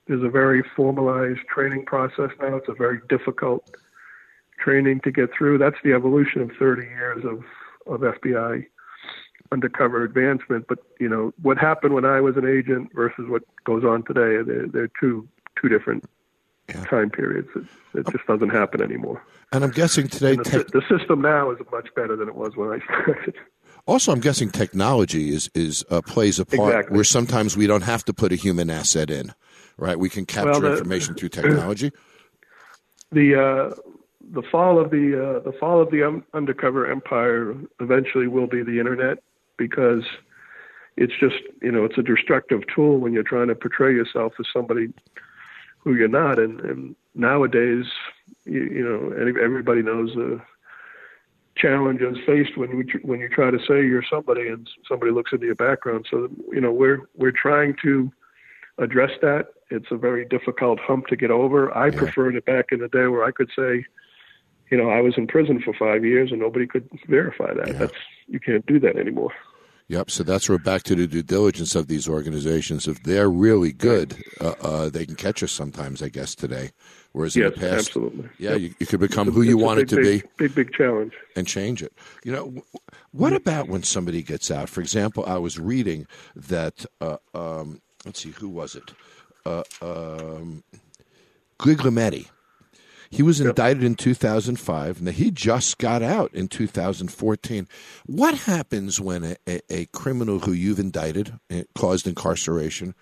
There's 0.08 0.24
a 0.24 0.30
very 0.30 0.64
formalized 0.76 1.42
training 1.54 1.86
process 1.86 2.32
now. 2.42 2.58
It's 2.58 2.68
a 2.68 2.74
very 2.74 3.00
difficult 3.08 3.76
training 4.60 5.00
to 5.02 5.12
get 5.12 5.30
through. 5.38 5.58
That's 5.58 5.78
the 5.84 5.94
evolution 5.94 6.42
of 6.42 6.52
30 6.60 6.82
years 6.84 7.24
of, 7.24 7.44
of 7.92 8.02
FBI 8.02 8.66
undercover 9.52 10.04
advancement. 10.04 10.66
But 10.68 10.80
you 11.00 11.10
know 11.10 11.34
what 11.42 11.58
happened 11.58 11.94
when 11.94 12.06
I 12.06 12.22
was 12.22 12.36
an 12.38 12.48
agent 12.48 12.92
versus 12.94 13.26
what 13.28 13.44
goes 13.64 13.84
on 13.84 14.04
today. 14.04 14.44
They're, 14.46 14.68
they're 14.68 14.92
two 15.00 15.28
two 15.60 15.70
different 15.70 16.04
yeah. 16.74 16.86
time 16.86 17.10
periods. 17.10 17.50
It, 17.56 17.64
it 18.00 18.08
just 18.12 18.26
doesn't 18.28 18.50
happen 18.50 18.82
anymore. 18.82 19.24
And 19.52 19.64
I'm 19.64 19.72
guessing 19.72 20.08
today 20.08 20.36
the, 20.36 20.66
the, 20.72 20.98
system 20.98 21.22
now 21.22 21.52
is 21.52 21.58
much 21.72 21.88
better 21.96 22.16
than 22.16 22.28
it 22.28 22.36
was 22.36 22.56
when 22.56 22.70
I 22.70 22.80
started. 22.86 23.36
Also, 23.88 24.12
I'm 24.12 24.20
guessing 24.20 24.52
technology 24.52 25.34
is 25.34 25.50
is 25.56 25.84
uh, 25.90 26.02
plays 26.02 26.38
a 26.38 26.46
part 26.46 26.74
exactly. 26.74 26.96
where 26.96 27.04
sometimes 27.04 27.58
we 27.58 27.66
don't 27.66 27.82
have 27.82 28.06
to 28.06 28.14
put 28.14 28.32
a 28.32 28.36
human 28.36 28.70
asset 28.70 29.10
in, 29.10 29.34
right? 29.78 29.98
We 29.98 30.10
can 30.10 30.28
capture 30.28 30.52
well, 30.52 30.62
the, 30.62 30.72
information 30.74 31.16
through 31.16 31.30
technology. 31.30 31.92
The 33.12 33.34
uh, 33.34 33.76
the 34.32 34.44
fall 34.44 34.80
of 34.80 34.92
the 34.92 35.16
uh, 35.18 35.40
the 35.40 35.52
fall 35.58 35.82
of 35.82 35.90
the 35.90 36.04
um, 36.04 36.24
undercover 36.36 36.86
empire 36.92 37.56
eventually 37.80 38.28
will 38.28 38.46
be 38.46 38.62
the 38.62 38.78
internet 38.78 39.24
because 39.58 40.04
it's 40.96 41.14
just 41.20 41.38
you 41.62 41.72
know 41.72 41.86
it's 41.86 41.98
a 41.98 42.04
destructive 42.04 42.62
tool 42.74 43.00
when 43.00 43.14
you're 43.14 43.24
trying 43.24 43.48
to 43.48 43.56
portray 43.56 43.94
yourself 43.94 44.34
as 44.40 44.46
somebody 44.54 44.94
who 45.80 45.96
you're 45.96 46.08
not. 46.08 46.40
And, 46.40 46.60
and 46.62 46.96
nowadays 47.16 47.86
you, 48.46 48.64
you 48.64 48.84
know 48.84 49.14
everybody 49.42 49.82
knows 49.82 50.14
the 50.14 50.42
challenges 51.56 52.18
faced 52.26 52.58
when 52.58 52.72
you 52.72 52.86
when 53.04 53.20
you 53.20 53.28
try 53.28 53.52
to 53.52 53.60
say 53.60 53.86
you're 53.86 54.04
somebody 54.10 54.48
and 54.48 54.70
somebody 54.88 55.12
looks 55.12 55.34
into 55.34 55.46
your 55.46 55.56
background. 55.56 56.08
So 56.10 56.30
you 56.52 56.62
know 56.62 56.72
we're 56.72 57.02
we're 57.16 57.32
trying 57.32 57.76
to 57.84 58.12
address 58.78 59.12
that. 59.22 59.48
It's 59.70 59.92
a 59.92 59.98
very 59.98 60.26
difficult 60.26 60.80
hump 60.80 61.08
to 61.08 61.16
get 61.16 61.32
over. 61.32 61.76
I 61.76 61.88
yeah. 61.88 61.98
preferred 61.98 62.36
it 62.36 62.46
back 62.46 62.68
in 62.72 62.80
the 62.80 62.88
day 62.88 63.08
where 63.08 63.24
i 63.24 63.32
could 63.32 63.50
say 63.56 63.86
you 64.72 64.78
know 64.78 64.90
i 64.90 65.02
was 65.02 65.16
in 65.18 65.28
prison 65.28 65.62
for 65.62 65.74
5 65.74 66.06
years 66.06 66.32
and 66.32 66.40
nobody 66.40 66.66
could 66.66 66.90
verify 67.08 67.54
that. 67.54 67.68
Yeah. 67.68 67.74
that's 67.74 67.94
you 68.28 68.40
can't 68.40 68.66
do 68.66 68.80
that 68.80 68.96
anymore 68.96 69.34
Yep. 69.90 70.12
So 70.12 70.24
that's 70.24 70.48
where 70.48 70.60
back 70.60 70.84
to 70.84 70.96
the 70.96 71.08
due 71.08 71.24
diligence 71.24 71.74
of 71.74 71.88
these 71.88 72.08
organizations. 72.08 72.88
If 72.88 73.02
they're 73.04 73.30
really 73.30 73.74
good, 73.74 74.24
uh, 74.40 74.54
uh, 74.62 74.90
they 74.90 75.04
can 75.04 75.16
catch 75.16 75.42
us 75.42 75.52
sometimes. 75.52 76.04
I 76.04 76.10
guess 76.10 76.36
today, 76.36 76.70
whereas 77.12 77.36
yes, 77.36 77.48
in 77.48 77.60
the 77.60 77.68
past, 77.68 77.88
absolutely. 77.88 78.30
yeah, 78.38 78.52
yep. 78.52 78.62
you, 78.62 78.76
you, 78.80 78.86
could 78.86 79.00
become 79.00 79.28
it's 79.28 79.36
who 79.36 79.42
a, 79.42 79.46
you 79.46 79.58
wanted 79.58 79.90
to 79.90 79.96
be, 79.96 80.22
big, 80.38 80.54
big, 80.54 80.74
challenge, 80.74 81.14
and 81.36 81.48
change 81.48 81.82
it. 81.82 81.92
You 82.24 82.32
know, 82.32 82.64
what 83.12 83.34
about 83.34 83.68
when 83.68 83.82
somebody 83.82 84.22
gets 84.22 84.52
out? 84.52 84.70
For 84.70 84.82
example, 84.82 85.26
I 85.26 85.40
was 85.40 85.60
reading 85.60 86.06
that. 86.36 86.86
Uh, 87.02 87.18
um, 87.34 87.82
let's 88.06 88.22
see, 88.22 88.30
who 88.30 88.48
was 88.48 88.76
it? 88.76 88.92
Uh, 89.44 89.64
um, 89.82 90.64
Guglielmetti 91.58 92.28
he 93.10 93.24
was 93.24 93.39
yep. 93.39 93.49
indicted 93.49 93.84
in 93.84 93.95
2005, 93.95 94.99
and 94.99 95.10
he 95.10 95.32
just 95.32 95.78
got 95.80 96.03
out 96.03 96.34
in 96.34 96.47
2014. 96.47 97.68
What 98.05 98.36
happens 98.36 98.99
when 98.99 99.24
a, 99.24 99.36
a, 99.47 99.62
a 99.70 99.86
criminal 99.88 100.39
who 100.39 100.51
you've 100.51 100.80
indicted 100.80 101.34
uh, 101.51 101.64
caused 101.74 102.07
incarceration? 102.07 102.93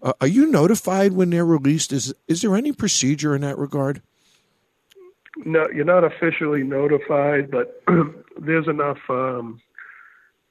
Uh, 0.00 0.12
are 0.20 0.28
you 0.28 0.46
notified 0.46 1.12
when 1.12 1.30
they're 1.30 1.44
released? 1.44 1.92
Is 1.92 2.14
is 2.28 2.42
there 2.42 2.54
any 2.54 2.72
procedure 2.72 3.34
in 3.34 3.40
that 3.42 3.58
regard? 3.58 4.00
No, 5.44 5.66
you're 5.74 5.84
not 5.84 6.04
officially 6.04 6.62
notified, 6.62 7.50
but 7.50 7.82
there's 8.38 8.68
enough 8.68 8.98
um, 9.08 9.60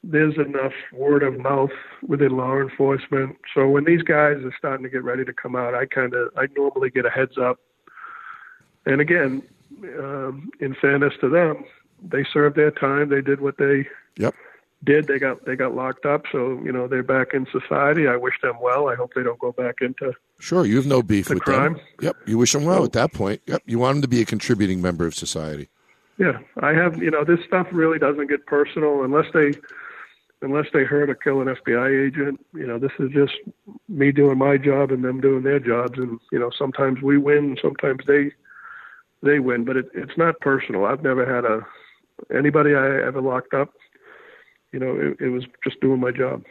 there's 0.03 0.35
enough 0.37 0.73
word 0.91 1.23
of 1.23 1.39
mouth 1.39 1.71
within 2.05 2.35
law 2.35 2.57
enforcement. 2.57 3.37
So 3.53 3.69
when 3.69 3.85
these 3.85 4.01
guys 4.01 4.37
are 4.43 4.53
starting 4.57 4.83
to 4.83 4.89
get 4.89 5.03
ready 5.03 5.23
to 5.23 5.33
come 5.33 5.55
out, 5.55 5.73
I 5.73 5.85
kind 5.85 6.13
of 6.13 6.29
I 6.35 6.47
normally 6.57 6.89
get 6.89 7.05
a 7.05 7.09
heads 7.09 7.37
up 7.37 7.59
and 8.87 9.01
again, 9.01 9.43
um, 9.99 10.49
in 10.59 10.75
fairness 10.75 11.13
to 11.21 11.29
them, 11.29 11.63
they 12.01 12.23
served 12.31 12.55
their 12.55 12.71
time. 12.71 13.09
They 13.09 13.21
did 13.21 13.41
what 13.41 13.57
they 13.57 13.87
yep. 14.17 14.33
did. 14.83 15.07
They 15.07 15.19
got 15.19 15.45
they 15.45 15.55
got 15.55 15.75
locked 15.75 16.05
up. 16.05 16.23
So 16.31 16.59
you 16.63 16.71
know 16.71 16.87
they're 16.87 17.03
back 17.03 17.33
in 17.33 17.47
society. 17.51 18.07
I 18.07 18.15
wish 18.15 18.35
them 18.41 18.57
well. 18.61 18.87
I 18.87 18.95
hope 18.95 19.13
they 19.13 19.23
don't 19.23 19.39
go 19.39 19.51
back 19.51 19.75
into 19.81 20.13
sure. 20.39 20.65
You 20.65 20.77
have 20.77 20.85
no 20.85 21.01
beef 21.01 21.29
with 21.29 21.41
crime. 21.41 21.73
them. 21.73 21.81
Yep. 22.01 22.15
You 22.25 22.37
wish 22.37 22.53
them 22.53 22.65
well 22.65 22.83
at 22.83 22.93
that 22.93 23.13
point. 23.13 23.41
Yep. 23.47 23.63
You 23.65 23.79
want 23.79 23.95
them 23.95 24.01
to 24.03 24.07
be 24.07 24.21
a 24.21 24.25
contributing 24.25 24.81
member 24.81 25.05
of 25.05 25.15
society. 25.15 25.69
Yeah, 26.17 26.39
I 26.61 26.73
have. 26.73 27.01
You 27.01 27.11
know, 27.11 27.23
this 27.23 27.39
stuff 27.45 27.67
really 27.71 27.99
doesn't 27.99 28.27
get 28.27 28.45
personal 28.47 29.03
unless 29.03 29.27
they 29.33 29.53
unless 30.41 30.67
they 30.73 30.83
hurt 30.83 31.09
or 31.09 31.15
kill 31.15 31.41
an 31.41 31.47
FBI 31.47 32.07
agent. 32.07 32.43
You 32.53 32.67
know, 32.67 32.79
this 32.79 32.91
is 32.99 33.11
just 33.11 33.33
me 33.87 34.11
doing 34.11 34.37
my 34.37 34.57
job 34.57 34.91
and 34.91 35.03
them 35.03 35.21
doing 35.21 35.43
their 35.43 35.59
jobs. 35.59 35.97
And 35.97 36.19
you 36.31 36.39
know, 36.39 36.51
sometimes 36.57 37.01
we 37.01 37.17
win, 37.17 37.57
sometimes 37.61 38.03
they 38.05 38.31
they 39.23 39.39
win. 39.39 39.65
But 39.65 39.77
it, 39.77 39.85
it's 39.93 40.17
not 40.17 40.39
personal. 40.39 40.85
I've 40.85 41.03
never 41.03 41.25
had 41.25 41.45
a 41.45 41.65
anybody 42.35 42.75
I 42.75 43.05
ever 43.05 43.21
locked 43.21 43.53
up. 43.53 43.73
You 44.71 44.79
know, 44.79 44.95
it, 44.95 45.25
it 45.25 45.29
was 45.29 45.45
just 45.63 45.79
doing 45.79 45.99
my 45.99 46.11
job. 46.11 46.43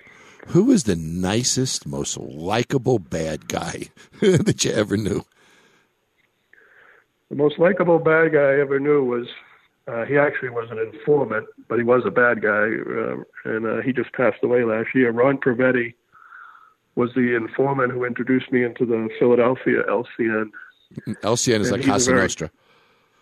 Who 0.48 0.64
was 0.64 0.84
the 0.84 0.96
nicest, 0.96 1.86
most 1.86 2.16
likable 2.16 2.98
bad 2.98 3.48
guy 3.48 3.88
that 4.20 4.64
you 4.64 4.72
ever 4.72 4.96
knew? 4.96 5.24
The 7.30 7.36
most 7.36 7.58
likable 7.58 7.98
bad 7.98 8.32
guy 8.32 8.52
I 8.52 8.60
ever 8.60 8.78
knew 8.78 9.04
was 9.04 9.26
uh, 9.88 10.04
he 10.04 10.16
actually 10.16 10.50
was 10.50 10.68
an 10.70 10.78
informant, 10.78 11.46
but 11.68 11.78
he 11.78 11.84
was 11.84 12.02
a 12.06 12.10
bad 12.10 12.42
guy, 12.42 12.68
uh, 12.68 13.16
and 13.44 13.66
uh, 13.66 13.82
he 13.82 13.92
just 13.92 14.12
passed 14.12 14.42
away 14.42 14.64
last 14.64 14.88
year. 14.94 15.10
Ron 15.10 15.38
Previte 15.38 15.94
was 16.94 17.10
the 17.14 17.34
informant 17.36 17.92
who 17.92 18.04
introduced 18.04 18.50
me 18.50 18.64
into 18.64 18.86
the 18.86 19.08
Philadelphia 19.18 19.82
LCN 19.88 20.50
LCN 21.22 21.60
is 21.60 21.70
and 21.70 21.78
like 21.78 21.86
Cosa 21.86 22.10
very, 22.10 22.22
Nostra. 22.22 22.50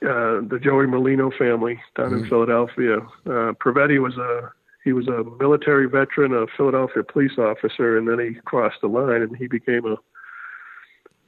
Uh, 0.03 0.41
the 0.47 0.61
Joey 0.63 0.87
Merlino 0.87 1.37
family 1.37 1.81
down 1.97 2.11
mm-hmm. 2.11 2.25
in 2.25 2.29
Philadelphia. 2.29 2.99
Uh, 3.27 3.53
Previte 3.55 4.01
was 4.03 4.17
a 4.17 4.53
he 4.85 4.93
was 4.93 5.09
a 5.09 5.25
military 5.41 5.89
veteran, 5.89 6.35
a 6.35 6.47
Philadelphia 6.57 7.03
police 7.03 7.39
officer, 7.39 7.97
and 7.97 8.07
then 8.07 8.19
he 8.19 8.35
crossed 8.45 8.83
the 8.83 8.89
line 8.89 9.23
and 9.23 9.37
he 9.37 9.47
became 9.47 9.87
a 9.87 9.97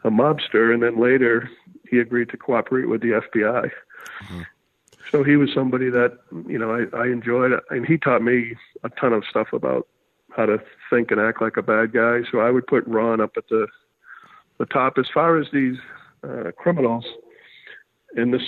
a 0.04 0.10
mobster. 0.10 0.72
And 0.72 0.82
then 0.82 1.00
later, 1.00 1.50
he 1.88 1.98
agreed 1.98 2.28
to 2.30 2.36
cooperate 2.36 2.88
with 2.88 3.00
the 3.00 3.20
FBI. 3.34 3.70
So 5.10 5.22
he 5.22 5.36
was 5.36 5.52
somebody 5.54 5.88
that 5.90 6.18
you 6.46 6.58
know 6.58 6.70
I, 6.72 6.96
I 6.96 7.06
enjoyed, 7.06 7.52
and 7.70 7.86
he 7.86 7.96
taught 7.96 8.22
me 8.22 8.56
a 8.82 8.88
ton 8.90 9.12
of 9.12 9.24
stuff 9.28 9.52
about 9.52 9.86
how 10.30 10.46
to 10.46 10.60
think 10.90 11.10
and 11.10 11.20
act 11.20 11.40
like 11.40 11.56
a 11.56 11.62
bad 11.62 11.92
guy. 11.92 12.20
So 12.30 12.40
I 12.40 12.50
would 12.50 12.66
put 12.66 12.86
Ron 12.86 13.20
up 13.20 13.36
at 13.36 13.48
the 13.48 13.66
the 14.58 14.66
top. 14.66 14.98
As 14.98 15.08
far 15.12 15.38
as 15.38 15.46
these 15.52 15.78
uh, 16.22 16.50
criminals, 16.56 17.04
and 18.16 18.32
this 18.32 18.42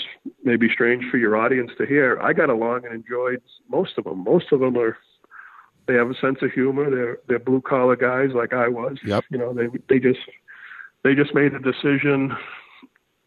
may 0.44 0.56
be 0.56 0.68
strange 0.72 1.04
for 1.10 1.16
your 1.18 1.36
audience 1.36 1.70
to 1.78 1.86
hear, 1.86 2.18
I 2.22 2.32
got 2.32 2.50
along 2.50 2.84
and 2.86 2.94
enjoyed 2.94 3.42
most 3.68 3.98
of 3.98 4.04
them. 4.04 4.24
Most 4.24 4.52
of 4.52 4.60
them 4.60 4.76
are 4.76 4.96
they 5.86 5.94
have 5.94 6.10
a 6.10 6.14
sense 6.14 6.38
of 6.42 6.52
humor. 6.52 6.90
They're 6.90 7.18
they're 7.28 7.38
blue 7.38 7.60
collar 7.62 7.96
guys 7.96 8.30
like 8.34 8.52
I 8.52 8.68
was. 8.68 8.98
Yep. 9.04 9.24
You 9.30 9.38
know, 9.38 9.52
they 9.54 9.68
they 9.88 9.98
just 9.98 10.20
they 11.04 11.14
just 11.14 11.34
made 11.34 11.54
a 11.54 11.58
decision. 11.58 12.36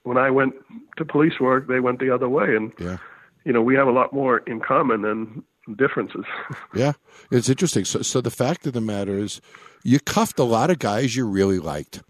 When 0.04 0.18
I 0.18 0.32
went 0.32 0.56
to 0.98 1.06
police 1.06 1.39
work, 1.39 1.68
they 1.68 1.80
went 1.80 2.00
the 2.00 2.10
other 2.10 2.28
way, 2.30 2.56
and 2.56 2.72
Yeah. 2.80 2.98
you 3.46 3.54
know 3.54 3.62
we 3.62 3.76
have 3.76 3.88
a 3.88 3.92
lot 3.92 4.14
more 4.14 4.39
in 4.39 4.60
common 4.60 5.02
than 5.04 5.44
differences. 5.78 6.26
Yeah, 6.74 6.94
it's 7.32 7.50
interesting. 7.50 7.86
So, 7.86 8.02
so 8.02 8.22
the 8.22 8.32
fact 8.32 8.66
of 8.66 8.74
the 8.74 8.82
matter 8.82 9.18
is, 9.18 9.42
you 9.84 10.00
cuffed 10.00 10.39
a 10.39 10.44
lot 10.44 10.70
of 10.72 10.80
guys 10.80 11.16
you 11.16 11.28
really 11.28 11.60
liked, 11.60 12.02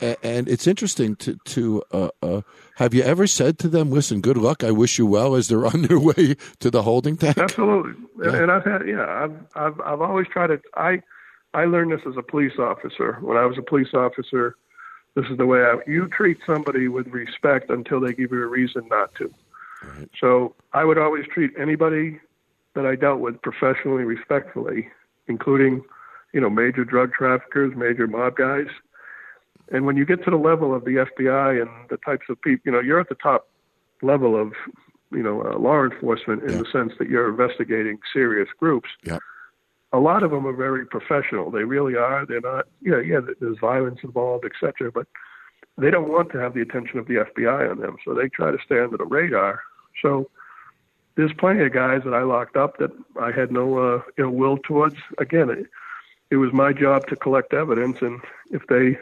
And 0.00 0.48
it's 0.48 0.66
interesting 0.66 1.16
to 1.16 1.36
to 1.44 1.82
uh, 1.92 2.08
uh, 2.22 2.40
have 2.76 2.94
you 2.94 3.02
ever 3.02 3.26
said 3.26 3.58
to 3.60 3.68
them, 3.68 3.90
"Listen, 3.90 4.20
good 4.20 4.36
luck. 4.36 4.64
I 4.64 4.70
wish 4.70 4.98
you 4.98 5.06
well," 5.06 5.34
as 5.34 5.48
they're 5.48 5.66
on 5.72 5.82
their 5.82 5.98
way 6.00 6.36
to 6.60 6.70
the 6.70 6.82
holding 6.82 7.16
tank. 7.16 7.38
Absolutely, 7.38 7.94
Yeah. 8.22 8.36
and 8.36 8.50
I've 8.50 8.64
had 8.64 8.86
yeah, 8.86 9.06
I've 9.06 9.36
I've 9.54 9.80
I've 9.80 10.00
always 10.00 10.26
tried 10.28 10.48
to 10.48 10.60
I 10.76 11.02
I 11.54 11.64
learned 11.66 11.92
this 11.92 12.00
as 12.06 12.16
a 12.16 12.22
police 12.22 12.58
officer. 12.58 13.18
When 13.20 13.36
I 13.36 13.44
was 13.46 13.58
a 13.58 13.62
police 13.62 13.94
officer, 13.94 14.56
this 15.14 15.26
is 15.30 15.36
the 15.38 15.46
way 15.46 15.60
I 15.62 15.76
you 15.86 16.08
treat 16.08 16.38
somebody 16.44 16.88
with 16.88 17.06
respect 17.08 17.70
until 17.70 18.00
they 18.00 18.12
give 18.12 18.32
you 18.32 18.42
a 18.42 18.46
reason 18.46 18.86
not 18.88 19.14
to. 19.16 19.32
So 20.20 20.54
I 20.72 20.84
would 20.84 20.96
always 20.98 21.26
treat 21.26 21.50
anybody 21.58 22.20
that 22.74 22.86
I 22.86 22.94
dealt 22.94 23.18
with 23.20 23.42
professionally, 23.42 24.04
respectfully, 24.04 24.88
including 25.28 25.82
you 26.32 26.40
know 26.40 26.48
major 26.50 26.84
drug 26.84 27.12
traffickers, 27.12 27.74
major 27.76 28.06
mob 28.06 28.36
guys. 28.36 28.68
And 29.72 29.86
when 29.86 29.96
you 29.96 30.04
get 30.04 30.22
to 30.24 30.30
the 30.30 30.36
level 30.36 30.74
of 30.74 30.84
the 30.84 31.06
FBI 31.18 31.60
and 31.60 31.70
the 31.88 31.96
types 31.96 32.26
of 32.28 32.40
people, 32.42 32.62
you 32.66 32.72
know, 32.72 32.80
you're 32.80 33.00
at 33.00 33.08
the 33.08 33.14
top 33.16 33.48
level 34.02 34.40
of, 34.40 34.52
you 35.10 35.22
know, 35.22 35.42
uh, 35.42 35.58
law 35.58 35.82
enforcement 35.82 36.42
in 36.44 36.50
Yeah. 36.50 36.58
the 36.58 36.66
sense 36.66 36.92
that 36.98 37.08
you're 37.08 37.28
investigating 37.28 37.98
serious 38.12 38.48
groups. 38.60 38.90
Yeah. 39.02 39.18
A 39.94 39.98
lot 39.98 40.22
of 40.22 40.30
them 40.30 40.46
are 40.46 40.52
very 40.52 40.86
professional. 40.86 41.50
They 41.50 41.64
really 41.64 41.96
are. 41.96 42.24
They're 42.26 42.40
not. 42.40 42.66
Yeah, 42.80 43.00
yeah. 43.00 43.20
There's 43.40 43.58
violence 43.58 44.00
involved, 44.02 44.44
et 44.44 44.52
cetera, 44.60 44.92
but 44.92 45.06
they 45.78 45.90
don't 45.90 46.08
want 46.08 46.30
to 46.32 46.38
have 46.38 46.54
the 46.54 46.60
attention 46.60 46.98
of 46.98 47.06
the 47.06 47.16
FBI 47.16 47.70
on 47.70 47.78
them, 47.78 47.96
so 48.04 48.14
they 48.14 48.28
try 48.28 48.50
to 48.50 48.58
stay 48.64 48.78
under 48.80 48.96
the 48.98 49.04
radar. 49.06 49.60
So 50.02 50.30
there's 51.14 51.32
plenty 51.34 51.64
of 51.64 51.72
guys 51.72 52.02
that 52.04 52.14
I 52.14 52.22
locked 52.22 52.56
up 52.56 52.78
that 52.78 52.90
I 53.20 53.32
had 53.32 53.52
no 53.52 53.78
uh, 53.78 54.02
ill 54.18 54.30
will 54.30 54.58
towards. 54.58 54.96
Again, 55.18 55.50
it, 55.50 55.66
it 56.30 56.36
was 56.36 56.52
my 56.52 56.72
job 56.72 57.06
to 57.08 57.16
collect 57.16 57.52
evidence, 57.52 57.98
and 58.00 58.20
if 58.50 58.66
they 58.68 58.98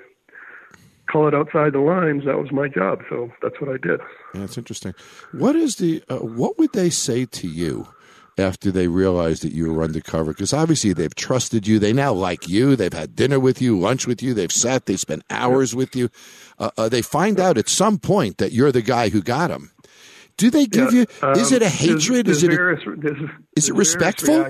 colored 1.10 1.34
outside 1.34 1.72
the 1.72 1.80
lines, 1.80 2.24
that 2.24 2.38
was 2.38 2.52
my 2.52 2.68
job. 2.68 3.00
So 3.08 3.30
that's 3.42 3.60
what 3.60 3.70
I 3.70 3.76
did. 3.78 4.00
That's 4.34 4.56
interesting. 4.58 4.94
What 5.32 5.56
is 5.56 5.76
the 5.76 6.02
uh, 6.08 6.18
what 6.18 6.58
would 6.58 6.72
they 6.72 6.90
say 6.90 7.26
to 7.26 7.48
you 7.48 7.88
after 8.38 8.70
they 8.70 8.88
realized 8.88 9.42
that 9.42 9.52
you 9.52 9.72
were 9.72 9.82
undercover? 9.82 10.32
Because 10.32 10.52
obviously 10.52 10.92
they've 10.92 11.14
trusted 11.14 11.66
you. 11.66 11.78
They 11.78 11.92
now 11.92 12.12
like 12.12 12.48
you. 12.48 12.76
They've 12.76 12.92
had 12.92 13.16
dinner 13.16 13.40
with 13.40 13.60
you, 13.60 13.78
lunch 13.78 14.06
with 14.06 14.22
you. 14.22 14.34
They've 14.34 14.52
sat. 14.52 14.86
They 14.86 14.96
spent 14.96 15.24
hours 15.30 15.74
with 15.74 15.94
you. 15.96 16.08
Uh, 16.58 16.70
uh, 16.76 16.88
they 16.88 17.02
find 17.02 17.40
out 17.40 17.58
at 17.58 17.68
some 17.68 17.98
point 17.98 18.38
that 18.38 18.52
you're 18.52 18.72
the 18.72 18.82
guy 18.82 19.08
who 19.08 19.22
got 19.22 19.48
them. 19.48 19.70
Do 20.36 20.48
they 20.48 20.64
give 20.64 20.92
Yeah, 20.94 21.04
you? 21.22 21.32
is 21.32 21.50
um, 21.50 21.56
it 21.56 21.62
a 21.62 21.68
hatred? 21.68 22.26
there's 22.26 22.38
is 22.38 22.44
it? 22.44 22.52
A, 22.52 22.56
various, 22.56 22.80
there's, 22.96 23.30
is 23.56 23.68
it 23.68 23.74
respectful? 23.74 24.46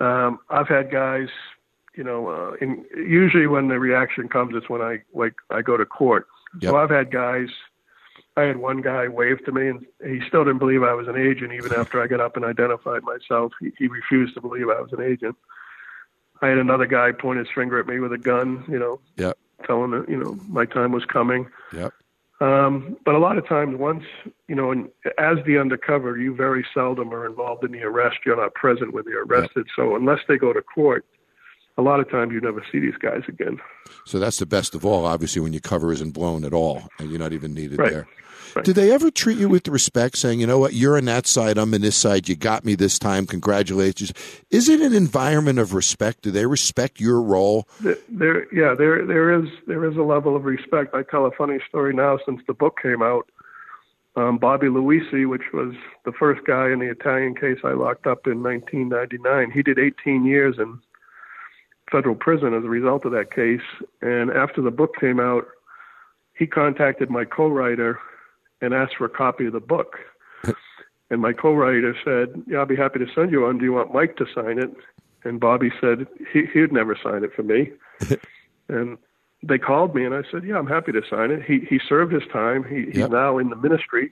Um, 0.00 0.38
I've 0.50 0.68
had 0.68 0.90
guys, 0.90 1.28
you 1.94 2.04
know, 2.04 2.28
uh, 2.28 2.52
in, 2.60 2.84
usually 2.96 3.46
when 3.46 3.68
the 3.68 3.78
reaction 3.78 4.28
comes, 4.28 4.54
it's 4.54 4.68
when 4.68 4.80
I 4.82 5.02
like 5.12 5.34
I 5.50 5.62
go 5.62 5.76
to 5.76 5.84
court. 5.84 6.26
Yep. 6.60 6.70
So 6.70 6.76
I've 6.76 6.90
had 6.90 7.10
guys. 7.10 7.48
I 8.36 8.42
had 8.42 8.56
one 8.56 8.80
guy 8.80 9.06
wave 9.06 9.44
to 9.44 9.52
me, 9.52 9.68
and 9.68 9.86
he 10.04 10.20
still 10.26 10.44
didn't 10.44 10.58
believe 10.58 10.82
I 10.82 10.92
was 10.94 11.06
an 11.06 11.16
agent, 11.16 11.52
even 11.52 11.72
after 11.76 12.02
I 12.02 12.06
got 12.06 12.20
up 12.20 12.36
and 12.36 12.44
identified 12.44 13.02
myself. 13.02 13.52
He, 13.60 13.70
he 13.78 13.86
refused 13.86 14.34
to 14.34 14.40
believe 14.40 14.68
I 14.68 14.80
was 14.80 14.92
an 14.92 15.00
agent. 15.02 15.36
I 16.42 16.48
had 16.48 16.58
another 16.58 16.86
guy 16.86 17.12
point 17.12 17.38
his 17.38 17.48
finger 17.54 17.78
at 17.78 17.86
me 17.86 18.00
with 18.00 18.12
a 18.12 18.18
gun, 18.18 18.64
you 18.68 18.78
know, 18.78 19.00
Yep. 19.16 19.38
telling 19.66 19.92
that 19.92 20.08
you 20.08 20.16
know 20.16 20.38
my 20.48 20.64
time 20.64 20.92
was 20.92 21.04
coming. 21.04 21.46
Yep. 21.72 21.92
Um, 22.40 22.96
but 23.04 23.14
a 23.14 23.18
lot 23.18 23.38
of 23.38 23.46
times, 23.46 23.78
once 23.78 24.04
you 24.48 24.54
know, 24.54 24.72
and 24.72 24.88
as 25.18 25.38
the 25.46 25.58
undercover, 25.58 26.18
you 26.18 26.34
very 26.34 26.66
seldom 26.74 27.14
are 27.14 27.26
involved 27.26 27.64
in 27.64 27.70
the 27.70 27.82
arrest. 27.84 28.18
You're 28.26 28.36
not 28.36 28.54
present 28.54 28.92
when 28.92 29.04
they're 29.06 29.22
arrested. 29.22 29.68
So 29.76 29.94
unless 29.94 30.18
they 30.26 30.36
go 30.36 30.52
to 30.52 30.60
court, 30.60 31.06
a 31.76 31.82
lot 31.82 32.00
of 32.00 32.10
times 32.10 32.32
you 32.32 32.40
never 32.40 32.64
see 32.70 32.78
these 32.78 32.96
guys 33.00 33.22
again. 33.28 33.60
So 34.04 34.18
that's 34.18 34.38
the 34.38 34.46
best 34.46 34.74
of 34.74 34.84
all. 34.84 35.04
Obviously, 35.06 35.40
when 35.42 35.52
your 35.52 35.60
cover 35.60 35.92
isn't 35.92 36.12
blown 36.12 36.44
at 36.44 36.52
all, 36.52 36.88
and 36.98 37.10
you're 37.10 37.18
not 37.18 37.32
even 37.32 37.54
needed 37.54 37.78
Right. 37.78 37.90
there. 37.90 38.08
Right. 38.54 38.64
Do 38.64 38.72
they 38.72 38.92
ever 38.92 39.10
treat 39.10 39.36
you 39.38 39.48
with 39.48 39.66
respect, 39.66 40.16
saying, 40.16 40.38
"You 40.38 40.46
know 40.46 40.60
what? 40.60 40.74
You're 40.74 40.96
on 40.96 41.06
that 41.06 41.26
side. 41.26 41.58
I'm 41.58 41.74
on 41.74 41.80
this 41.80 41.96
side. 41.96 42.28
You 42.28 42.36
got 42.36 42.64
me 42.64 42.76
this 42.76 43.00
time. 43.00 43.26
Congratulations." 43.26 44.12
Is 44.52 44.68
it 44.68 44.80
an 44.80 44.94
environment 44.94 45.58
of 45.58 45.74
respect? 45.74 46.22
Do 46.22 46.30
they 46.30 46.46
respect 46.46 47.00
your 47.00 47.20
role? 47.20 47.66
There- 47.80 47.96
There, 48.08 48.46
yeah, 48.54 48.74
there, 48.74 49.04
there 49.04 49.32
is, 49.32 49.48
there 49.66 49.84
is 49.84 49.96
a 49.96 50.02
level 50.02 50.36
of 50.36 50.44
respect. 50.44 50.94
I 50.94 51.02
tell 51.02 51.26
a 51.26 51.32
funny 51.32 51.58
story 51.68 51.92
now 51.94 52.18
since 52.24 52.42
the 52.46 52.54
book 52.54 52.78
came 52.80 53.02
out. 53.02 53.28
Um, 54.14 54.38
Bobby 54.38 54.68
Luisi, 54.68 55.28
which 55.28 55.52
was 55.52 55.74
the 56.04 56.12
first 56.12 56.44
guy 56.44 56.70
in 56.70 56.78
the 56.78 56.88
Italian 56.88 57.34
case 57.34 57.58
I 57.64 57.72
locked 57.72 58.06
up 58.06 58.28
in 58.28 58.40
1999, 58.44 59.50
he 59.50 59.64
did 59.64 59.80
18 59.80 60.24
years 60.24 60.54
in 60.60 60.78
federal 61.90 62.14
prison 62.14 62.54
as 62.54 62.64
a 62.64 62.68
result 62.68 63.04
of 63.04 63.12
that 63.12 63.30
case. 63.34 63.60
And 64.02 64.30
after 64.30 64.60
the 64.62 64.70
book 64.70 64.94
came 65.00 65.20
out, 65.20 65.46
he 66.36 66.46
contacted 66.46 67.10
my 67.10 67.24
co-writer 67.24 67.98
and 68.60 68.74
asked 68.74 68.96
for 68.96 69.04
a 69.04 69.10
copy 69.10 69.46
of 69.46 69.52
the 69.52 69.60
book. 69.60 69.98
and 71.10 71.20
my 71.20 71.32
co-writer 71.32 71.94
said, 72.04 72.42
"Yeah, 72.46 72.58
I'll 72.58 72.66
be 72.66 72.76
happy 72.76 72.98
to 72.98 73.06
send 73.14 73.30
you 73.30 73.42
one. 73.42 73.58
Do 73.58 73.64
you 73.64 73.72
want 73.72 73.94
Mike 73.94 74.16
to 74.16 74.26
sign 74.34 74.58
it?" 74.58 74.70
And 75.24 75.40
Bobby 75.40 75.70
said 75.80 76.06
he, 76.32 76.46
he'd 76.52 76.72
never 76.72 76.96
sign 77.02 77.24
it 77.24 77.32
for 77.34 77.42
me. 77.42 77.70
and 78.68 78.98
they 79.42 79.58
called 79.58 79.94
me, 79.94 80.04
and 80.04 80.14
I 80.14 80.22
said, 80.30 80.44
"Yeah, 80.44 80.58
I'm 80.58 80.66
happy 80.66 80.92
to 80.92 81.02
sign 81.08 81.30
it." 81.30 81.42
He 81.42 81.60
he 81.68 81.78
served 81.86 82.12
his 82.12 82.22
time. 82.32 82.64
He, 82.64 82.86
he's 82.86 82.96
Yep. 82.96 83.10
now 83.10 83.38
in 83.38 83.50
the 83.50 83.56
ministry. 83.56 84.10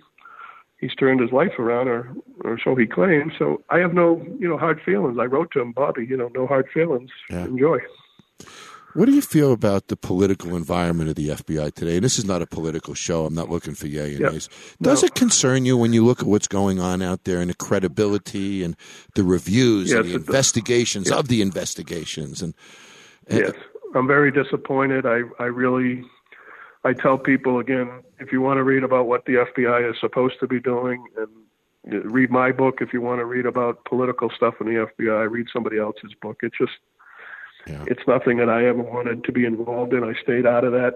He's 0.82 0.94
turned 0.96 1.20
his 1.20 1.32
life 1.32 1.58
around, 1.58 1.88
or 1.88 2.14
or 2.44 2.58
so 2.62 2.74
he 2.74 2.86
claims. 2.86 3.32
So 3.38 3.62
I 3.70 3.78
have 3.78 3.94
no 3.94 4.20
you 4.38 4.46
know 4.48 4.58
hard 4.58 4.80
feelings. 4.84 5.16
I 5.18 5.24
wrote 5.24 5.50
to 5.52 5.60
him, 5.60 5.72
Bobby, 5.72 6.04
you 6.04 6.16
know, 6.18 6.28
no 6.34 6.46
hard 6.46 6.68
feelings. 6.74 7.10
Yeah. 7.30 7.44
Enjoy. 7.46 7.78
What 8.94 9.06
do 9.06 9.12
you 9.12 9.22
feel 9.22 9.52
about 9.52 9.88
the 9.88 9.96
political 9.96 10.54
environment 10.54 11.08
of 11.08 11.14
the 11.14 11.28
FBI 11.30 11.72
today? 11.72 11.94
And 11.94 12.04
this 12.04 12.18
is 12.18 12.26
not 12.26 12.42
a 12.42 12.46
political 12.46 12.92
show. 12.92 13.24
I'm 13.24 13.32
not 13.34 13.48
looking 13.48 13.72
for 13.74 13.86
yay 13.86 14.10
and 14.10 14.20
Yep. 14.20 14.32
nays. 14.32 14.48
Does 14.82 15.02
No. 15.02 15.06
it 15.06 15.14
concern 15.14 15.64
you 15.64 15.78
when 15.78 15.94
you 15.94 16.04
look 16.04 16.20
at 16.20 16.26
what's 16.26 16.46
going 16.48 16.78
on 16.78 17.00
out 17.00 17.24
there 17.24 17.38
and 17.40 17.48
the 17.48 17.54
credibility 17.54 18.62
and 18.62 18.76
the 19.14 19.24
reviews 19.24 19.88
Yes, 19.90 20.00
and 20.00 20.10
the 20.10 20.14
investigations 20.16 21.10
of 21.10 21.28
the 21.28 21.40
investigations? 21.40 22.42
And, 22.42 22.52
and 23.28 23.38
Yes, 23.40 23.52
I'm 23.94 24.06
very 24.06 24.30
disappointed. 24.30 25.06
I, 25.06 25.22
I 25.38 25.46
really, 25.46 26.04
I 26.84 26.92
tell 26.92 27.16
people 27.18 27.58
again, 27.58 28.02
if 28.18 28.32
you 28.32 28.40
want 28.40 28.58
to 28.58 28.64
read 28.64 28.82
about 28.82 29.06
what 29.06 29.24
the 29.24 29.34
FBI 29.34 29.88
is 29.90 29.96
supposed 30.00 30.34
to 30.40 30.46
be 30.46 30.60
doing, 30.60 31.04
and 31.16 31.30
read 32.12 32.30
my 32.30 32.52
book. 32.52 32.78
If 32.80 32.92
you 32.92 33.00
want 33.00 33.20
to 33.20 33.24
read 33.24 33.46
about 33.46 33.84
political 33.84 34.30
stuff 34.30 34.54
in 34.60 34.66
the 34.66 34.86
FBI, 35.00 35.30
read 35.30 35.46
somebody 35.52 35.78
else's 35.78 36.12
book. 36.20 36.38
It's 36.42 36.56
just, 36.56 36.72
Yeah. 37.66 37.84
it's 37.86 38.06
nothing 38.06 38.38
that 38.38 38.48
I 38.48 38.66
ever 38.66 38.82
wanted 38.82 39.24
to 39.24 39.32
be 39.32 39.44
involved 39.44 39.92
in. 39.92 40.04
I 40.04 40.14
stayed 40.22 40.46
out 40.46 40.64
of 40.64 40.72
that 40.72 40.94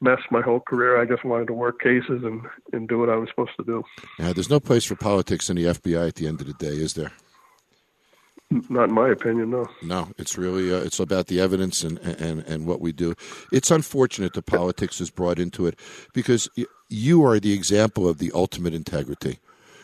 mess 0.00 0.20
my 0.30 0.40
whole 0.40 0.60
career. 0.60 1.00
I 1.00 1.04
just 1.04 1.24
wanted 1.24 1.46
to 1.48 1.52
work 1.52 1.80
cases 1.80 2.22
and 2.22 2.42
and 2.72 2.88
do 2.88 2.98
what 2.98 3.08
I 3.08 3.16
was 3.16 3.28
supposed 3.30 3.56
to 3.56 3.64
do. 3.64 3.82
Yeah, 4.18 4.32
there's 4.32 4.50
no 4.50 4.60
place 4.60 4.84
for 4.84 4.94
politics 4.94 5.50
in 5.50 5.56
the 5.56 5.64
FBI 5.64 6.08
at 6.08 6.14
the 6.16 6.26
end 6.28 6.40
of 6.40 6.46
the 6.46 6.54
day, 6.54 6.76
is 6.76 6.94
there? 6.94 7.12
Not 8.50 8.88
in 8.88 8.94
my 8.94 9.10
opinion, 9.10 9.50
no. 9.50 9.68
No, 9.82 10.08
it's 10.16 10.38
really 10.38 10.72
uh, 10.72 10.78
it's 10.78 10.98
about 10.98 11.26
the 11.26 11.38
evidence 11.38 11.84
and, 11.84 11.98
and 11.98 12.40
and 12.40 12.66
what 12.66 12.80
we 12.80 12.92
do. 12.92 13.14
It's 13.52 13.70
unfortunate 13.70 14.32
that 14.32 14.46
politics 14.46 15.02
is 15.02 15.10
brought 15.10 15.38
into 15.38 15.66
it 15.66 15.78
because 16.14 16.48
you 16.88 17.24
are 17.24 17.38
the 17.38 17.52
example 17.52 18.08
of 18.08 18.18
the 18.18 18.32
ultimate 18.34 18.72
integrity. 18.72 19.38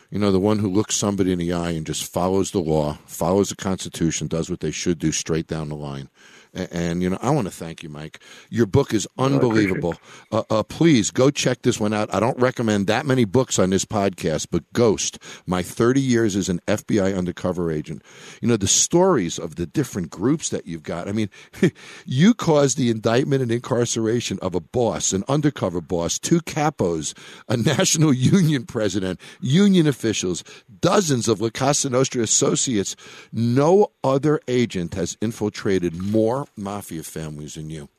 You 0.09 0.17
know, 0.19 0.31
the 0.31 0.39
one 0.39 0.59
who 0.59 0.69
looks 0.69 0.95
somebody 0.95 1.31
in 1.31 1.39
the 1.39 1.53
eye 1.53 1.71
and 1.71 1.85
just 1.85 2.11
follows 2.11 2.51
the 2.51 2.59
law, 2.59 2.97
follows 3.05 3.49
the 3.49 3.55
Constitution, 3.55 4.27
does 4.27 4.49
what 4.49 4.61
they 4.61 4.71
should 4.71 4.97
do 4.97 5.11
straight 5.11 5.47
down 5.47 5.69
the 5.69 5.75
line. 5.75 6.09
And, 6.55 6.69
and 6.71 7.03
you 7.03 7.09
know, 7.09 7.19
I 7.21 7.29
want 7.29 7.47
to 7.47 7.53
thank 7.53 7.83
you, 7.83 7.89
Mike. 7.89 8.19
Your 8.49 8.65
book 8.65 8.93
is 8.93 9.07
unbelievable. 9.17 9.95
Uh, 10.31 10.43
uh, 10.49 10.63
please 10.63 11.11
go 11.11 11.29
check 11.29 11.61
this 11.61 11.79
one 11.79 11.93
out. 11.93 12.13
I 12.13 12.19
don't 12.19 12.39
recommend 12.39 12.87
that 12.87 13.05
many 13.05 13.25
books 13.25 13.59
on 13.59 13.69
this 13.69 13.85
podcast, 13.85 14.47
but 14.49 14.63
Ghost: 14.73 15.19
My 15.45 15.61
30 15.61 16.01
Years 16.01 16.35
as 16.35 16.49
an 16.49 16.59
FBI 16.67 17.15
Undercover 17.15 17.71
Agent. 17.71 18.01
You 18.41 18.47
know 18.47 18.57
the 18.57 18.67
stories 18.67 19.37
of 19.37 19.55
the 19.55 19.65
different 19.65 20.09
groups 20.09 20.49
that 20.49 20.65
you've 20.65 20.83
got. 20.83 21.07
I 21.07 21.11
mean, 21.11 21.29
you 22.05 22.33
caused 22.33 22.77
the 22.77 22.89
indictment 22.89 23.41
and 23.41 23.51
incarceration 23.51 24.39
of 24.41 24.55
a 24.55 24.59
boss, 24.59 25.13
an 25.13 25.23
undercover 25.27 25.81
boss, 25.81 26.17
two 26.17 26.39
capos, 26.41 27.13
a 27.47 27.57
national 27.75 28.13
union 28.13 28.65
president, 28.65 29.19
union 29.41 29.87
officials, 29.87 30.43
dozens 30.81 31.27
of 31.27 31.41
La 31.41 31.49
Cosa 31.49 31.89
Nostra 31.89 32.21
associates. 32.21 32.95
No 33.31 33.91
other 34.03 34.39
agent 34.47 34.93
has 34.95 35.17
infiltrated 35.21 35.95
more 35.95 36.47
mafia 36.55 37.03
families 37.03 37.55
than 37.55 37.69
you. 37.69 37.89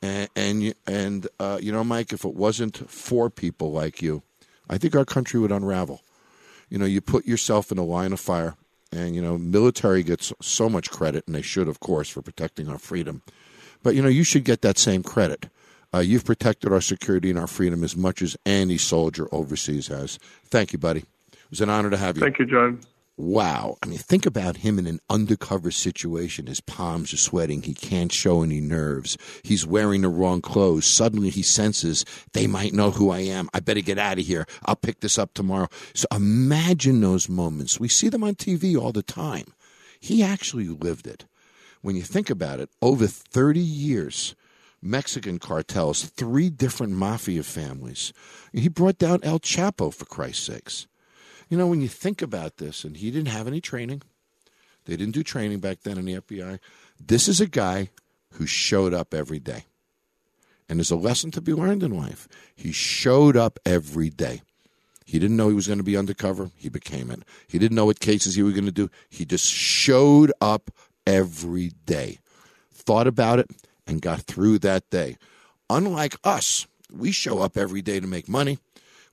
And 0.00 0.28
and, 0.36 0.74
and 0.86 1.28
uh, 1.40 1.58
you 1.60 1.72
know, 1.72 1.84
Mike, 1.84 2.12
if 2.12 2.24
it 2.24 2.34
wasn't 2.34 2.88
for 2.90 3.30
people 3.30 3.72
like 3.72 4.00
you, 4.00 4.22
I 4.70 4.78
think 4.78 4.94
our 4.94 5.04
country 5.04 5.40
would 5.40 5.52
unravel. 5.52 6.02
You 6.68 6.78
know, 6.78 6.84
you 6.84 7.00
put 7.00 7.26
yourself 7.26 7.72
in 7.72 7.78
a 7.78 7.84
line 7.84 8.12
of 8.12 8.20
fire, 8.20 8.54
and 8.92 9.14
you 9.14 9.22
know, 9.22 9.38
military 9.38 10.02
gets 10.02 10.32
so 10.40 10.68
much 10.68 10.90
credit, 10.90 11.24
and 11.26 11.34
they 11.34 11.42
should, 11.42 11.68
of 11.68 11.80
course, 11.80 12.08
for 12.08 12.22
protecting 12.22 12.68
our 12.68 12.78
freedom. 12.78 13.22
But 13.82 13.94
you 13.94 14.02
know, 14.02 14.08
you 14.08 14.24
should 14.24 14.44
get 14.44 14.62
that 14.62 14.78
same 14.78 15.02
credit. 15.02 15.48
Uh, 15.92 16.00
you've 16.00 16.24
protected 16.24 16.72
our 16.72 16.82
security 16.82 17.30
and 17.30 17.38
our 17.38 17.46
freedom 17.46 17.82
as 17.82 17.96
much 17.96 18.20
as 18.20 18.36
any 18.44 18.76
soldier 18.76 19.26
overseas 19.32 19.88
has. 19.88 20.18
Thank 20.44 20.72
you, 20.72 20.78
buddy. 20.78 21.04
It 21.48 21.52
was 21.52 21.60
an 21.62 21.70
honor 21.70 21.88
to 21.88 21.96
have 21.96 22.16
you. 22.16 22.22
Thank 22.22 22.38
you, 22.38 22.44
Jon. 22.46 22.80
Wow. 23.16 23.78
I 23.82 23.86
mean, 23.86 23.98
think 23.98 24.26
about 24.26 24.58
him 24.58 24.78
in 24.78 24.86
an 24.86 25.00
undercover 25.10 25.70
situation. 25.72 26.46
His 26.46 26.60
palms 26.60 27.12
are 27.12 27.16
sweating. 27.16 27.62
He 27.62 27.74
can't 27.74 28.12
show 28.12 28.42
any 28.42 28.60
nerves. 28.60 29.18
He's 29.42 29.66
wearing 29.66 30.02
the 30.02 30.08
wrong 30.08 30.40
clothes. 30.40 30.86
Suddenly 30.86 31.30
he 31.30 31.42
senses 31.42 32.04
they 32.32 32.46
might 32.46 32.74
know 32.74 32.92
who 32.92 33.10
I 33.10 33.20
am. 33.20 33.48
I 33.52 33.60
better 33.60 33.80
get 33.80 33.98
out 33.98 34.20
of 34.20 34.26
here. 34.26 34.46
I'll 34.66 34.76
pick 34.76 35.00
this 35.00 35.18
up 35.18 35.34
tomorrow. 35.34 35.66
So 35.94 36.06
imagine 36.14 37.00
those 37.00 37.28
moments. 37.28 37.80
We 37.80 37.88
see 37.88 38.08
them 38.08 38.22
on 38.22 38.36
TV 38.36 38.80
all 38.80 38.92
the 38.92 39.02
time. 39.02 39.46
He 39.98 40.22
actually 40.22 40.68
lived 40.68 41.08
it. 41.08 41.24
When 41.80 41.96
you 41.96 42.02
think 42.02 42.30
about 42.30 42.60
it, 42.60 42.70
over 42.82 43.06
30 43.06 43.58
years, 43.58 44.36
Mexican 44.80 45.40
cartels, 45.40 46.04
three 46.04 46.50
different 46.50 46.92
mafia 46.92 47.42
families. 47.42 48.12
He 48.52 48.68
brought 48.68 48.98
down 48.98 49.20
El 49.24 49.40
Chapo, 49.40 49.92
for 49.92 50.04
Christ's 50.04 50.46
sakes. 50.46 50.86
You 51.48 51.56
know, 51.56 51.66
when 51.66 51.80
you 51.80 51.88
think 51.88 52.20
about 52.20 52.58
this, 52.58 52.84
and 52.84 52.96
he 52.96 53.10
didn't 53.10 53.28
have 53.28 53.46
any 53.46 53.60
training, 53.60 54.02
they 54.84 54.96
didn't 54.96 55.14
do 55.14 55.22
training 55.22 55.60
back 55.60 55.82
then 55.82 55.98
in 55.98 56.04
the 56.04 56.14
FBI. 56.14 56.58
This 57.00 57.28
is 57.28 57.40
a 57.40 57.46
guy 57.46 57.90
who 58.32 58.46
showed 58.46 58.94
up 58.94 59.14
every 59.14 59.38
day. 59.38 59.64
And 60.68 60.78
there's 60.78 60.90
a 60.90 60.96
lesson 60.96 61.30
to 61.32 61.40
be 61.40 61.54
learned 61.54 61.82
in 61.82 61.96
life. 61.96 62.28
He 62.54 62.72
showed 62.72 63.36
up 63.36 63.58
every 63.64 64.10
day. 64.10 64.42
He 65.06 65.18
didn't 65.18 65.38
know 65.38 65.48
he 65.48 65.54
was 65.54 65.66
going 65.66 65.78
to 65.78 65.84
be 65.84 65.96
undercover. 65.96 66.50
He 66.54 66.68
became 66.68 67.10
it. 67.10 67.22
He 67.46 67.58
didn't 67.58 67.74
know 67.74 67.86
what 67.86 68.00
cases 68.00 68.34
he 68.34 68.42
was 68.42 68.52
going 68.52 68.66
to 68.66 68.72
do. 68.72 68.90
He 69.08 69.24
just 69.24 69.46
showed 69.46 70.30
up 70.40 70.70
every 71.06 71.72
day, 71.86 72.18
thought 72.70 73.06
about 73.06 73.38
it, 73.38 73.50
and 73.86 74.02
got 74.02 74.20
through 74.20 74.58
that 74.58 74.90
day. 74.90 75.16
Unlike 75.70 76.16
us, 76.24 76.66
we 76.92 77.10
show 77.10 77.40
up 77.40 77.56
every 77.56 77.80
day 77.80 78.00
to 78.00 78.06
make 78.06 78.28
money. 78.28 78.58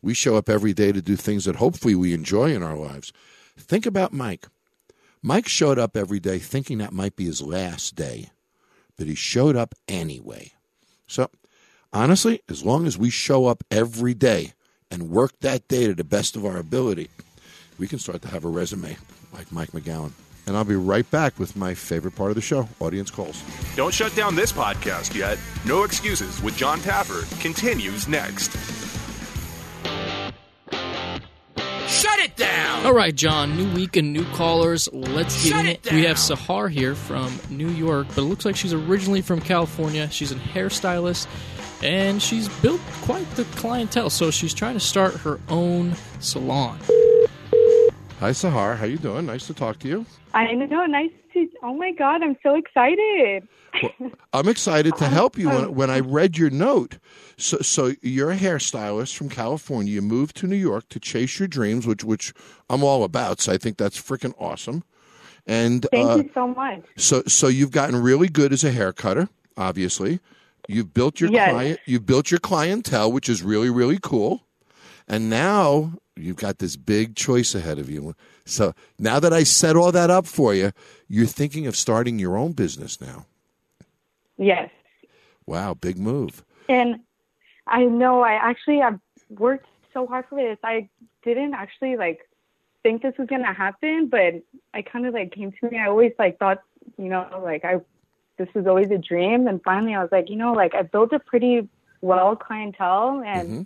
We 0.05 0.13
show 0.13 0.35
up 0.35 0.49
every 0.49 0.75
day 0.75 0.91
to 0.91 1.01
do 1.01 1.15
things 1.15 1.45
that 1.45 1.55
hopefully 1.55 1.95
we 1.95 2.13
enjoy 2.13 2.53
in 2.53 2.61
our 2.61 2.77
lives. 2.77 3.11
Think 3.57 3.87
about 3.87 4.13
Mike. 4.13 4.45
Mike 5.23 5.47
showed 5.47 5.79
up 5.79 5.97
every 5.97 6.19
day 6.19 6.37
thinking 6.37 6.77
that 6.77 6.93
might 6.93 7.15
be 7.15 7.25
his 7.25 7.41
last 7.41 7.95
day, 7.95 8.29
but 8.99 9.07
he 9.07 9.15
showed 9.15 9.55
up 9.55 9.73
anyway. 9.87 10.51
So, 11.07 11.31
honestly, 11.91 12.41
as 12.47 12.63
long 12.63 12.85
as 12.85 12.99
we 12.99 13.09
show 13.09 13.47
up 13.47 13.63
every 13.71 14.13
day 14.13 14.53
and 14.91 15.09
work 15.09 15.31
that 15.39 15.67
day 15.67 15.87
to 15.87 15.95
the 15.95 16.03
best 16.03 16.35
of 16.35 16.45
our 16.45 16.57
ability, 16.57 17.09
we 17.79 17.87
can 17.87 17.97
start 17.97 18.21
to 18.21 18.27
have 18.27 18.45
a 18.45 18.49
resume 18.49 18.97
like 19.33 19.51
Mike 19.51 19.71
McGowan. 19.71 20.11
And 20.45 20.55
I'll 20.55 20.65
be 20.65 20.75
right 20.75 21.09
back 21.09 21.39
with 21.39 21.55
my 21.55 21.73
favorite 21.73 22.15
part 22.15 22.29
of 22.29 22.35
the 22.35 22.41
show 22.41 22.69
audience 22.79 23.09
calls. 23.09 23.41
Don't 23.75 23.91
shut 23.91 24.15
down 24.15 24.35
this 24.35 24.51
podcast 24.51 25.15
yet. 25.15 25.39
No 25.65 25.81
Excuses 25.81 26.43
with 26.43 26.55
Jon 26.55 26.77
Taffer 26.81 27.25
continues 27.41 28.07
next. 28.07 28.84
Shut 31.87 32.19
it 32.19 32.35
down! 32.35 32.85
All 32.85 32.93
right, 32.93 33.15
Jon. 33.15 33.55
New 33.55 33.71
week 33.73 33.95
and 33.95 34.11
new 34.11 34.25
callers. 34.33 34.89
Let's 34.91 35.43
get 35.43 35.51
Shut 35.51 35.59
in 35.61 35.71
it 35.71 35.85
it. 35.85 35.93
We 35.93 36.03
have. 36.05 36.17
Sahar 36.17 36.69
here 36.69 36.95
from 36.95 37.39
New 37.49 37.69
York, 37.69 38.07
but 38.09 38.19
it 38.19 38.25
looks 38.25 38.45
like 38.45 38.55
she's 38.55 38.73
originally 38.73 39.21
from 39.21 39.39
California. 39.41 40.09
She's 40.09 40.31
a 40.31 40.35
hairstylist, 40.35 41.27
and 41.83 42.21
she's 42.21 42.49
built 42.59 42.81
quite 43.01 43.29
the 43.31 43.43
clientele. 43.55 44.09
So 44.09 44.31
she's 44.31 44.53
trying 44.53 44.73
to 44.73 44.79
start 44.79 45.13
her 45.17 45.39
own 45.49 45.95
salon. 46.19 46.79
Hi, 48.19 48.31
Sahar. 48.31 48.77
How 48.77 48.85
you 48.85 48.97
doing? 48.97 49.25
Nice 49.25 49.45
to 49.47 49.53
talk 49.53 49.79
to 49.79 49.87
you. 49.87 50.05
I 50.33 50.53
know. 50.53 50.85
Nice 50.85 51.11
to. 51.33 51.47
Oh 51.61 51.73
my 51.75 51.91
God, 51.91 52.23
I'm 52.23 52.37
so 52.41 52.55
excited. 52.55 53.47
I'm 54.33 54.47
excited 54.47 54.95
to 54.97 55.07
help 55.07 55.37
you. 55.37 55.49
When, 55.49 55.75
when 55.75 55.89
I 55.89 55.99
read 55.99 56.37
your 56.37 56.49
note, 56.49 56.97
so 57.37 57.57
so 57.57 57.93
you're 58.01 58.31
a 58.31 58.37
hairstylist 58.37 59.15
from 59.15 59.29
California. 59.29 59.93
You 59.93 60.01
moved 60.01 60.37
to 60.37 60.47
New 60.47 60.55
York 60.55 60.87
to 60.89 60.99
chase 60.99 61.39
your 61.39 61.47
dreams, 61.49 61.85
which 61.85 62.03
which 62.03 62.33
I'm 62.69 62.83
all 62.83 63.03
about. 63.03 63.41
So 63.41 63.51
I 63.51 63.57
think 63.57 63.77
that's 63.77 63.99
freaking 64.01 64.33
awesome. 64.39 64.83
And 65.45 65.85
Thank 65.91 66.09
uh, 66.09 66.15
you 66.17 66.31
so 66.33 66.47
much. 66.47 66.83
so 66.95 67.21
so 67.27 67.47
you've 67.47 67.71
gotten 67.71 68.01
really 68.01 68.29
good 68.29 68.53
as 68.53 68.63
a 68.63 68.71
hair 68.71 68.93
cutter. 68.93 69.27
Obviously, 69.57 70.21
you've 70.67 70.93
built 70.93 71.19
your 71.19 71.31
Yes. 71.31 71.51
client. 71.51 71.79
You've 71.85 72.05
built 72.05 72.31
your 72.31 72.39
clientele, 72.39 73.11
which 73.11 73.27
is 73.27 73.43
really 73.43 73.69
really 73.69 73.99
cool. 74.01 74.47
And 75.07 75.29
now 75.29 75.93
you've 76.15 76.37
got 76.37 76.59
this 76.59 76.75
big 76.75 77.15
choice 77.15 77.55
ahead 77.55 77.79
of 77.79 77.89
you. 77.89 78.15
So 78.45 78.73
now 78.99 79.19
that 79.19 79.33
I 79.33 79.43
set 79.43 79.75
all 79.75 79.91
that 79.91 80.09
up 80.09 80.25
for 80.25 80.53
you, 80.53 80.71
you're 81.07 81.25
thinking 81.25 81.67
of 81.67 81.75
starting 81.75 82.19
your 82.19 82.37
own 82.37 82.53
business 82.53 83.01
now. 83.01 83.25
Yes, 84.37 84.69
Wow, 85.45 85.75
big 85.75 85.97
move. 85.97 86.43
and 86.67 86.99
I 87.67 87.85
know. 87.85 88.21
I 88.21 88.33
actually 88.33 88.81
I've 88.81 88.99
worked 89.29 89.67
so 89.93 90.05
hard 90.07 90.25
for 90.29 90.35
this. 90.35 90.57
I 90.63 90.89
didn't 91.23 91.53
actually 91.53 91.95
like 91.97 92.27
think 92.83 93.01
this 93.01 93.13
was 93.17 93.27
gonna 93.27 93.53
happen, 93.53 94.07
but 94.07 94.35
I 94.73 94.81
kind 94.81 95.05
of 95.05 95.13
like 95.13 95.31
came 95.31 95.51
to 95.51 95.69
me. 95.69 95.79
I 95.79 95.87
always 95.87 96.13
like 96.19 96.37
thought, 96.37 96.61
you 96.97 97.05
know, 97.09 97.27
like 97.43 97.63
I 97.65 97.81
this 98.37 98.49
was 98.53 98.67
always 98.67 98.91
a 98.91 98.97
dream, 98.97 99.47
and 99.47 99.63
finally 99.63 99.95
I 99.95 100.01
was 100.01 100.11
like, 100.11 100.29
you 100.29 100.35
know, 100.35 100.53
like 100.53 100.75
I 100.75 100.81
built 100.81 101.13
a 101.13 101.19
pretty 101.19 101.67
well 102.01 102.35
clientele, 102.35 103.23
and 103.25 103.47
mm-hmm. 103.49 103.61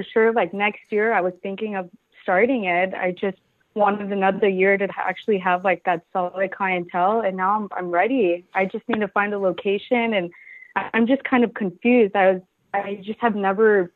For 0.00 0.10
sure, 0.12 0.32
like 0.32 0.54
next 0.54 0.80
year 0.90 1.12
I 1.12 1.20
was 1.20 1.34
thinking 1.42 1.76
of 1.76 1.90
starting 2.22 2.64
it. 2.64 2.94
I 2.94 3.12
just 3.12 3.36
wanted 3.74 4.10
another 4.12 4.48
year 4.48 4.78
to 4.78 4.88
actually 4.96 5.38
have 5.38 5.62
like 5.62 5.82
that 5.84 6.02
solid 6.12 6.52
clientele, 6.52 7.20
and 7.20 7.36
now 7.36 7.56
I'm 7.56 7.68
I'm 7.76 7.90
ready. 7.90 8.46
I 8.54 8.64
just 8.64 8.88
need 8.88 9.00
to 9.00 9.08
find 9.08 9.34
a 9.34 9.38
location, 9.38 10.14
and 10.14 10.30
I'm 10.74 11.06
just 11.06 11.22
kind 11.24 11.44
of 11.44 11.52
confused. 11.52 12.16
I 12.16 12.32
was 12.32 12.42
I 12.72 13.00
just 13.02 13.20
have 13.20 13.34
never 13.34 13.92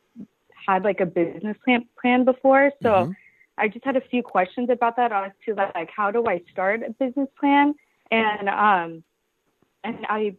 had 0.67 0.83
like 0.83 0.99
a 0.99 1.05
business 1.07 1.57
plan 1.63 1.85
plan 1.99 2.25
before, 2.25 2.71
so. 2.81 3.13
I 3.57 3.69
just 3.69 3.85
had 3.85 3.95
a 3.95 4.01
few 4.01 4.21
questions 4.21 4.69
about 4.69 4.97
that 4.97 5.13
as 5.13 5.31
to 5.45 5.53
like 5.53 5.89
how 5.89 6.11
do 6.11 6.25
I 6.27 6.41
start 6.51 6.81
a 6.83 6.89
business 6.89 7.29
plan 7.39 7.73
and 8.11 8.49
um 8.49 9.01
and 9.85 10.05
I 10.09 10.35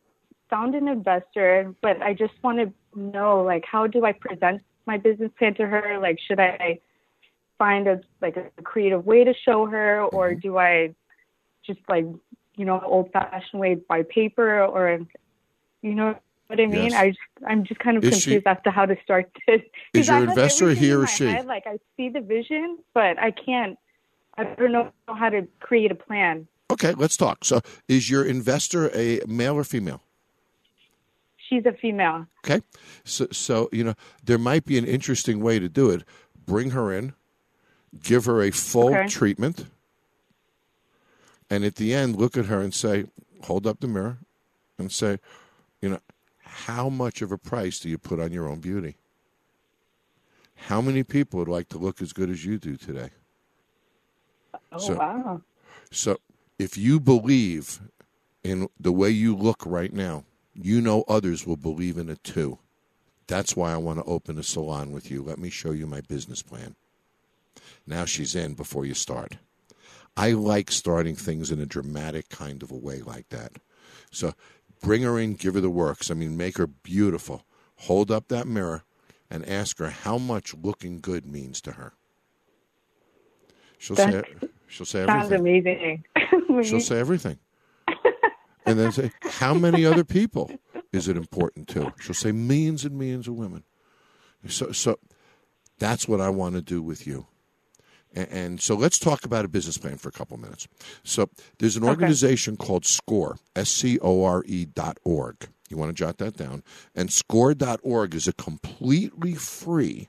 found 0.50 0.74
an 0.74 0.86
investor 0.86 1.74
but 1.80 2.02
I 2.02 2.12
just 2.12 2.34
want 2.44 2.58
to 2.58 2.70
know 2.94 3.42
like 3.42 3.64
how 3.64 3.86
do 3.86 4.04
I 4.04 4.12
present 4.12 4.60
my 4.87 4.99
business 4.99 5.30
plan 5.39 5.55
to 5.55 5.66
her 5.66 5.99
like 6.01 6.18
should 6.26 6.41
I 6.41 6.80
find 7.59 7.87
a 7.89 8.01
like 8.20 8.37
a 8.37 8.62
creative 8.62 9.05
way 9.05 9.24
to 9.24 9.34
show 9.45 9.66
her 9.66 10.03
or 10.03 10.30
mm-hmm. 10.30 10.41
do 10.41 10.59
I 10.59 10.95
just 11.66 11.80
like 11.89 12.07
you 12.57 12.64
know 12.64 12.80
old 12.80 13.12
fashioned 13.12 13.61
way 13.61 13.74
by 13.74 14.03
paper 14.03 14.64
or 14.64 15.01
you 15.82 15.95
know 15.95 16.16
what 16.47 16.61
I 16.61 16.66
mean 16.66 16.91
Yes. 16.91 16.95
I 16.95 17.09
just, 17.09 17.20
I'm 17.47 17.64
just 17.64 17.80
kind 17.80 17.97
of 17.97 18.05
Is 18.05 18.18
she- 18.18 18.30
confused 18.30 18.47
as 18.47 18.59
to 18.64 18.70
how 18.70 18.87
to 18.87 18.97
start 19.03 19.30
this 19.47 19.62
Is 19.93 20.09
your 20.09 20.22
investor 20.22 20.64
everything 20.64 20.84
he 20.84 20.91
in 20.91 20.97
or 20.97 21.07
she? 21.07 21.26
head, 21.26 21.47
Like 21.47 21.64
I 21.66 21.78
see 21.97 22.09
the 22.09 22.20
vision, 22.20 22.78
but 22.95 23.18
I 23.18 23.30
can't. 23.30 23.78
I 24.39 24.45
don't 24.45 24.72
know 24.72 24.93
how 25.09 25.30
to 25.30 25.49
create 25.61 25.91
a 25.91 25.95
plan. 25.95 26.47
Okay, 26.70 26.93
let's 26.93 27.16
talk. 27.16 27.43
So, 27.45 27.62
is 27.89 28.11
your 28.11 28.22
investor 28.22 28.91
a 28.95 29.20
male 29.26 29.55
or 29.55 29.64
female? 29.64 30.03
She's 31.49 31.64
a 31.66 31.72
female. 31.72 32.26
Okay, 32.44 32.62
so 33.05 33.26
so 33.30 33.68
you 33.72 33.84
know 33.84 33.94
there 34.24 34.38
might 34.38 34.64
be 34.64 34.78
an 34.78 34.84
interesting 34.84 35.40
way 35.40 35.59
to 35.59 35.68
do 35.68 35.90
it. 35.90 36.03
Bring 36.44 36.70
her 36.70 36.92
in, 36.92 37.14
give 38.03 38.24
her 38.24 38.42
a 38.42 38.51
full 38.51 38.94
Okay. 38.94 39.07
treatment, 39.09 39.66
and 41.51 41.64
at 41.64 41.76
the 41.76 41.94
end, 41.94 42.16
look 42.16 42.36
at 42.36 42.47
her 42.47 42.61
and 42.61 42.72
say, 42.74 43.07
hold 43.44 43.66
up 43.66 43.80
the 43.80 43.88
mirror, 43.88 44.18
and 44.78 44.90
say, 44.92 45.18
you 45.80 45.88
know, 45.88 46.01
how 46.40 46.88
much 46.88 47.22
of 47.22 47.30
a 47.32 47.38
price 47.38 47.78
do 47.78 47.88
you 47.88 47.99
put 47.99 48.18
on 48.20 48.32
your 48.32 48.49
own 48.49 48.61
beauty? 48.61 48.97
How 50.55 50.80
many 50.80 51.03
people 51.05 51.38
would 51.38 51.49
like 51.49 51.68
to 51.70 51.78
look 51.78 52.01
as 52.01 52.12
good 52.12 52.30
as 52.30 52.44
you 52.44 52.59
do 52.59 52.76
today? 52.76 53.11
Oh 54.72 54.78
So- 54.78 54.97
wow. 54.97 55.42
So 55.90 56.18
if 56.59 56.76
you 56.76 56.99
believe 56.99 57.80
in 58.42 58.68
the 58.80 58.92
way 58.92 59.11
you 59.11 59.36
look 59.36 59.64
right 59.64 59.92
now, 59.92 60.24
you 60.57 60.80
know 60.80 61.04
others 61.09 61.46
will 61.46 61.57
believe 61.57 61.98
in 61.98 62.09
it 62.09 62.22
too. 62.24 62.59
That's 63.26 63.57
why 63.57 63.72
I 63.72 63.76
want 63.76 63.98
to 63.98 64.04
open 64.04 64.38
a 64.38 64.42
salon 64.42 64.92
with 64.92 65.11
you. 65.11 65.22
Let 65.22 65.38
me 65.38 65.50
show 65.50 65.72
you 65.72 65.86
my 65.86 66.00
business 66.00 66.42
plan. 66.42 66.76
Now 67.86 68.04
she's 68.04 68.34
in 68.34 68.54
before 68.54 68.84
you 68.84 68.94
start. 68.94 69.36
I 70.16 70.32
like 70.32 70.70
starting 70.70 71.14
things 71.16 71.50
in 71.50 71.61
a 71.61 71.66
dramatic 71.66 72.28
kind 72.28 72.62
of 72.62 72.70
a 72.70 72.76
way 72.76 73.02
like 73.02 73.28
that. 73.30 73.52
So 74.11 74.32
bring 74.80 75.02
her 75.02 75.18
in, 75.18 75.34
give 75.34 75.54
her 75.54 75.61
the 75.61 75.70
works. 75.70 76.11
I 76.11 76.14
mean, 76.14 76.36
make 76.36 76.57
her 76.59 76.66
beautiful. 76.66 77.44
Hold 77.80 78.11
up 78.11 78.28
that 78.28 78.46
mirror 78.46 78.84
and 79.30 79.46
ask 79.48 79.78
her 79.78 79.90
how 79.90 80.16
much 80.18 80.54
looking 80.54 81.00
good 81.00 81.26
means 81.26 81.61
to 81.62 81.72
her. 81.72 81.92
She'll 83.78 83.96
say 83.96 84.22
she'll 84.68 84.86
say 84.86 85.04
Sounds 85.04 85.30
everything. 85.30 85.40
amazing. 85.40 86.04
She'll 86.64 86.80
say 86.80 86.98
everything. 86.98 87.38
And 88.66 88.78
then 88.78 88.92
say, 88.92 89.12
How 89.22 89.54
many 89.54 89.84
other 89.84 90.04
people 90.04 90.50
is 90.92 91.08
it 91.08 91.16
important 91.16 91.68
to? 91.68 91.92
She'll 92.00 92.14
say 92.14 92.32
millions 92.32 92.84
and 92.84 92.98
millions 92.98 93.28
of 93.28 93.34
women. 93.34 93.64
So 94.48 94.72
so 94.72 94.98
that's 95.78 96.08
what 96.08 96.20
I 96.20 96.28
want 96.28 96.54
to 96.56 96.62
do 96.62 96.82
with 96.82 97.06
you. 97.06 97.26
And, 98.14 98.28
and 98.30 98.60
so 98.60 98.74
let's 98.74 98.98
talk 98.98 99.24
about 99.24 99.44
a 99.44 99.48
business 99.48 99.78
plan 99.78 99.98
for 99.98 100.08
a 100.08 100.12
couple 100.12 100.36
minutes. 100.36 100.66
So 101.04 101.28
there's 101.58 101.76
an 101.76 101.84
organization 101.84 102.56
called 102.56 102.84
SCORE, 102.84 103.38
S 103.54 103.70
C 103.70 103.98
O 104.00 104.24
R 104.24 104.42
E 104.46 104.64
dot 104.64 104.98
org. 105.04 105.48
You 105.68 105.76
want 105.76 105.90
to 105.90 105.94
jot 105.94 106.18
that 106.18 106.36
down. 106.36 106.62
And 106.94 107.12
score.org 107.12 108.14
is 108.14 108.28
a 108.28 108.32
completely 108.32 109.34
free 109.34 110.08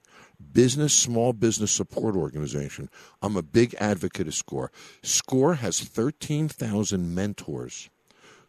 business, 0.53 0.93
small 0.93 1.33
business 1.33 1.71
support 1.71 2.15
organization. 2.15 2.89
I'm 3.21 3.35
a 3.35 3.41
big 3.41 3.75
advocate 3.79 4.27
of 4.27 4.35
SCORE. 4.35 4.71
SCORE 5.01 5.55
has 5.55 5.81
13,000 5.81 7.13
mentors 7.13 7.89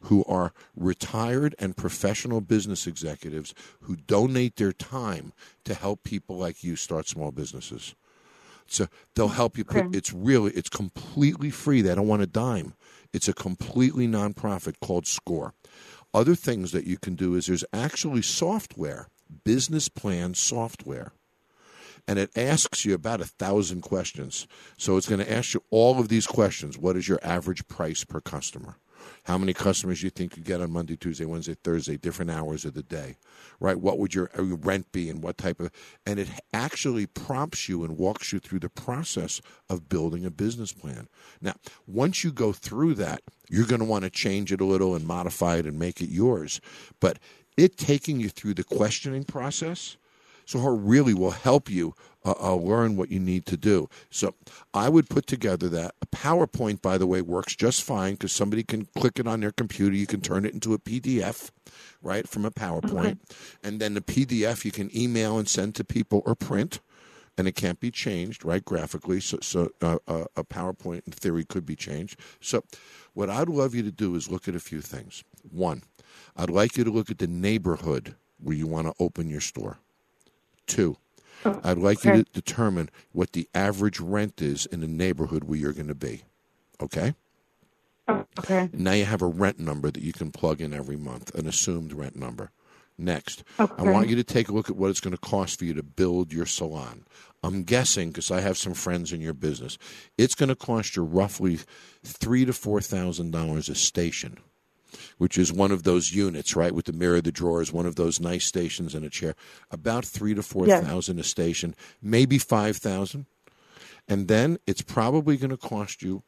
who 0.02 0.24
are 0.24 0.52
retired 0.76 1.54
and 1.58 1.76
professional 1.76 2.40
business 2.40 2.86
executives 2.86 3.54
who 3.82 3.96
donate 3.96 4.56
their 4.56 4.72
time 4.72 5.32
to 5.64 5.74
help 5.74 6.02
people 6.04 6.36
like 6.36 6.62
you 6.62 6.76
start 6.76 7.08
small 7.08 7.30
businesses. 7.32 7.94
So 8.66 8.86
they'll 9.14 9.28
help 9.28 9.56
you 9.56 9.64
put 9.64 9.86
Okay. 9.86 9.98
it's 9.98 10.12
really 10.12 10.52
it's 10.52 10.68
completely 10.68 11.50
free. 11.50 11.82
They 11.82 11.94
don't 11.94 12.08
want 12.08 12.22
a 12.22 12.26
dime. 12.26 12.74
It's 13.12 13.28
a 13.28 13.32
completely 13.34 14.06
nonprofit 14.06 14.74
called 14.80 15.06
SCORE. 15.06 15.54
Other 16.12 16.34
things 16.34 16.72
that 16.72 16.86
you 16.86 16.98
can 16.98 17.14
do 17.14 17.34
is 17.34 17.46
there's 17.46 17.64
actually 17.72 18.22
software, 18.22 19.08
business 19.44 19.88
plan 19.88 20.34
software 20.34 21.12
and 22.06 22.18
it 22.18 22.30
asks 22.36 22.86
you 22.86 22.94
about 22.94 23.20
a 23.20 23.26
thousand 23.26 23.82
questions. 23.82 24.46
So 24.78 24.96
it's 24.96 25.08
going 25.08 25.20
to 25.24 25.30
ask 25.30 25.52
you 25.52 25.62
all 25.70 26.00
of 26.00 26.08
these 26.08 26.26
questions. 26.26 26.78
What 26.78 26.96
is 26.96 27.06
your 27.06 27.18
average 27.22 27.68
price 27.68 28.02
per 28.04 28.20
customer? 28.20 28.76
How 29.24 29.38
many 29.38 29.52
customers 29.52 30.02
you 30.02 30.10
think 30.10 30.36
you 30.36 30.42
get 30.42 30.60
on 30.60 30.70
Monday, 30.70 30.96
Tuesday, 30.96 31.24
Wednesday, 31.24 31.54
Thursday, 31.62 31.96
different 31.96 32.30
hours 32.30 32.64
of 32.64 32.74
the 32.74 32.82
day, 32.82 33.16
right? 33.60 33.78
What 33.78 33.98
would 33.98 34.14
your 34.14 34.30
uh, 34.38 34.42
your 34.42 34.56
rent 34.56 34.90
be, 34.92 35.08
and 35.08 35.22
what 35.22 35.38
type 35.38 35.60
of? 35.60 35.70
And 36.06 36.18
it 36.18 36.28
actually 36.52 37.06
prompts 37.06 37.68
you 37.68 37.84
and 37.84 37.98
walks 37.98 38.32
you 38.32 38.38
through 38.38 38.60
the 38.60 38.68
process 38.68 39.40
of 39.68 39.88
building 39.88 40.24
a 40.24 40.30
business 40.30 40.72
plan. 40.72 41.08
Now, 41.40 41.54
once 41.86 42.24
you 42.24 42.32
go 42.32 42.52
through 42.52 42.94
that, 42.94 43.22
you're 43.48 43.66
going 43.66 43.80
to 43.80 43.86
want 43.86 44.04
to 44.04 44.10
change 44.10 44.52
it 44.52 44.60
a 44.60 44.64
little 44.64 44.94
and 44.94 45.06
modify 45.06 45.56
it 45.56 45.66
and 45.66 45.78
make 45.78 46.00
it 46.00 46.10
yours. 46.10 46.60
But 47.00 47.18
it 47.56 47.76
taking 47.76 48.20
you 48.20 48.28
through 48.28 48.54
the 48.54 48.64
questioning 48.64 49.24
process 49.24 49.96
so 50.48 50.60
her 50.60 50.74
really 50.74 51.12
will 51.12 51.32
help 51.32 51.68
you 51.68 51.94
uh, 52.28 52.34
uh, 52.40 52.54
learn 52.54 52.96
what 52.96 53.10
you 53.10 53.18
need 53.18 53.46
to 53.46 53.56
do. 53.56 53.88
So 54.10 54.34
I 54.74 54.88
would 54.88 55.08
put 55.08 55.26
together 55.26 55.68
that. 55.70 55.94
A 56.02 56.06
PowerPoint, 56.06 56.82
by 56.82 56.98
the 56.98 57.06
way, 57.06 57.22
works 57.22 57.56
just 57.56 57.82
fine 57.82 58.14
because 58.14 58.32
somebody 58.32 58.62
can 58.62 58.86
click 58.96 59.18
it 59.18 59.26
on 59.26 59.40
their 59.40 59.52
computer. 59.52 59.94
You 59.94 60.06
can 60.06 60.20
turn 60.20 60.44
it 60.44 60.52
into 60.54 60.74
a 60.74 60.78
PDF, 60.78 61.50
right, 62.02 62.28
from 62.28 62.44
a 62.44 62.50
PowerPoint. 62.50 63.18
And 63.62 63.80
then 63.80 63.94
the 63.94 64.00
PDF 64.00 64.64
you 64.64 64.72
can 64.72 64.94
email 64.96 65.38
and 65.38 65.48
send 65.48 65.74
to 65.76 65.84
people 65.84 66.22
or 66.26 66.34
print. 66.34 66.80
And 67.36 67.46
it 67.46 67.52
can't 67.54 67.78
be 67.78 67.92
changed, 67.92 68.44
right, 68.44 68.64
graphically. 68.64 69.20
So, 69.20 69.38
so 69.40 69.70
uh, 69.80 69.98
uh, 70.08 70.24
a 70.36 70.42
PowerPoint, 70.42 71.06
in 71.06 71.12
theory, 71.12 71.44
could 71.44 71.64
be 71.64 71.76
changed. 71.76 72.18
So, 72.40 72.64
what 73.14 73.30
I'd 73.30 73.48
love 73.48 73.76
you 73.76 73.84
to 73.84 73.92
do 73.92 74.16
is 74.16 74.28
look 74.28 74.48
at 74.48 74.56
a 74.56 74.60
few 74.60 74.80
things. 74.80 75.22
One, 75.48 75.84
I'd 76.36 76.50
like 76.50 76.76
you 76.76 76.82
to 76.82 76.90
look 76.90 77.10
at 77.10 77.18
the 77.18 77.28
neighborhood 77.28 78.16
where 78.42 78.56
you 78.56 78.66
want 78.66 78.88
to 78.88 78.94
open 78.98 79.30
your 79.30 79.40
store. 79.40 79.78
Two, 80.66 80.96
Oh, 81.44 81.60
I'd 81.62 81.78
like 81.78 82.04
you 82.04 82.12
to 82.12 82.22
determine 82.24 82.90
what 83.12 83.32
the 83.32 83.48
average 83.54 84.00
rent 84.00 84.42
is 84.42 84.66
in 84.66 84.80
the 84.80 84.88
neighborhood 84.88 85.44
where 85.44 85.58
you're 85.58 85.72
going 85.72 85.88
to 85.88 85.94
be. 85.94 86.22
Okay? 86.80 87.14
Oh, 88.08 88.24
okay. 88.38 88.70
Now 88.72 88.92
you 88.92 89.04
have 89.04 89.22
a 89.22 89.26
rent 89.26 89.58
number 89.58 89.90
that 89.90 90.02
you 90.02 90.12
can 90.12 90.30
plug 90.30 90.60
in 90.60 90.72
every 90.72 90.96
month, 90.96 91.34
an 91.34 91.46
assumed 91.46 91.92
rent 91.92 92.16
number. 92.16 92.50
Next, 93.00 93.44
I 93.58 93.82
want 93.82 94.08
you 94.08 94.16
to 94.16 94.24
take 94.24 94.48
a 94.48 94.52
look 94.52 94.68
at 94.68 94.74
what 94.74 94.90
it's 94.90 94.98
going 94.98 95.14
to 95.14 95.20
cost 95.20 95.60
for 95.60 95.64
you 95.64 95.74
to 95.74 95.84
build 95.84 96.32
your 96.32 96.46
salon. 96.46 97.04
I'm 97.44 97.62
guessing 97.62 98.08
because 98.08 98.32
I 98.32 98.40
have 98.40 98.58
some 98.58 98.74
friends 98.74 99.12
in 99.12 99.20
your 99.20 99.34
business, 99.34 99.78
it's 100.16 100.34
going 100.34 100.48
to 100.48 100.56
cost 100.56 100.96
you 100.96 101.04
roughly 101.04 101.60
three 102.02 102.44
to 102.44 102.52
four 102.52 102.80
thousand 102.80 103.30
dollars 103.30 103.68
a 103.68 103.76
station, 103.76 104.38
which 105.18 105.38
is 105.38 105.52
one 105.52 105.72
of 105.72 105.82
those 105.82 106.12
units, 106.12 106.56
right, 106.56 106.74
with 106.74 106.86
the 106.86 106.92
mirror, 106.92 107.20
the 107.20 107.32
drawers, 107.32 107.72
one 107.72 107.86
of 107.86 107.96
those 107.96 108.20
nice 108.20 108.44
stations 108.44 108.94
and 108.94 109.04
a 109.04 109.10
chair. 109.10 109.34
About 109.70 110.04
three 110.04 110.34
to 110.34 110.42
four 110.42 110.66
thousand 110.66 111.18
a 111.18 111.24
station, 111.24 111.74
maybe 112.02 112.38
five 112.38 112.76
thousand, 112.76 113.26
and 114.06 114.28
then 114.28 114.58
it's 114.66 114.82
probably 114.82 115.36
going 115.36 115.50
to 115.50 115.56
cost 115.56 116.02
you. 116.02 116.22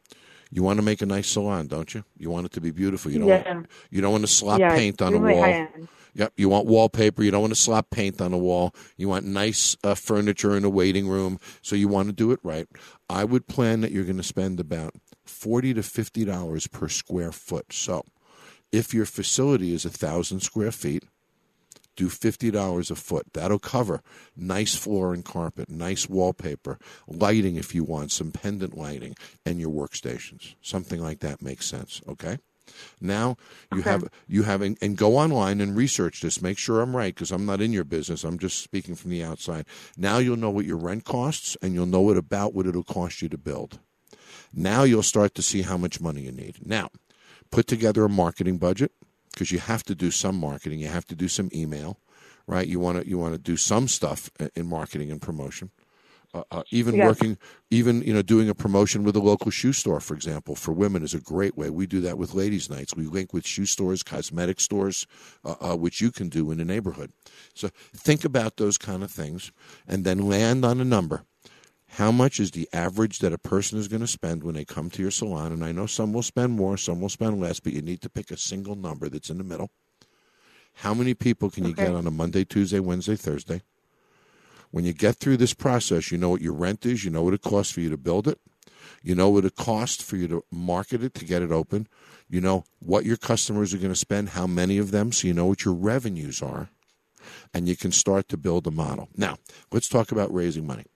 You 0.52 0.64
want 0.64 0.78
to 0.78 0.82
make 0.82 1.00
a 1.00 1.06
nice 1.06 1.28
salon, 1.28 1.68
don't 1.68 1.94
you? 1.94 2.04
You 2.18 2.28
want 2.28 2.46
it 2.46 2.52
to 2.52 2.60
be 2.60 2.72
beautiful. 2.72 3.12
You 3.12 3.20
don't. 3.20 3.28
Yeah. 3.28 3.54
Want, 3.54 3.66
you 3.90 4.00
don't 4.00 4.12
want 4.12 4.24
to 4.24 4.32
slop 4.32 4.58
yeah, 4.58 4.74
paint 4.74 5.00
on 5.00 5.14
a 5.14 5.18
wall. 5.18 5.68
Yep. 6.14 6.32
You 6.36 6.48
want 6.48 6.66
wallpaper. 6.66 7.22
You 7.22 7.30
don't 7.30 7.42
want 7.42 7.52
to 7.52 7.60
slap 7.60 7.90
paint 7.90 8.20
on 8.20 8.32
a 8.32 8.38
wall. 8.38 8.74
You 8.96 9.08
want 9.08 9.26
nice 9.26 9.76
uh, 9.84 9.94
furniture 9.94 10.56
in 10.56 10.64
a 10.64 10.68
waiting 10.68 11.06
room. 11.08 11.38
So 11.62 11.76
you 11.76 11.86
want 11.86 12.08
to 12.08 12.12
do 12.12 12.32
it 12.32 12.40
right. 12.42 12.66
I 13.08 13.22
would 13.22 13.46
plan 13.46 13.80
that 13.82 13.92
you're 13.92 14.02
going 14.02 14.16
to 14.16 14.24
spend 14.24 14.58
about 14.58 14.94
forty 15.24 15.72
to 15.72 15.84
fifty 15.84 16.24
dollars 16.24 16.66
per 16.66 16.88
square 16.88 17.30
foot. 17.30 17.72
So, 17.72 18.02
if 18.72 18.94
your 18.94 19.06
facility 19.06 19.74
is 19.74 19.84
a 19.84 19.90
thousand 19.90 20.40
square 20.40 20.72
feet, 20.72 21.04
do 21.96 22.08
fifty 22.08 22.50
dollars 22.50 22.90
a 22.90 22.96
foot. 22.96 23.26
That'll 23.32 23.58
cover 23.58 24.02
nice 24.36 24.74
floor 24.74 25.12
and 25.12 25.24
carpet, 25.24 25.68
nice 25.68 26.08
wallpaper, 26.08 26.78
lighting 27.06 27.56
if 27.56 27.74
you 27.74 27.84
want, 27.84 28.12
some 28.12 28.32
pendant 28.32 28.76
lighting, 28.76 29.16
and 29.44 29.60
your 29.60 29.70
workstations. 29.70 30.54
Something 30.62 31.02
like 31.02 31.20
that 31.20 31.42
makes 31.42 31.66
sense. 31.66 32.00
Okay. 32.08 32.38
Now 33.00 33.36
you 33.74 33.82
have 33.82 34.08
you 34.28 34.44
have 34.44 34.62
and, 34.62 34.78
and 34.80 34.96
go 34.96 35.16
online 35.16 35.60
and 35.60 35.76
research 35.76 36.20
this. 36.20 36.40
Make 36.40 36.56
sure 36.56 36.80
I'm 36.80 36.96
right 36.96 37.14
because 37.14 37.32
I'm 37.32 37.44
not 37.44 37.60
in 37.60 37.72
your 37.72 37.84
business. 37.84 38.24
I'm 38.24 38.38
just 38.38 38.62
speaking 38.62 38.94
from 38.94 39.10
the 39.10 39.24
outside. 39.24 39.66
Now 39.96 40.18
you'll 40.18 40.36
know 40.36 40.50
what 40.50 40.66
your 40.66 40.76
rent 40.76 41.04
costs 41.04 41.56
and 41.60 41.74
you'll 41.74 41.86
know 41.86 42.00
what 42.00 42.16
about 42.16 42.54
what 42.54 42.66
it'll 42.66 42.84
cost 42.84 43.22
you 43.22 43.28
to 43.28 43.38
build. 43.38 43.80
Now 44.52 44.84
you'll 44.84 45.02
start 45.02 45.34
to 45.34 45.42
see 45.42 45.62
how 45.62 45.76
much 45.76 46.00
money 46.00 46.22
you 46.22 46.32
need. 46.32 46.66
Now, 46.66 46.90
put 47.50 47.66
together 47.66 48.04
a 48.04 48.08
marketing 48.08 48.58
budget 48.58 48.92
because 49.32 49.52
you 49.52 49.58
have 49.58 49.82
to 49.84 49.94
do 49.94 50.10
some 50.10 50.38
marketing. 50.38 50.80
You 50.80 50.88
have 50.88 51.06
to 51.06 51.14
do 51.14 51.28
some 51.28 51.48
email, 51.54 51.98
right? 52.46 52.66
You 52.66 52.80
want 52.80 53.02
to 53.02 53.08
you 53.08 53.18
want 53.18 53.34
to 53.34 53.38
do 53.38 53.56
some 53.56 53.88
stuff 53.88 54.30
in 54.54 54.66
marketing 54.66 55.10
and 55.10 55.20
promotion. 55.20 55.70
Uh, 56.32 56.44
uh, 56.52 56.62
even 56.70 56.94
Yes. 56.94 57.08
working, 57.08 57.36
even 57.72 58.02
you 58.02 58.14
know, 58.14 58.22
doing 58.22 58.48
a 58.48 58.54
promotion 58.54 59.02
with 59.02 59.16
a 59.16 59.20
local 59.20 59.50
shoe 59.50 59.72
store, 59.72 59.98
for 59.98 60.14
example, 60.14 60.54
for 60.54 60.70
women 60.70 61.02
is 61.02 61.12
a 61.12 61.20
great 61.20 61.56
way. 61.56 61.70
We 61.70 61.88
do 61.88 62.00
that 62.02 62.18
with 62.18 62.34
ladies' 62.34 62.70
nights. 62.70 62.94
We 62.94 63.06
link 63.06 63.32
with 63.32 63.44
shoe 63.44 63.66
stores, 63.66 64.04
cosmetic 64.04 64.60
stores, 64.60 65.08
uh, 65.44 65.56
uh, 65.60 65.76
which 65.76 66.00
you 66.00 66.12
can 66.12 66.28
do 66.28 66.52
in 66.52 66.58
the 66.58 66.64
neighborhood. 66.64 67.10
So 67.52 67.70
think 67.92 68.24
about 68.24 68.58
those 68.58 68.78
kind 68.78 69.02
of 69.02 69.10
things, 69.10 69.50
and 69.88 70.04
then 70.04 70.28
land 70.28 70.64
on 70.64 70.80
a 70.80 70.84
number. 70.84 71.24
How 71.94 72.12
much 72.12 72.38
is 72.38 72.52
the 72.52 72.68
average 72.72 73.18
that 73.18 73.32
a 73.32 73.38
person 73.38 73.78
is 73.78 73.88
going 73.88 74.00
to 74.00 74.06
spend 74.06 74.44
when 74.44 74.54
they 74.54 74.64
come 74.64 74.90
to 74.90 75.02
your 75.02 75.10
salon? 75.10 75.52
And 75.52 75.64
I 75.64 75.72
know 75.72 75.86
some 75.86 76.12
will 76.12 76.22
spend 76.22 76.52
more, 76.52 76.76
some 76.76 77.00
will 77.00 77.08
spend 77.08 77.40
less, 77.40 77.58
but 77.58 77.72
you 77.72 77.82
need 77.82 78.00
to 78.02 78.08
pick 78.08 78.30
a 78.30 78.36
single 78.36 78.76
number 78.76 79.08
that's 79.08 79.28
in 79.28 79.38
the 79.38 79.44
middle. 79.44 79.70
How 80.74 80.94
many 80.94 81.14
people 81.14 81.50
can 81.50 81.64
you 81.64 81.74
get 81.74 81.94
on 81.94 82.06
a 82.06 82.10
Monday, 82.10 82.44
Tuesday, 82.44 82.78
Wednesday, 82.78 83.16
Thursday? 83.16 83.62
When 84.70 84.84
you 84.84 84.92
get 84.92 85.16
through 85.16 85.38
this 85.38 85.52
process, 85.52 86.12
you 86.12 86.16
know 86.16 86.30
what 86.30 86.40
your 86.40 86.52
rent 86.52 86.86
is, 86.86 87.04
you 87.04 87.10
know 87.10 87.24
what 87.24 87.34
it 87.34 87.42
costs 87.42 87.72
for 87.72 87.80
you 87.80 87.90
to 87.90 87.96
build 87.96 88.28
it, 88.28 88.38
you 89.02 89.16
know 89.16 89.28
what 89.28 89.44
it 89.44 89.56
costs 89.56 90.02
for 90.02 90.16
you 90.16 90.28
to 90.28 90.44
market 90.50 91.02
it 91.02 91.12
to 91.14 91.24
get 91.24 91.42
it 91.42 91.50
open, 91.50 91.88
you 92.28 92.40
know 92.40 92.64
what 92.78 93.04
your 93.04 93.16
customers 93.16 93.74
are 93.74 93.78
going 93.78 93.92
to 93.92 93.96
spend, 93.96 94.30
how 94.30 94.46
many 94.46 94.78
of 94.78 94.92
them, 94.92 95.10
so 95.10 95.26
you 95.26 95.34
know 95.34 95.46
what 95.46 95.64
your 95.64 95.74
revenues 95.74 96.40
are, 96.40 96.70
and 97.52 97.68
you 97.68 97.76
can 97.76 97.90
start 97.90 98.28
to 98.28 98.36
build 98.36 98.64
a 98.68 98.70
model. 98.70 99.08
Now, 99.16 99.38
let's 99.72 99.88
talk 99.88 100.12
about 100.12 100.32
raising 100.32 100.66
money. 100.66 100.86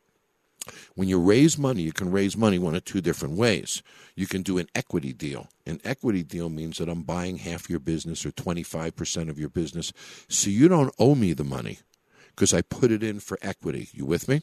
When 0.94 1.08
you 1.08 1.18
raise 1.20 1.58
money, 1.58 1.82
you 1.82 1.92
can 1.92 2.10
raise 2.10 2.36
money 2.36 2.58
one 2.58 2.74
of 2.74 2.84
two 2.84 3.00
different 3.00 3.36
ways. 3.36 3.82
You 4.16 4.26
can 4.26 4.42
do 4.42 4.58
an 4.58 4.68
equity 4.74 5.12
deal. 5.12 5.48
An 5.66 5.80
equity 5.84 6.22
deal 6.22 6.48
means 6.48 6.78
that 6.78 6.88
I'm 6.88 7.02
buying 7.02 7.38
half 7.38 7.68
your 7.70 7.80
business 7.80 8.24
or 8.26 8.30
25% 8.32 9.28
of 9.28 9.38
your 9.38 9.50
business, 9.50 9.92
so 10.28 10.50
you 10.50 10.68
don't 10.68 10.94
owe 10.98 11.14
me 11.14 11.32
the 11.34 11.44
money 11.44 11.78
because 12.28 12.54
I 12.54 12.62
put 12.62 12.90
it 12.92 13.02
in 13.02 13.20
for 13.20 13.38
equity. 13.42 13.88
You 13.92 14.06
with 14.06 14.28
me? 14.28 14.42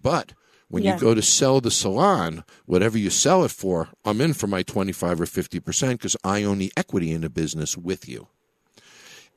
But 0.00 0.32
When 0.68 0.84
Yeah. 0.84 0.94
you 0.94 1.00
go 1.00 1.14
to 1.14 1.22
sell 1.22 1.60
the 1.60 1.70
salon, 1.70 2.44
whatever 2.64 2.96
you 2.96 3.10
sell 3.10 3.44
it 3.44 3.50
for, 3.50 3.90
I'm 4.06 4.22
in 4.22 4.32
for 4.32 4.46
my 4.46 4.62
25 4.62 5.20
or 5.20 5.26
50% 5.26 5.92
because 5.92 6.16
I 6.24 6.44
own 6.44 6.58
the 6.58 6.72
equity 6.76 7.12
in 7.12 7.20
the 7.20 7.30
business 7.30 7.76
with 7.76 8.08
you. 8.08 8.28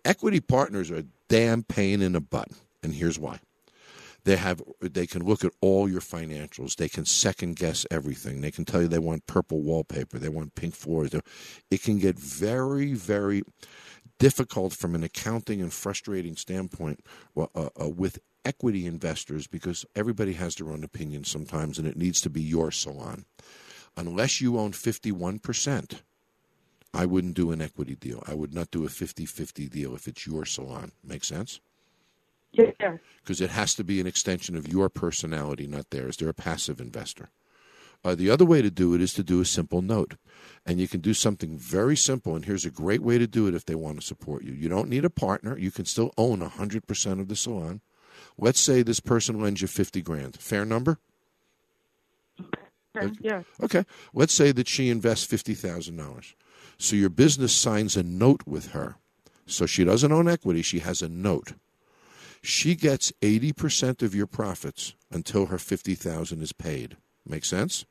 Equity 0.06 0.40
partners 0.40 0.90
are 0.92 0.98
a 0.98 1.06
damn 1.28 1.64
pain 1.64 2.02
in 2.02 2.14
the 2.14 2.22
butt, 2.22 2.50
and 2.82 2.94
here's 2.96 3.20
why. 3.20 3.40
They 4.26 4.36
have 4.38 4.62
they 4.82 5.06
can 5.08 5.24
look 5.24 5.46
at 5.46 5.54
all 5.62 5.88
your 5.88 6.02
financials. 6.02 6.76
They 6.76 6.90
can 6.90 7.06
second 7.06 7.56
guess 7.56 7.86
everything. 7.92 8.42
They 8.42 8.52
can 8.52 8.66
tell 8.66 8.82
you 8.82 8.88
they 8.88 9.00
want 9.00 9.28
purple 9.28 9.62
wallpaper, 9.62 10.18
they 10.18 10.30
want 10.30 10.56
pink 10.56 10.76
floors. 10.76 11.12
It 11.72 11.84
can 11.84 12.00
get 12.00 12.20
very 12.20 12.94
very 12.94 13.44
difficult 14.20 14.74
from 14.74 14.96
an 14.96 15.04
accounting 15.04 15.62
and 15.62 15.72
frustrating 15.72 16.36
standpoint 16.36 17.06
uh, 17.38 17.46
uh, 17.56 17.90
with 17.90 18.20
equity 18.44 18.86
investors 18.86 19.48
because 19.48 19.86
everybody 19.96 20.34
has 20.34 20.56
their 20.56 20.72
own 20.72 20.84
opinion 20.84 21.24
sometimes, 21.24 21.78
and 21.78 21.88
it 21.88 21.98
needs 21.98 22.22
to 22.22 22.30
be 22.30 22.42
your 22.42 22.72
salon. 22.72 23.26
Unless 23.98 24.42
you 24.42 24.58
own 24.58 24.72
51%, 24.72 26.02
I 26.94 27.06
wouldn't 27.06 27.36
do 27.36 27.52
an 27.52 27.62
equity 27.62 27.96
deal. 27.96 28.24
I 28.26 28.34
would 28.34 28.54
not 28.54 28.72
do 28.72 28.86
a 28.86 28.90
50 28.90 29.26
50 29.26 29.68
deal 29.68 29.96
if 29.96 30.08
it's 30.08 30.26
your 30.26 30.46
salon. 30.46 30.94
Make 31.04 31.24
sense? 31.24 31.60
Because 33.22 33.42
it 33.42 33.50
has 33.52 33.74
to 33.76 33.84
be 33.84 34.00
an 34.00 34.08
extension 34.08 34.56
of 34.56 34.68
your 34.68 34.90
personality, 34.90 35.68
not 35.68 35.90
theirs. 35.90 36.18
They're 36.18 36.30
a 36.30 36.34
passive 36.34 36.80
investor. 36.80 37.30
Uh, 38.04 38.14
the 38.14 38.30
other 38.30 38.46
way 38.46 38.62
to 38.62 38.70
do 38.70 38.94
it 38.94 39.02
is 39.02 39.14
to 39.14 39.24
do 39.24 39.42
a 39.42 39.46
simple 39.46 39.82
note. 39.82 40.16
And 40.64 40.80
you 40.80 40.88
can 40.88 41.02
do 41.02 41.14
something 41.14 41.58
very 41.58 41.98
simple. 41.98 42.36
And 42.36 42.46
here's 42.46 42.66
a 42.66 42.70
great 42.70 43.02
way 43.02 43.18
to 43.18 43.26
do 43.26 43.48
it 43.48 43.56
if 43.56 43.66
they 43.66 43.74
want 43.74 44.00
to 44.00 44.06
support 44.06 44.44
you. 44.44 44.54
You 44.54 44.70
don't 44.70 44.90
need 44.90 45.06
a 45.06 45.10
partner. 45.10 45.58
You 45.58 45.72
can 45.72 45.86
still 45.86 46.14
own 46.18 46.40
100% 46.40 47.20
of 47.20 47.28
the 47.28 47.36
salon. 47.36 47.82
Let's 48.38 48.60
say 48.60 48.84
this 48.84 49.00
person 49.00 49.42
lends 49.42 49.62
you 49.62 49.68
50 49.68 50.02
grand. 50.04 50.38
Fair 50.38 50.66
number? 50.66 51.00
Okay. 52.96 53.12
Yeah. 53.20 53.44
Okay. 53.62 53.86
Let's 54.14 54.34
say 54.34 54.52
that 54.52 54.68
she 54.68 54.90
invests 54.90 55.26
$50,000. 55.26 56.34
So 56.78 56.96
your 56.96 57.10
business 57.10 57.54
signs 57.54 57.98
a 57.98 58.04
note 58.04 58.44
with 58.46 58.72
her. 58.72 58.98
So 59.48 59.66
she 59.66 59.84
doesn't 59.84 60.12
own 60.12 60.28
equity, 60.28 60.62
she 60.62 60.80
has 60.80 61.02
a 61.02 61.10
note. 61.10 61.54
She 62.46 62.76
gets 62.76 63.12
80% 63.24 64.04
of 64.04 64.14
your 64.14 64.28
profits 64.28 64.94
until 65.10 65.48
her 65.48 65.58
50,000 65.58 66.44
is 66.44 66.54
paid. 66.54 66.96
Make 67.28 67.44
sense? 67.44 67.86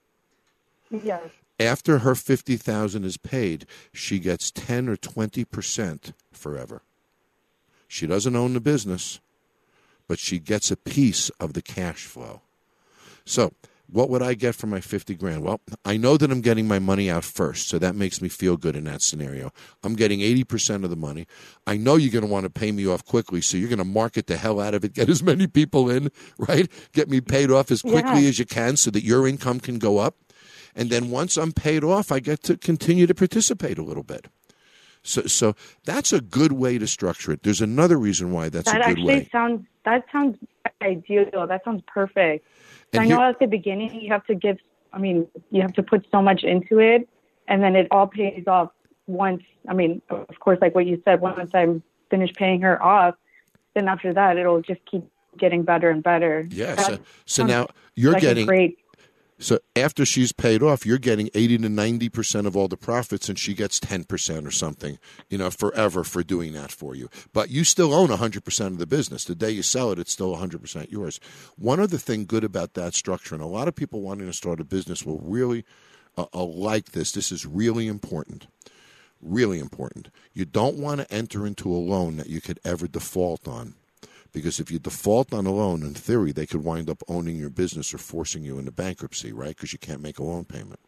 Yes. 0.93 1.29
After 1.59 1.99
her 1.99 2.15
50,000 2.15 3.05
is 3.05 3.17
paid, 3.17 3.67
she 3.93 4.21
gets 4.21 4.53
10 4.53 4.89
or 4.89 4.97
20% 4.97 6.13
forever. 6.31 6.83
She 7.89 8.07
doesn't 8.07 8.37
own 8.37 8.55
the 8.55 8.61
business, 8.61 9.19
but 10.07 10.21
she 10.21 10.39
gets 10.39 10.71
a 10.71 10.77
piece 10.77 11.31
of 11.41 11.55
the 11.55 11.63
cash 11.63 12.05
flow. 12.05 12.41
So, 13.25 13.55
what 13.87 14.09
would 14.11 14.23
I 14.23 14.35
get 14.35 14.55
for 14.55 14.67
my 14.67 14.81
50 14.81 15.15
grand? 15.15 15.43
Well, 15.43 15.61
I 15.85 15.97
know 15.97 16.17
that 16.17 16.31
I'm 16.31 16.41
getting 16.41 16.67
my 16.67 16.79
money 16.79 17.11
out 17.11 17.23
first, 17.25 17.69
so 17.69 17.79
that 17.79 17.95
makes 17.95 18.21
me 18.23 18.29
feel 18.29 18.57
good 18.57 18.75
in 18.77 18.85
that 18.85 19.03
scenario. 19.03 19.53
I'm 19.83 19.95
getting 19.95 20.21
80% 20.21 20.85
of 20.85 20.91
the 20.91 20.97
money. 20.97 21.27
I 21.67 21.77
know 21.77 21.97
you're 21.97 22.13
going 22.13 22.25
to 22.25 22.31
want 22.31 22.45
to 22.45 22.51
pay 22.51 22.73
me 22.73 22.87
off 22.87 23.05
quickly, 23.05 23.41
so 23.41 23.57
you're 23.57 23.69
going 23.69 23.79
to 23.79 23.85
market 23.85 24.27
the 24.27 24.37
hell 24.37 24.59
out 24.61 24.75
of 24.75 24.85
it, 24.85 24.95
get 24.95 25.09
as 25.11 25.23
many 25.23 25.47
people 25.47 25.91
in, 25.91 26.11
right? 26.39 26.71
Get 26.93 27.09
me 27.11 27.21
paid 27.21 27.51
off 27.51 27.71
as 27.71 27.83
quickly 27.83 28.23
Yeah. 28.23 28.29
as 28.29 28.39
you 28.39 28.47
can 28.47 28.77
so 28.77 28.91
that 28.91 29.05
your 29.05 29.29
income 29.29 29.61
can 29.61 29.79
go 29.79 29.99
up. 29.99 30.17
And 30.75 30.91
then 30.91 31.11
once 31.11 31.37
I'm 31.37 31.53
paid 31.53 31.85
off, 31.85 32.11
I 32.11 32.19
get 32.21 32.43
to 32.45 32.57
continue 32.57 33.07
to 33.07 33.15
participate 33.15 33.79
a 33.79 33.83
little 33.85 34.03
bit. 34.03 34.27
So, 35.07 35.23
so 35.27 35.55
that's 35.85 36.13
a 36.15 36.21
good 36.23 36.53
way 36.53 36.79
to 36.79 36.87
structure 36.87 37.31
it. 37.33 37.43
There's 37.43 37.61
another 37.61 37.99
reason 37.99 38.33
why 38.33 38.49
that's 38.49 38.73
That 38.73 38.81
a 38.81 38.95
good 38.95 39.05
way 39.05 39.13
actually 39.13 39.21
way. 39.21 39.29
sounds 39.31 39.67
that 39.85 40.05
sounds 40.11 40.39
ideal. 40.81 41.47
That 41.47 41.63
sounds 41.63 41.83
perfect. 41.87 42.47
And 42.95 43.13
I 43.13 43.17
know 43.17 43.23
at 43.23 43.39
the 43.39 43.47
beginning 43.47 44.01
you 44.01 44.09
have 44.11 44.25
to 44.27 44.35
give. 44.35 44.59
I 44.93 44.99
mean, 44.99 45.27
you 45.51 45.61
have 45.63 45.73
to 45.75 45.83
put 45.83 46.07
so 46.11 46.23
much 46.23 46.45
into 46.45 46.79
it, 46.79 47.09
and 47.49 47.63
then 47.63 47.75
it 47.75 47.89
all 47.91 48.07
pays 48.07 48.45
off 48.47 48.71
once. 49.07 49.43
I 49.69 49.75
mean, 49.75 50.03
of 50.11 50.39
course, 50.41 50.59
like 50.61 50.75
what 50.75 50.87
you 50.87 51.03
said, 51.05 51.21
once 51.21 51.51
I'm 51.55 51.83
finished 52.11 52.37
paying 52.37 52.61
her 52.61 52.83
off, 52.83 53.17
then 53.75 53.89
after 53.89 54.13
that 54.15 54.37
it'll 54.37 54.63
just 54.63 54.81
keep 54.89 55.05
getting 55.37 55.63
better 55.63 55.91
and 55.91 56.03
better. 56.03 56.47
Yeah. 56.49 56.77
So, 56.77 56.99
so 57.27 57.45
now 57.45 57.69
you're 57.97 58.13
like 58.13 58.23
getting 58.23 58.47
great. 58.47 58.79
So 59.45 59.59
after 59.77 60.07
she's 60.07 60.33
paid 60.33 60.63
off, 60.63 60.87
you're 60.87 60.97
getting 60.97 61.29
80 61.35 61.59
to 61.59 61.69
90% 61.69 62.47
of 62.47 62.57
all 62.57 62.67
the 62.67 62.79
profits 62.79 63.29
and 63.29 63.39
she 63.39 63.53
gets 63.53 63.79
10% 63.79 64.47
or 64.47 64.51
something, 64.51 64.99
you 65.29 65.37
know, 65.37 65.51
forever 65.51 66.03
for 66.03 66.23
doing 66.23 66.55
that 66.55 66.73
for 66.73 66.95
you. 66.95 67.11
But 67.35 67.51
you 67.51 67.63
still 67.63 67.93
own 67.93 68.09
100% 68.09 68.67
of 68.67 68.79
the 68.79 68.87
business. 68.87 69.27
The 69.27 69.35
day 69.35 69.51
you 69.51 69.63
sell 69.63 69.93
it, 69.93 69.99
it's 69.99 70.13
still 70.13 70.35
100% 70.35 70.91
yours. 70.91 71.21
One 71.59 71.79
other 71.79 71.99
thing 71.99 72.25
good 72.25 72.43
about 72.43 72.73
that 72.73 72.95
structure, 72.95 73.35
and 73.35 73.45
a 73.45 73.47
lot 73.47 73.69
of 73.69 73.77
people 73.77 74.01
wanting 74.01 74.29
to 74.29 74.33
start 74.33 74.61
a 74.61 74.65
business 74.65 75.05
will 75.05 75.21
really 75.21 75.67
uh, 76.17 76.25
uh, 76.33 76.43
like 76.43 76.93
this. 76.93 77.13
This 77.13 77.31
is 77.31 77.45
really 77.45 77.87
important. 77.87 78.47
Really 79.21 79.59
important. 79.59 80.09
You 80.33 80.47
don't 80.47 80.79
want 80.79 81.03
to 81.03 81.13
enter 81.13 81.47
into 81.47 81.71
a 81.71 81.77
loan 81.77 82.17
that 82.17 82.31
you 82.31 82.41
could 82.41 82.61
ever 82.65 82.89
default 82.89 83.47
on 83.47 83.75
because 84.35 84.59
if 84.59 84.69
you 84.69 84.81
default 84.81 85.33
on 85.33 85.47
a 85.47 85.53
loan, 85.53 85.85
in 85.85 85.95
theory, 85.95 86.33
they 86.33 86.45
could 86.45 86.65
wind 86.65 86.91
up 86.91 87.05
owning 87.09 87.37
your 87.37 87.51
business 87.51 87.95
or 87.95 87.99
forcing 87.99 88.43
you 88.43 88.59
into 88.59 88.73
bankruptcy, 88.73 89.33
right? 89.33 89.55
Because 89.55 89.73
you 89.73 89.79
can't 89.79 90.03
make 90.03 90.19
a 90.19 90.25
loan 90.25 90.45
payment. 90.45 90.81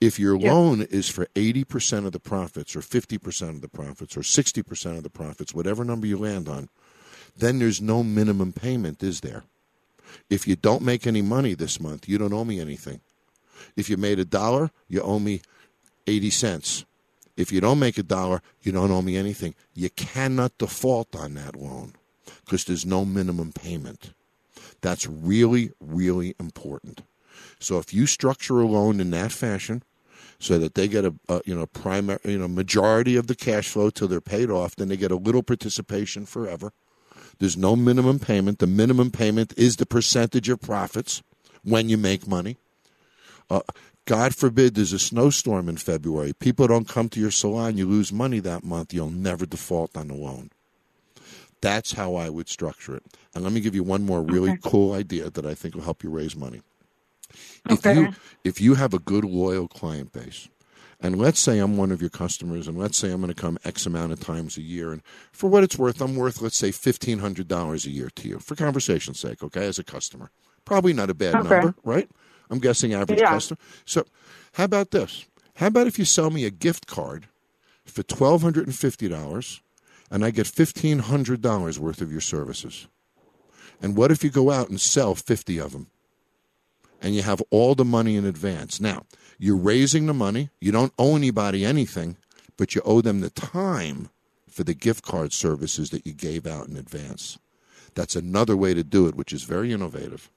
If 0.00 0.18
your 0.18 0.36
Yeah. 0.36 0.54
loan 0.54 0.80
is 0.80 1.08
for 1.08 1.28
80% 1.36 2.06
of 2.06 2.12
the 2.12 2.18
profits 2.18 2.74
or 2.74 2.80
50% 2.80 3.56
of 3.56 3.60
the 3.60 3.68
profits 3.68 4.16
or 4.16 4.22
60% 4.22 4.96
of 4.96 5.02
the 5.02 5.10
profits, 5.10 5.54
whatever 5.54 5.84
number 5.84 6.06
you 6.06 6.16
land 6.16 6.48
on, 6.48 6.70
then 7.36 7.58
there's 7.58 7.82
no 7.82 8.02
minimum 8.02 8.54
payment, 8.54 9.02
is 9.02 9.20
there? 9.20 9.44
If 10.30 10.48
you 10.48 10.56
don't 10.56 10.82
make 10.82 11.06
any 11.06 11.22
money 11.22 11.52
this 11.52 11.78
month, 11.78 12.08
you 12.08 12.16
don't 12.16 12.32
owe 12.32 12.44
me 12.44 12.58
anything. 12.58 13.00
If 13.76 13.90
you 13.90 13.98
made 13.98 14.18
a 14.18 14.24
dollar, 14.24 14.70
you 14.88 15.02
owe 15.02 15.18
me 15.18 15.42
80 16.06 16.30
cents. 16.30 16.84
If 17.36 17.52
you 17.52 17.60
don't 17.60 17.78
make 17.78 17.98
a 17.98 18.02
dollar, 18.02 18.42
you 18.62 18.72
don't 18.72 18.90
owe 18.90 19.02
me 19.02 19.16
anything. 19.16 19.54
You 19.74 19.90
cannot 19.90 20.56
default 20.56 21.14
on 21.14 21.34
that 21.34 21.54
loan 21.54 21.92
because 22.44 22.64
there's 22.64 22.86
no 22.86 23.04
minimum 23.04 23.52
payment. 23.52 24.12
That's 24.80 25.06
really, 25.06 25.70
really 25.80 26.34
important. 26.40 27.02
So 27.58 27.78
if 27.78 27.94
you 27.94 28.06
structure 28.06 28.60
a 28.60 28.66
loan 28.66 29.00
in 29.00 29.10
that 29.10 29.32
fashion, 29.32 29.82
so 30.38 30.58
that 30.58 30.74
they 30.74 30.88
get 30.88 31.04
a, 31.04 31.14
a 31.28 31.40
you 31.44 31.54
know 31.54 31.66
primary 31.66 32.18
you 32.24 32.38
know 32.38 32.48
majority 32.48 33.14
of 33.14 33.28
the 33.28 33.34
cash 33.34 33.68
flow 33.68 33.90
till 33.90 34.08
they're 34.08 34.20
paid 34.20 34.50
off, 34.50 34.74
then 34.74 34.88
they 34.88 34.96
get 34.96 35.12
a 35.12 35.16
little 35.16 35.42
participation 35.42 36.26
forever. 36.26 36.72
There's 37.38 37.56
no 37.56 37.76
minimum 37.76 38.18
payment. 38.18 38.58
The 38.58 38.66
minimum 38.66 39.10
payment 39.10 39.54
is 39.56 39.76
the 39.76 39.86
percentage 39.86 40.48
of 40.48 40.60
profits 40.60 41.22
when 41.62 41.88
you 41.88 41.96
make 41.96 42.26
money. 42.26 42.56
Uh, 43.48 43.60
God 44.04 44.34
forbid 44.34 44.74
there's 44.74 44.92
a 44.92 44.98
snowstorm 44.98 45.68
in 45.68 45.76
February. 45.76 46.32
People 46.32 46.66
don't 46.66 46.88
come 46.88 47.08
to 47.10 47.20
your 47.20 47.30
salon. 47.30 47.78
You 47.78 47.86
lose 47.86 48.12
money 48.12 48.40
that 48.40 48.64
month. 48.64 48.92
You'll 48.92 49.10
never 49.10 49.46
default 49.46 49.96
on 49.96 50.08
the 50.08 50.14
loan. 50.14 50.50
That's 51.62 51.92
how 51.94 52.16
I 52.16 52.28
would 52.28 52.48
structure 52.50 52.96
it. 52.96 53.04
And 53.34 53.44
let 53.44 53.52
me 53.54 53.60
give 53.60 53.74
you 53.74 53.84
one 53.84 54.04
more 54.04 54.22
really 54.22 54.58
cool 54.62 54.92
idea 54.92 55.30
that 55.30 55.46
I 55.46 55.54
think 55.54 55.74
will 55.74 55.82
help 55.82 56.04
you 56.04 56.10
raise 56.10 56.36
money. 56.36 56.60
If 57.68 57.78
Okay. 57.78 57.92
you 57.94 58.10
if 58.44 58.60
you 58.60 58.74
have 58.74 58.92
a 58.92 58.98
good 58.98 59.24
loyal 59.24 59.68
client 59.68 60.12
base, 60.12 60.48
and 61.00 61.18
let's 61.18 61.40
say 61.40 61.58
I'm 61.58 61.76
one 61.78 61.92
of 61.92 62.00
your 62.02 62.10
customers, 62.10 62.68
and 62.68 62.76
let's 62.78 62.98
say 62.98 63.10
I'm 63.12 63.20
going 63.22 63.32
to 63.32 63.40
come 63.40 63.58
X 63.64 63.86
amount 63.86 64.12
of 64.12 64.20
times 64.20 64.58
a 64.58 64.62
year, 64.62 64.92
and 64.92 65.02
for 65.32 65.48
what 65.48 65.64
it's 65.64 65.78
worth, 65.78 66.02
I'm 66.02 66.16
worth 66.16 66.42
let's 66.42 66.56
say 66.56 66.72
fifteen 66.72 67.20
hundred 67.20 67.48
dollars 67.48 67.86
a 67.86 67.90
year 67.90 68.10
to 68.16 68.28
you, 68.28 68.38
for 68.40 68.56
conversation's 68.56 69.20
sake, 69.20 69.42
okay, 69.42 69.66
as 69.66 69.78
a 69.78 69.84
customer. 69.84 70.30
Probably 70.64 70.92
not 70.92 71.10
a 71.10 71.14
bad 71.14 71.40
Okay. 71.40 71.44
number, 71.60 71.74
right? 71.84 72.08
I'm 72.50 72.58
guessing 72.60 72.92
average 72.92 73.20
Yeah. 73.20 73.30
customer. 73.30 73.58
So, 73.86 74.04
how 74.54 74.64
about 74.64 74.90
this? 74.90 75.26
How 75.56 75.68
about 75.68 75.86
if 75.86 75.98
you 75.98 76.04
sell 76.04 76.30
me 76.30 76.44
a 76.44 76.50
gift 76.50 76.86
card 76.86 77.28
for 77.84 78.02
twelve 78.02 78.42
hundred 78.42 78.66
and 78.66 78.74
fifty 78.76 79.08
dollars, 79.08 79.62
and 80.12 80.24
I 80.24 80.30
get 80.30 80.46
fifteen 80.46 81.00
hundred 81.00 81.40
dollars 81.42 81.80
worth 81.80 82.00
of 82.00 82.12
your 82.12 82.20
services? 82.20 82.86
And 83.80 83.96
what 83.96 84.12
if 84.12 84.22
you 84.22 84.30
go 84.30 84.52
out 84.52 84.68
and 84.68 84.80
sell 84.80 85.16
fifty 85.16 85.58
of 85.58 85.72
them? 85.72 85.88
and 87.02 87.14
you 87.16 87.22
have 87.22 87.42
all 87.50 87.74
the 87.74 87.84
money 87.84 88.16
in 88.16 88.24
advance. 88.24 88.80
Now, 88.80 89.04
you're 89.38 89.56
raising 89.56 90.06
the 90.06 90.14
money. 90.14 90.50
You 90.60 90.70
don't 90.70 90.92
owe 90.98 91.16
anybody 91.16 91.64
anything, 91.64 92.16
but 92.56 92.74
you 92.74 92.82
owe 92.84 93.00
them 93.00 93.20
the 93.20 93.30
time 93.30 94.08
for 94.48 94.62
the 94.62 94.74
gift 94.74 95.04
card 95.04 95.32
services 95.32 95.90
that 95.90 96.06
you 96.06 96.12
gave 96.12 96.46
out 96.46 96.68
in 96.68 96.76
advance. 96.76 97.38
That's 97.94 98.14
another 98.14 98.56
way 98.56 98.72
to 98.72 98.84
do 98.84 99.08
it, 99.08 99.16
which 99.16 99.32
is 99.32 99.42
very 99.42 99.72
innovative. 99.72 100.30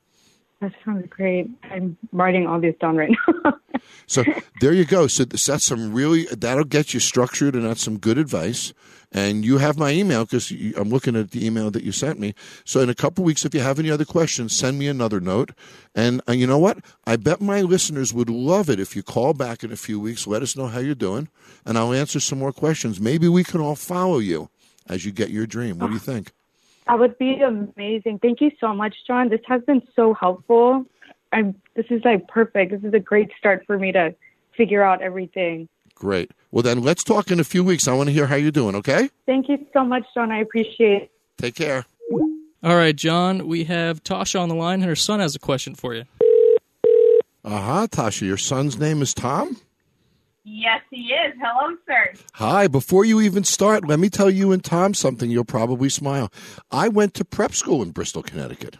That 0.59 0.71
sounds 0.83 1.05
great. 1.09 1.49
I'm 1.63 1.97
writing 2.11 2.47
all 2.47 2.59
this 2.59 2.75
down 2.81 2.97
right 2.97 3.11
now. 3.43 3.53
So 4.07 4.23
there 4.61 4.73
you 4.73 4.85
go. 4.85 5.05
So 5.05 5.25
that's 5.25 5.65
some 5.65 5.93
really 5.93 6.25
that'll 6.25 6.63
get 6.63 6.93
you 6.93 6.99
structured, 6.99 7.55
and 7.55 7.65
that's 7.65 7.83
some 7.83 7.99
good 7.99 8.17
advice. 8.17 8.73
And 9.15 9.45
you 9.45 9.59
have 9.59 9.77
my 9.77 9.91
email 9.91 10.25
because 10.25 10.51
I'm 10.51 10.89
looking 10.89 11.15
at 11.15 11.31
the 11.31 11.45
email 11.45 11.71
that 11.71 11.83
you 11.83 11.93
sent 11.93 12.19
me. 12.19 12.35
So 12.65 12.81
in 12.81 12.89
a 12.89 12.93
couple 12.93 13.23
weeks, 13.23 13.45
if 13.45 13.55
you 13.55 13.61
have 13.61 13.79
any 13.79 13.89
other 13.89 14.03
questions, 14.03 14.53
send 14.53 14.77
me 14.77 14.89
another 14.89 15.21
note. 15.21 15.51
And 15.95 16.21
uh, 16.27 16.33
you 16.33 16.45
know 16.45 16.57
what? 16.57 16.79
I 17.07 17.15
bet 17.15 17.39
my 17.39 17.61
listeners 17.61 18.13
would 18.13 18.29
love 18.29 18.69
it 18.69 18.77
if 18.77 18.93
you 18.93 19.03
call 19.03 19.33
back 19.33 19.63
in 19.63 19.71
a 19.71 19.77
few 19.77 20.01
weeks. 20.01 20.27
Let 20.27 20.41
us 20.41 20.57
know 20.57 20.67
how 20.67 20.79
you're 20.79 20.95
doing, 20.95 21.29
and 21.65 21.77
I'll 21.77 21.93
answer 21.93 22.19
some 22.19 22.39
more 22.39 22.51
questions. 22.51 22.99
Maybe 22.99 23.29
we 23.29 23.45
can 23.45 23.61
all 23.61 23.75
follow 23.75 24.17
you 24.17 24.49
as 24.89 25.05
you 25.05 25.13
get 25.13 25.29
your 25.29 25.47
dream. 25.47 25.79
What 25.79 25.87
do 25.87 25.93
you 25.93 25.99
think? 25.99 26.33
That 26.85 26.99
would 26.99 27.17
be 27.17 27.39
amazing. 27.39 28.19
Thank 28.19 28.41
you 28.41 28.51
so 28.59 28.73
much, 28.73 28.95
Jon. 29.07 29.29
This 29.29 29.39
has 29.47 29.61
been 29.63 29.81
so 29.95 30.13
helpful. 30.13 30.85
I'm. 31.31 31.55
This 31.75 31.85
is 31.89 32.03
like 32.03 32.27
perfect. 32.27 32.71
This 32.71 32.83
is 32.83 32.93
a 32.93 32.99
great 32.99 33.31
start 33.37 33.63
for 33.65 33.79
me 33.79 33.93
to 33.93 34.13
figure 34.57 34.83
out 34.83 35.01
everything. 35.01 35.69
Great. 35.95 36.31
Well, 36.51 36.61
then 36.61 36.81
let's 36.81 37.03
talk 37.03 37.31
in 37.31 37.39
a 37.39 37.43
few 37.43 37.63
weeks. 37.63 37.87
I 37.87 37.93
want 37.93 38.07
to 38.07 38.13
hear 38.13 38.27
how 38.27 38.35
you're 38.35 38.51
doing. 38.51 38.75
Okay. 38.75 39.09
Thank 39.25 39.49
you 39.49 39.65
so 39.73 39.83
much, 39.83 40.03
Jon. 40.13 40.31
I 40.31 40.39
appreciate 40.39 41.03
it. 41.03 41.11
Take 41.37 41.55
care. 41.55 41.85
All 42.63 42.75
right, 42.75 42.95
Jon, 42.95 43.47
we 43.47 43.65
have 43.65 44.03
Tasha 44.03 44.39
on 44.39 44.49
the 44.49 44.55
line, 44.55 44.81
and 44.81 44.89
her 44.89 44.95
son 44.95 45.19
has 45.19 45.35
a 45.35 45.39
question 45.39 45.75
for 45.75 45.93
you. 45.93 46.05
Uh 47.43 47.61
huh. 47.61 47.87
Tasha, 47.89 48.23
your 48.23 48.37
son's 48.37 48.77
name 48.79 49.01
is 49.01 49.13
Tom. 49.13 49.57
Yes, 50.43 50.81
he 50.91 51.07
is. 51.07 51.33
Hello, 51.41 51.75
sir. 51.87 52.13
Hi. 52.33 52.67
Before 52.67 53.03
you 53.05 53.21
even 53.21 53.43
start, 53.43 53.87
let 53.87 53.99
me 53.99 54.09
tell 54.09 54.29
you 54.29 54.51
and 54.51 54.63
Tom 54.63 54.93
something. 54.93 55.29
You'll 55.29 55.43
probably 55.45 55.89
smile. 55.89 56.31
I 56.71 56.87
went 56.87 57.13
to 57.15 57.25
prep 57.25 57.53
school 57.53 57.81
in 57.81 57.91
Bristol, 57.91 58.21
Connecticut. 58.23 58.77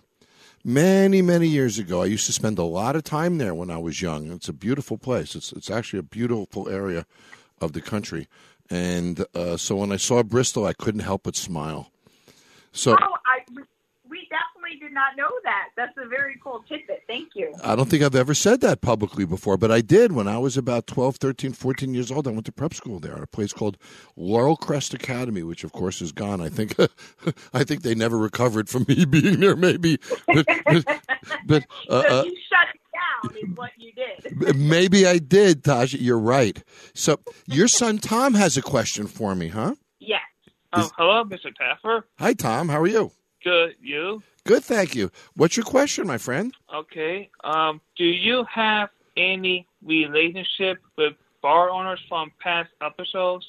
Many, 0.68 1.22
many 1.22 1.48
years 1.48 1.78
ago, 1.78 2.02
I 2.02 2.06
used 2.06 2.26
to 2.26 2.32
spend 2.34 2.58
a 2.58 2.64
lot 2.64 2.96
of 2.96 3.04
time 3.04 3.38
there 3.38 3.54
when 3.54 3.70
I 3.70 3.78
was 3.78 4.02
young. 4.02 4.32
It's 4.32 4.50
a 4.50 4.54
beautiful 4.54 4.98
place. 4.98 5.36
It's 5.36 5.52
it's 5.52 5.70
actually 5.70 6.00
a 6.00 6.04
beautiful 6.04 6.68
area 6.68 7.06
of 7.62 7.74
the 7.74 7.82
country, 7.82 8.28
and 8.68 9.24
uh, 9.36 9.58
so 9.58 9.76
when 9.76 9.92
I 9.92 9.98
saw 9.98 10.24
Bristol, 10.24 10.66
I 10.66 10.74
couldn't 10.74 11.02
help 11.02 11.22
but 11.22 11.36
smile. 11.36 11.92
So 12.72 12.94
Oh, 12.94 13.18
I 13.28 13.46
we 14.10 14.28
definitely 14.66 14.88
did 14.88 14.94
not 14.94 15.16
know 15.18 15.30
that. 15.44 15.70
That's 15.76 15.94
a 15.98 16.08
very 16.08 16.38
cool 16.44 16.64
tidbit. 16.68 17.04
Thank 17.08 17.30
you. 17.36 17.54
I 17.64 17.76
don't 17.76 17.90
think 17.90 18.04
I've 18.04 18.16
ever 18.16 18.34
said 18.34 18.62
that 18.62 18.82
publicly 18.82 19.26
before, 19.26 19.58
but 19.58 19.72
I 19.72 19.82
did 19.82 20.12
when 20.12 20.28
I 20.28 20.38
was 20.38 20.58
about 20.58 20.88
12, 20.88 21.18
13, 21.18 21.54
14 21.54 21.94
years 21.94 22.12
old. 22.12 22.28
I 22.28 22.32
went 22.32 22.46
to 22.46 22.52
prep 22.52 22.74
school 22.74 23.00
there 23.00 23.16
at 23.16 23.24
a 23.24 23.28
place 23.28 23.54
called 23.54 23.78
Laurel 24.16 24.56
Crest 24.56 24.94
Academy, 24.94 25.44
which 25.44 25.64
of 25.64 25.72
course 25.72 26.02
is 26.02 26.12
gone. 26.12 26.42
I 26.42 26.50
think 26.50 26.76
I 27.54 27.64
think 27.64 27.84
they 27.84 27.96
never 27.96 28.18
recovered 28.18 28.70
from 28.70 28.86
me 28.88 29.06
being 29.10 29.40
there 29.40 29.56
maybe. 29.56 30.00
But, 30.28 30.46
but 31.46 31.66
uh, 31.90 32.02
so 32.02 32.20
uh, 32.20 32.24
you 32.24 32.36
shut 32.50 32.68
it 32.74 32.82
down 32.94 33.50
is 33.50 33.58
what 33.58 33.72
you 33.78 33.92
did. 33.94 34.56
maybe 34.56 35.06
I 35.06 35.18
did, 35.18 35.64
Tasha. 35.64 35.98
You're 36.00 36.20
right. 36.20 36.62
So 36.94 37.20
your 37.48 37.68
son 37.68 37.98
Tom 38.00 38.34
has 38.34 38.58
a 38.58 38.62
question 38.62 39.08
for 39.08 39.36
me, 39.36 39.50
huh? 39.50 39.76
Yes. 40.00 40.22
Um, 40.74 40.90
hello, 40.98 41.24
Mr. 41.24 41.52
Taffer. 41.56 42.04
Hi 42.20 42.34
Tom, 42.34 42.70
how 42.70 42.82
are 42.82 42.88
you? 42.88 43.12
Good, 43.44 43.76
you? 43.80 44.24
Good, 44.46 44.64
thank 44.64 44.96
you. 44.96 45.12
What's 45.36 45.58
your 45.58 45.66
question, 45.66 46.06
my 46.06 46.18
friend? 46.18 46.54
Okay. 46.74 47.30
Um, 47.44 47.82
do 47.98 48.06
you 48.06 48.46
have 48.54 48.90
any 49.18 49.68
relationship 49.84 50.78
with 50.98 51.14
bar 51.42 51.70
owners 51.70 52.00
from 52.08 52.32
past 52.40 52.70
episodes? 52.82 53.46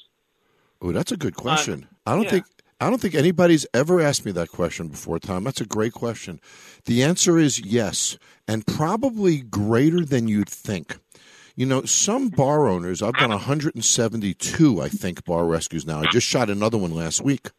Oh, 0.81 0.91
that's 0.91 1.11
a 1.11 1.17
good 1.17 1.35
question. 1.35 1.87
I 2.05 2.15
don't 2.15 2.23
yeah. 2.23 2.31
think 2.31 2.45
I 2.79 2.89
don't 2.89 3.01
think 3.01 3.15
anybody's 3.15 3.65
ever 3.73 4.01
asked 4.01 4.25
me 4.25 4.31
that 4.33 4.49
question 4.49 4.87
before, 4.87 5.17
Tom. 5.17 5.43
That's 5.43 5.61
a 5.61 5.65
great 5.65 5.93
question. 5.93 6.39
The 6.85 7.03
answer 7.03 7.39
is 7.39 7.59
yes, 7.59 8.17
and 8.47 8.65
probably 8.67 9.41
greater 9.41 10.05
than 10.05 10.27
you'd 10.27 10.49
think. 10.49 10.99
You 11.55 11.65
know, 11.65 11.85
some 11.85 12.29
bar 12.29 12.67
owners, 12.67 13.01
I've 13.01 13.15
done 13.15 13.31
172, 13.31 14.79
I 14.79 14.89
think, 14.89 15.25
bar 15.25 15.45
rescues 15.45 15.87
now. 15.87 16.01
I 16.01 16.05
just 16.11 16.27
shot 16.27 16.51
another 16.51 16.77
one 16.77 16.93
last 16.93 17.23
week. 17.23 17.49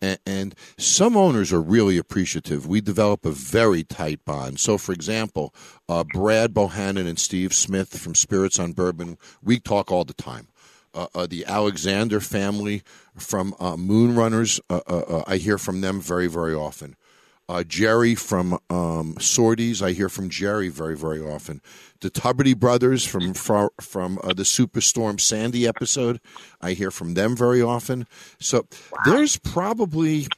And, 0.00 0.54
some 0.78 1.16
owners 1.16 1.52
are 1.52 1.60
really 1.60 1.98
appreciative. 1.98 2.66
We 2.66 2.80
develop 2.80 3.26
a 3.26 3.30
very 3.30 3.84
tight 3.84 4.24
bond. 4.24 4.58
So, 4.58 4.78
for 4.78 4.92
example, 4.92 5.54
uh, 5.88 6.04
Brad 6.04 6.54
Bohannon 6.54 7.06
and 7.06 7.18
Steve 7.18 7.52
Smith 7.52 7.98
from 7.98 8.14
Spirits 8.14 8.58
on 8.58 8.72
Bourbon, 8.72 9.18
we 9.42 9.60
talk 9.60 9.92
all 9.92 10.04
the 10.04 10.14
time 10.14 10.48
uh, 10.94 11.06
uh, 11.14 11.26
the 11.26 11.44
Alexander 11.46 12.20
family 12.20 12.82
from 13.16 13.54
uh, 13.60 13.76
Moonrunners. 13.76 14.60
Uh, 14.68 14.80
uh, 14.86 15.24
I 15.26 15.36
hear 15.36 15.58
from 15.58 15.80
them 15.80 16.00
very, 16.00 16.26
very 16.26 16.54
often. 16.54 16.96
Uh, 17.50 17.64
Jerry 17.64 18.14
from 18.14 18.60
um, 18.70 19.16
Sorties, 19.18 19.82
I 19.82 19.90
hear 19.90 20.08
from 20.08 20.30
Jerry 20.30 20.68
very, 20.68 20.96
very 20.96 21.20
often. 21.20 21.60
The 22.00 22.08
Tuberty 22.08 22.56
brothers 22.56 23.04
from 23.04 23.34
from, 23.34 23.70
from 23.80 24.20
uh, 24.22 24.34
the 24.34 24.44
Superstorm 24.44 25.20
Sandy 25.20 25.66
episode, 25.66 26.20
I 26.60 26.74
hear 26.74 26.92
from 26.92 27.14
them 27.14 27.34
very 27.34 27.60
often. 27.60 28.06
So 28.38 28.68
there's 29.04 29.36
probably 29.36 30.28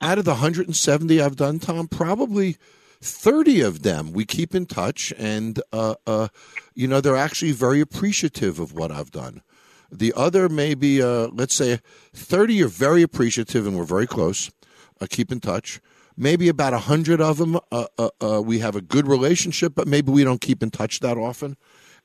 out 0.00 0.18
of 0.18 0.24
the 0.24 0.34
170 0.34 1.20
I've 1.20 1.34
done, 1.34 1.58
Tom, 1.58 1.88
probably 1.88 2.56
30 3.00 3.62
of 3.62 3.82
them 3.82 4.12
we 4.12 4.24
keep 4.24 4.54
in 4.54 4.66
touch, 4.66 5.12
and 5.18 5.60
uh, 5.72 5.96
uh, 6.06 6.28
you 6.76 6.86
know 6.86 7.00
they're 7.00 7.16
actually 7.16 7.50
very 7.50 7.80
appreciative 7.80 8.60
of 8.60 8.72
what 8.72 8.92
I've 8.92 9.10
done. 9.10 9.42
The 9.90 10.12
other 10.14 10.48
maybe, 10.48 11.02
uh, 11.02 11.30
let's 11.32 11.56
say, 11.56 11.80
30 12.14 12.62
are 12.62 12.68
very 12.68 13.02
appreciative 13.02 13.66
and 13.66 13.76
we're 13.76 13.82
very 13.82 14.06
close, 14.06 14.52
uh, 15.00 15.08
keep 15.10 15.32
in 15.32 15.40
touch. 15.40 15.80
Maybe 16.20 16.48
about 16.50 16.74
100 16.74 17.18
of 17.20 17.38
them, 17.38 17.56
uh, 17.72 17.86
uh, 17.96 18.10
uh, 18.22 18.42
we 18.42 18.58
have 18.58 18.76
a 18.76 18.82
good 18.82 19.08
relationship, 19.08 19.72
but 19.74 19.88
maybe 19.88 20.12
we 20.12 20.22
don't 20.22 20.40
keep 20.42 20.62
in 20.62 20.70
touch 20.70 21.00
that 21.00 21.16
often. 21.16 21.56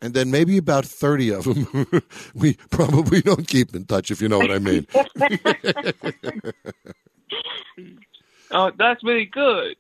And 0.02 0.14
then 0.14 0.32
maybe 0.32 0.58
about 0.58 0.86
30 0.86 1.32
of 1.34 1.44
them, 1.44 1.86
we 2.34 2.54
probably 2.70 3.22
don't 3.22 3.46
keep 3.46 3.76
in 3.76 3.84
touch, 3.84 4.12
if 4.12 4.22
you 4.22 4.30
know 4.30 4.40
what 4.40 4.52
I 4.52 4.60
mean. 4.60 4.88
Oh, 8.52 8.72
that's 8.78 9.04
really 9.04 9.26
good. 9.26 9.76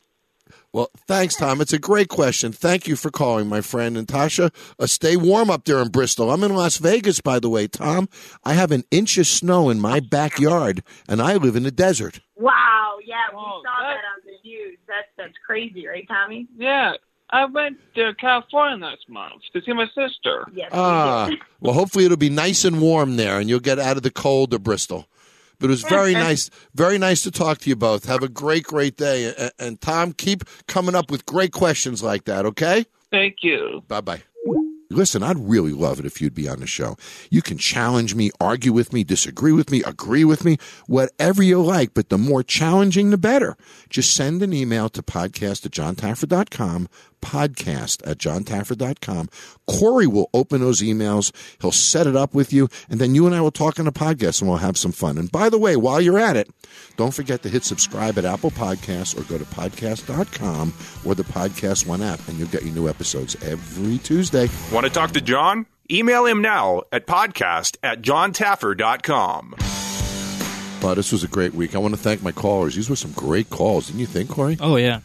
Well, 0.73 0.89
thanks, 1.07 1.35
Tom. 1.35 1.61
It's 1.61 1.71
a 1.71 1.79
great 1.79 2.09
question. 2.09 2.51
Thank 2.51 2.87
you 2.87 2.95
for 2.95 3.09
calling, 3.11 3.47
my 3.47 3.61
friend. 3.61 3.95
And 3.95 4.07
Tasha, 4.07 4.51
uh, 4.79 4.87
stay 4.87 5.15
warm 5.15 5.49
up 5.49 5.63
there 5.65 5.79
in 5.81 5.89
Bristol. 5.89 6.31
I'm 6.31 6.43
in 6.43 6.53
Las 6.53 6.77
Vegas, 6.77 7.21
by 7.21 7.39
the 7.39 7.47
way, 7.49 7.67
Tom. 7.67 8.09
I 8.43 8.53
have 8.53 8.71
an 8.71 8.83
inch 8.91 9.17
of 9.19 9.27
snow 9.27 9.69
in 9.69 9.79
my 9.79 9.99
backyard, 10.01 10.83
and 11.07 11.21
I 11.21 11.35
live 11.37 11.55
in 11.55 11.63
the 11.63 11.71
desert. 11.71 12.19
Wow. 12.35 12.97
Yeah, 13.05 13.15
we 13.31 13.37
Oh, 13.37 13.61
saw 13.63 13.81
that- 13.83 13.93
that 13.93 14.03
on 14.03 14.21
the 14.25 14.49
news. 14.49 14.77
That's 15.17 15.27
that's 15.27 15.37
crazy, 15.45 15.87
right, 15.87 16.07
Tommy? 16.07 16.47
Yeah. 16.57 16.93
I 17.29 17.45
went 17.45 17.77
to 17.95 18.13
California 18.19 18.85
last 18.85 19.09
month 19.09 19.41
to 19.53 19.61
see 19.61 19.73
my 19.73 19.87
sister. 19.87 20.45
Yes. 20.53 20.69
Ah, 20.71 21.29
well, 21.59 21.73
hopefully 21.73 22.05
it'll 22.05 22.17
be 22.17 22.29
nice 22.29 22.63
and 22.63 22.79
warm 22.79 23.17
there, 23.17 23.39
and 23.39 23.49
you'll 23.49 23.59
get 23.59 23.79
out 23.79 23.97
of 23.97 24.03
the 24.03 24.11
cold 24.11 24.53
of 24.53 24.63
Bristol. 24.63 25.07
But 25.59 25.67
it 25.67 25.69
was 25.69 25.81
very 25.81 26.13
nice, 26.27 26.49
very 26.75 26.97
nice 26.97 27.23
to 27.23 27.31
talk 27.31 27.57
to 27.59 27.69
you 27.69 27.75
both. 27.75 28.05
Have 28.05 28.21
a 28.21 28.29
great, 28.29 28.63
great 28.63 28.95
day. 28.95 29.33
And, 29.37 29.51
and 29.57 29.81
Tom, 29.81 30.13
keep 30.13 30.43
coming 30.67 30.93
up 30.93 31.09
with 31.09 31.25
great 31.25 31.51
questions 31.51 32.03
like 32.03 32.25
that, 32.25 32.45
okay? 32.45 32.85
Thank 33.09 33.37
you. 33.41 33.83
Bye 33.87 34.01
bye. 34.01 34.21
Listen, 34.89 35.23
I'd 35.23 35.39
really 35.39 35.71
love 35.71 35.99
it 35.99 36.05
if 36.05 36.21
you'd 36.21 36.35
be 36.35 36.47
on 36.47 36.59
the 36.59 36.67
show. 36.67 36.95
You 37.31 37.41
can 37.41 37.57
challenge 37.57 38.13
me, 38.13 38.29
argue 38.39 38.71
with 38.71 38.93
me, 38.93 39.03
disagree 39.03 39.51
with 39.51 39.71
me, 39.71 39.81
agree 39.83 40.23
with 40.23 40.45
me, 40.45 40.57
whatever 40.85 41.41
you 41.41 41.61
like, 41.61 41.93
but 41.93 42.09
the 42.09 42.17
more 42.17 42.43
challenging, 42.43 43.09
the 43.09 43.17
better. 43.17 43.57
Just 43.89 44.13
send 44.13 44.43
an 44.43 44.53
email 44.53 44.89
to 44.89 45.01
podcast 45.01 45.65
at 45.65 45.71
jontaffer.com, 45.71 46.87
podcast 47.21 48.07
at 48.07 48.19
jontaffer.com. 48.19 49.29
Corey 49.67 50.05
will 50.05 50.29
open 50.33 50.61
those 50.61 50.81
emails. 50.81 51.31
He'll 51.59 51.71
set 51.71 52.05
it 52.05 52.15
up 52.15 52.35
with 52.35 52.53
you, 52.53 52.69
and 52.87 52.99
then 53.01 53.15
you 53.15 53.25
and 53.25 53.33
I 53.33 53.41
will 53.41 53.51
talk 53.51 53.79
on 53.79 53.85
the 53.85 53.91
podcast 53.91 54.41
and 54.41 54.49
we'll 54.49 54.59
have 54.59 54.77
some 54.77 54.91
fun. 54.91 55.17
And 55.17 55.31
by 55.31 55.49
the 55.49 55.57
way, 55.57 55.75
while 55.75 55.99
you're 55.99 56.19
at 56.19 56.37
it, 56.37 56.49
don't 56.97 57.13
forget 57.13 57.41
to 57.43 57.49
hit 57.49 57.63
subscribe 57.63 58.19
at 58.19 58.25
Apple 58.25 58.51
Podcasts 58.51 59.17
or 59.17 59.23
go 59.23 59.39
to 59.39 59.45
podcast.com 59.45 60.73
or 61.03 61.15
the 61.15 61.23
Podcast 61.23 61.87
One 61.87 62.03
app, 62.03 62.19
and 62.27 62.37
you'll 62.37 62.49
get 62.49 62.63
your 62.63 62.73
new 62.73 62.87
episodes 62.87 63.35
every 63.43 63.97
Tuesday. 63.97 64.47
Want 64.75 64.85
to 64.85 64.91
talk 64.91 65.11
to 65.11 65.21
Jon? 65.21 65.67
Email 65.89 66.25
him 66.25 66.41
now 66.41 66.81
at 66.91 67.07
podcast 67.07 67.77
at 67.81 68.01
jontaffer.com. 68.01 69.55
Wow, 70.81 70.93
this 70.95 71.13
was 71.13 71.23
a 71.23 71.29
great 71.29 71.53
week. 71.53 71.75
I 71.75 71.77
want 71.77 71.93
to 71.93 71.97
thank 71.97 72.21
my 72.21 72.33
callers. 72.33 72.75
These 72.75 72.89
were 72.89 72.97
some 72.97 73.13
great 73.13 73.49
calls, 73.49 73.87
didn't 73.87 74.01
you 74.01 74.05
think, 74.05 74.29
Corey? 74.29 74.57
Oh 74.59 74.75
yeah. 74.75 74.99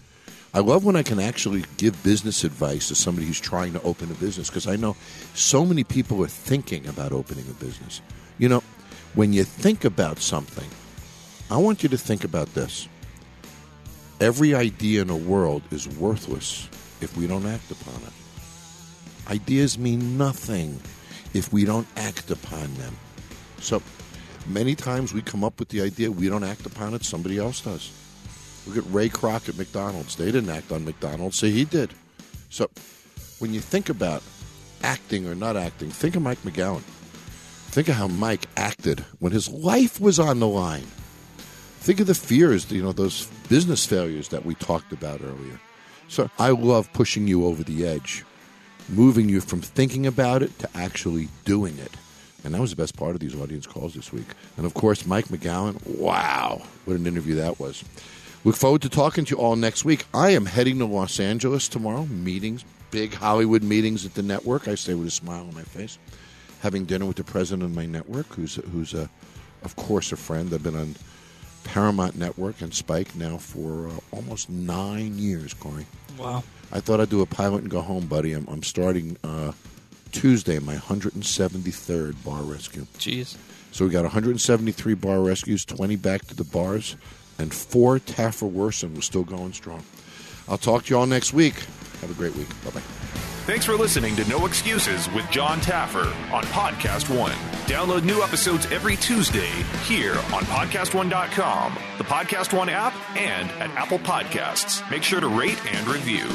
I 0.53 0.59
love 0.59 0.85
when 0.85 0.97
I 0.97 1.05
can 1.05 1.21
actually 1.21 1.65
give 1.77 2.03
business 2.03 2.43
advice 2.43 2.89
to 2.89 2.97
somebody 2.97 3.29
who's 3.29 3.39
trying 3.39 3.73
to 3.75 3.83
open 3.83 4.11
a 4.11 4.15
business 4.15 4.49
because 4.49 4.67
I 4.67 4.75
know 4.75 4.97
so 5.35 5.65
many 5.65 5.85
people 5.85 6.21
are 6.25 6.27
thinking 6.27 6.89
about 6.89 7.13
opening 7.13 7.45
a 7.49 7.55
business. 7.65 8.01
You 8.39 8.49
know, 8.49 8.65
when 9.15 9.33
you 9.33 9.45
think 9.45 9.85
about 9.85 10.19
something, 10.19 10.69
I 11.49 11.59
want 11.59 11.85
you 11.85 11.89
to 11.91 11.97
think 11.97 12.25
about 12.25 12.55
this. 12.55 12.89
Every 14.21 14.53
idea 14.53 15.03
in 15.03 15.07
the 15.07 15.15
world 15.15 15.63
is 15.71 15.87
worthless 15.87 16.69
if 17.01 17.17
we 17.17 17.29
don't 17.29 17.47
act 17.47 17.71
upon 17.71 18.03
it. 18.03 18.20
Ideas 19.31 19.79
mean 19.79 20.19
nothing 20.19 20.81
if 21.35 21.53
we 21.53 21.65
don't 21.65 21.87
act 21.97 22.31
upon 22.31 22.75
them. 22.75 22.97
So 23.61 23.83
many 24.47 24.75
times 24.75 25.15
we 25.15 25.23
come 25.23 25.45
up 25.45 25.59
with 25.59 25.69
the 25.69 25.83
idea, 25.83 26.11
we 26.11 26.29
don't 26.29 26.45
act 26.45 26.67
upon 26.67 26.95
it, 26.95 27.05
somebody 27.05 27.39
else 27.39 27.61
does. 27.61 27.93
Look 28.67 28.77
at 28.77 28.93
Ray 28.93 29.09
Kroc 29.09 29.49
at 29.49 29.57
McDonald's. 29.57 30.17
They 30.17 30.27
didn't 30.27 30.51
act 30.51 30.73
on 30.73 30.85
McDonald's, 30.85 31.37
so 31.37 31.47
he 31.47 31.65
did. 31.65 31.95
So 32.51 32.69
when 33.39 33.55
you 33.55 33.61
think 33.61 33.89
about 33.89 34.23
acting 34.83 35.27
or 35.29 35.35
not 35.35 35.57
acting, 35.57 35.91
think 35.91 36.17
of 36.17 36.23
Mike 36.23 36.43
McGowan. 36.43 36.83
Think 37.71 37.89
of 37.89 37.95
how 37.95 38.09
Mike 38.09 38.47
acted 38.57 39.01
when 39.21 39.33
his 39.33 39.49
life 39.49 40.01
was 40.01 40.19
on 40.19 40.41
the 40.41 40.49
line. 40.49 40.87
Think 41.79 42.01
of 42.01 42.07
the 42.07 42.15
fears, 42.15 42.71
you 42.71 42.83
know, 42.83 42.93
those 42.93 43.27
business 43.49 43.87
failures 43.87 44.29
that 44.29 44.45
we 44.45 44.55
talked 44.57 44.93
about 44.93 45.21
earlier. 45.23 45.61
So 46.09 46.29
I 46.39 46.51
love 46.51 46.93
pushing 46.93 47.29
you 47.29 47.47
over 47.47 47.63
the 47.63 47.87
edge, 47.87 48.25
moving 48.91 49.29
you 49.29 49.41
from 49.41 49.61
thinking 49.61 50.07
about 50.07 50.43
it 50.43 50.59
to 50.59 50.69
actually 50.75 51.29
doing 51.45 51.79
it. 51.79 51.93
And 52.45 52.55
that 52.55 52.61
was 52.61 52.71
the 52.71 52.77
best 52.77 52.97
part 52.97 53.15
of 53.15 53.21
these 53.21 53.39
audience 53.39 53.67
calls 53.67 53.95
this 53.95 54.13
week. 54.13 54.27
And 54.57 54.65
of 54.65 54.75
course, 54.75 55.07
Mike 55.07 55.27
McGowan, 55.27 55.99
wow, 55.99 56.63
what 56.85 56.97
an 56.97 57.07
interview 57.07 57.35
that 57.37 57.61
was. 57.61 57.85
Look 58.45 58.57
forward 58.57 58.83
to 58.83 58.89
talking 58.89 59.27
to 59.27 59.37
you 59.37 59.41
all 59.41 59.57
next 59.57 59.85
week. 59.85 60.07
I 60.15 60.31
am 60.31 60.47
heading 60.47 60.79
to 60.79 60.87
Los 60.87 61.21
Angeles 61.21 61.69
tomorrow, 61.69 62.07
meetings, 62.07 62.65
big 62.91 63.13
Hollywood 63.13 63.63
meetings 63.63 64.07
at 64.07 64.15
the 64.15 64.23
network, 64.23 64.67
I 64.67 64.75
say 64.75 64.95
with 64.95 65.09
a 65.09 65.11
smile 65.11 65.47
on 65.47 65.55
my 65.55 65.63
face. 65.63 65.99
Having 66.63 66.87
dinner 66.87 67.05
with 67.05 67.17
the 67.17 67.25
president 67.25 67.65
of 67.65 67.75
my 67.75 67.87
network, 67.87 68.27
who's 68.35 68.57
who's 68.57 68.95
a, 68.95 69.09
of 69.63 69.77
course, 69.77 70.13
a 70.13 70.17
friend. 70.17 70.53
I've 70.53 70.63
been 70.63 70.77
on 70.77 70.95
Paramount 71.65 72.17
Network 72.17 72.61
and 72.61 72.73
Spike 72.73 73.15
now 73.15 73.39
for 73.39 73.89
uh, 73.89 73.93
almost 74.11 74.51
nine 74.51 75.19
years, 75.19 75.55
Corey. 75.55 75.87
Wow. 76.19 76.43
I 76.73 76.81
thought 76.81 77.01
I'd 77.01 77.11
do 77.11 77.21
a 77.21 77.27
pilot 77.27 77.63
and 77.63 77.71
go 77.71 77.81
home, 77.81 78.07
buddy. 78.07 78.33
I'm, 78.33 78.47
I'm 78.49 78.63
starting 78.63 79.17
uh, 79.25 79.53
Tuesday, 80.13 80.59
my 80.59 80.77
173rd 80.77 82.25
bar 82.25 82.43
rescue. 82.43 82.87
Jeez. 82.99 83.37
So 83.73 83.85
we 83.85 83.91
got 83.91 84.03
173 84.03 84.95
bar 84.95 85.21
rescues, 85.21 85.65
20 85.65 85.97
back 85.97 86.27
to 86.27 86.35
the 86.35 86.45
bars, 86.45 86.97
and 87.39 87.53
four 87.53 87.99
Taffer 87.99 88.49
Worsen 88.49 88.95
was 88.95 89.05
still 89.05 89.25
going 89.25 89.53
strong. 89.53 89.85
I'll 90.49 90.59
talk 90.59 90.85
to 90.85 90.91
you 90.91 90.99
all 90.99 91.07
next 91.07 91.33
week. 91.33 91.55
Have 92.01 92.11
a 92.11 92.15
great 92.15 92.35
week. 92.37 92.49
Bye 92.65 92.71
bye. 92.71 92.81
Thanks 93.47 93.65
for 93.65 93.75
listening 93.75 94.15
to 94.17 94.29
No 94.29 94.47
Excuses 94.47 95.11
with 95.13 95.29
Jon 95.31 95.61
Taffer 95.61 96.07
on 96.33 96.45
Podcast 96.45 97.15
One. 97.15 97.33
Download 97.67 98.05
new 98.05 98.23
episodes 98.23 98.67
every 98.71 98.97
Tuesday 98.97 99.51
here 99.85 100.15
on 100.33 100.45
PodcastOne.com, 100.45 101.77
the 101.99 102.05
Podcast 102.05 102.57
One 102.57 102.69
app, 102.69 102.95
and 103.17 103.51
at 103.53 103.71
Apple 103.71 103.99
Podcasts. 103.99 104.89
Make 104.91 105.03
sure 105.03 105.21
to 105.21 105.29
rate 105.29 105.59
and 105.75 105.87
review. 105.89 106.29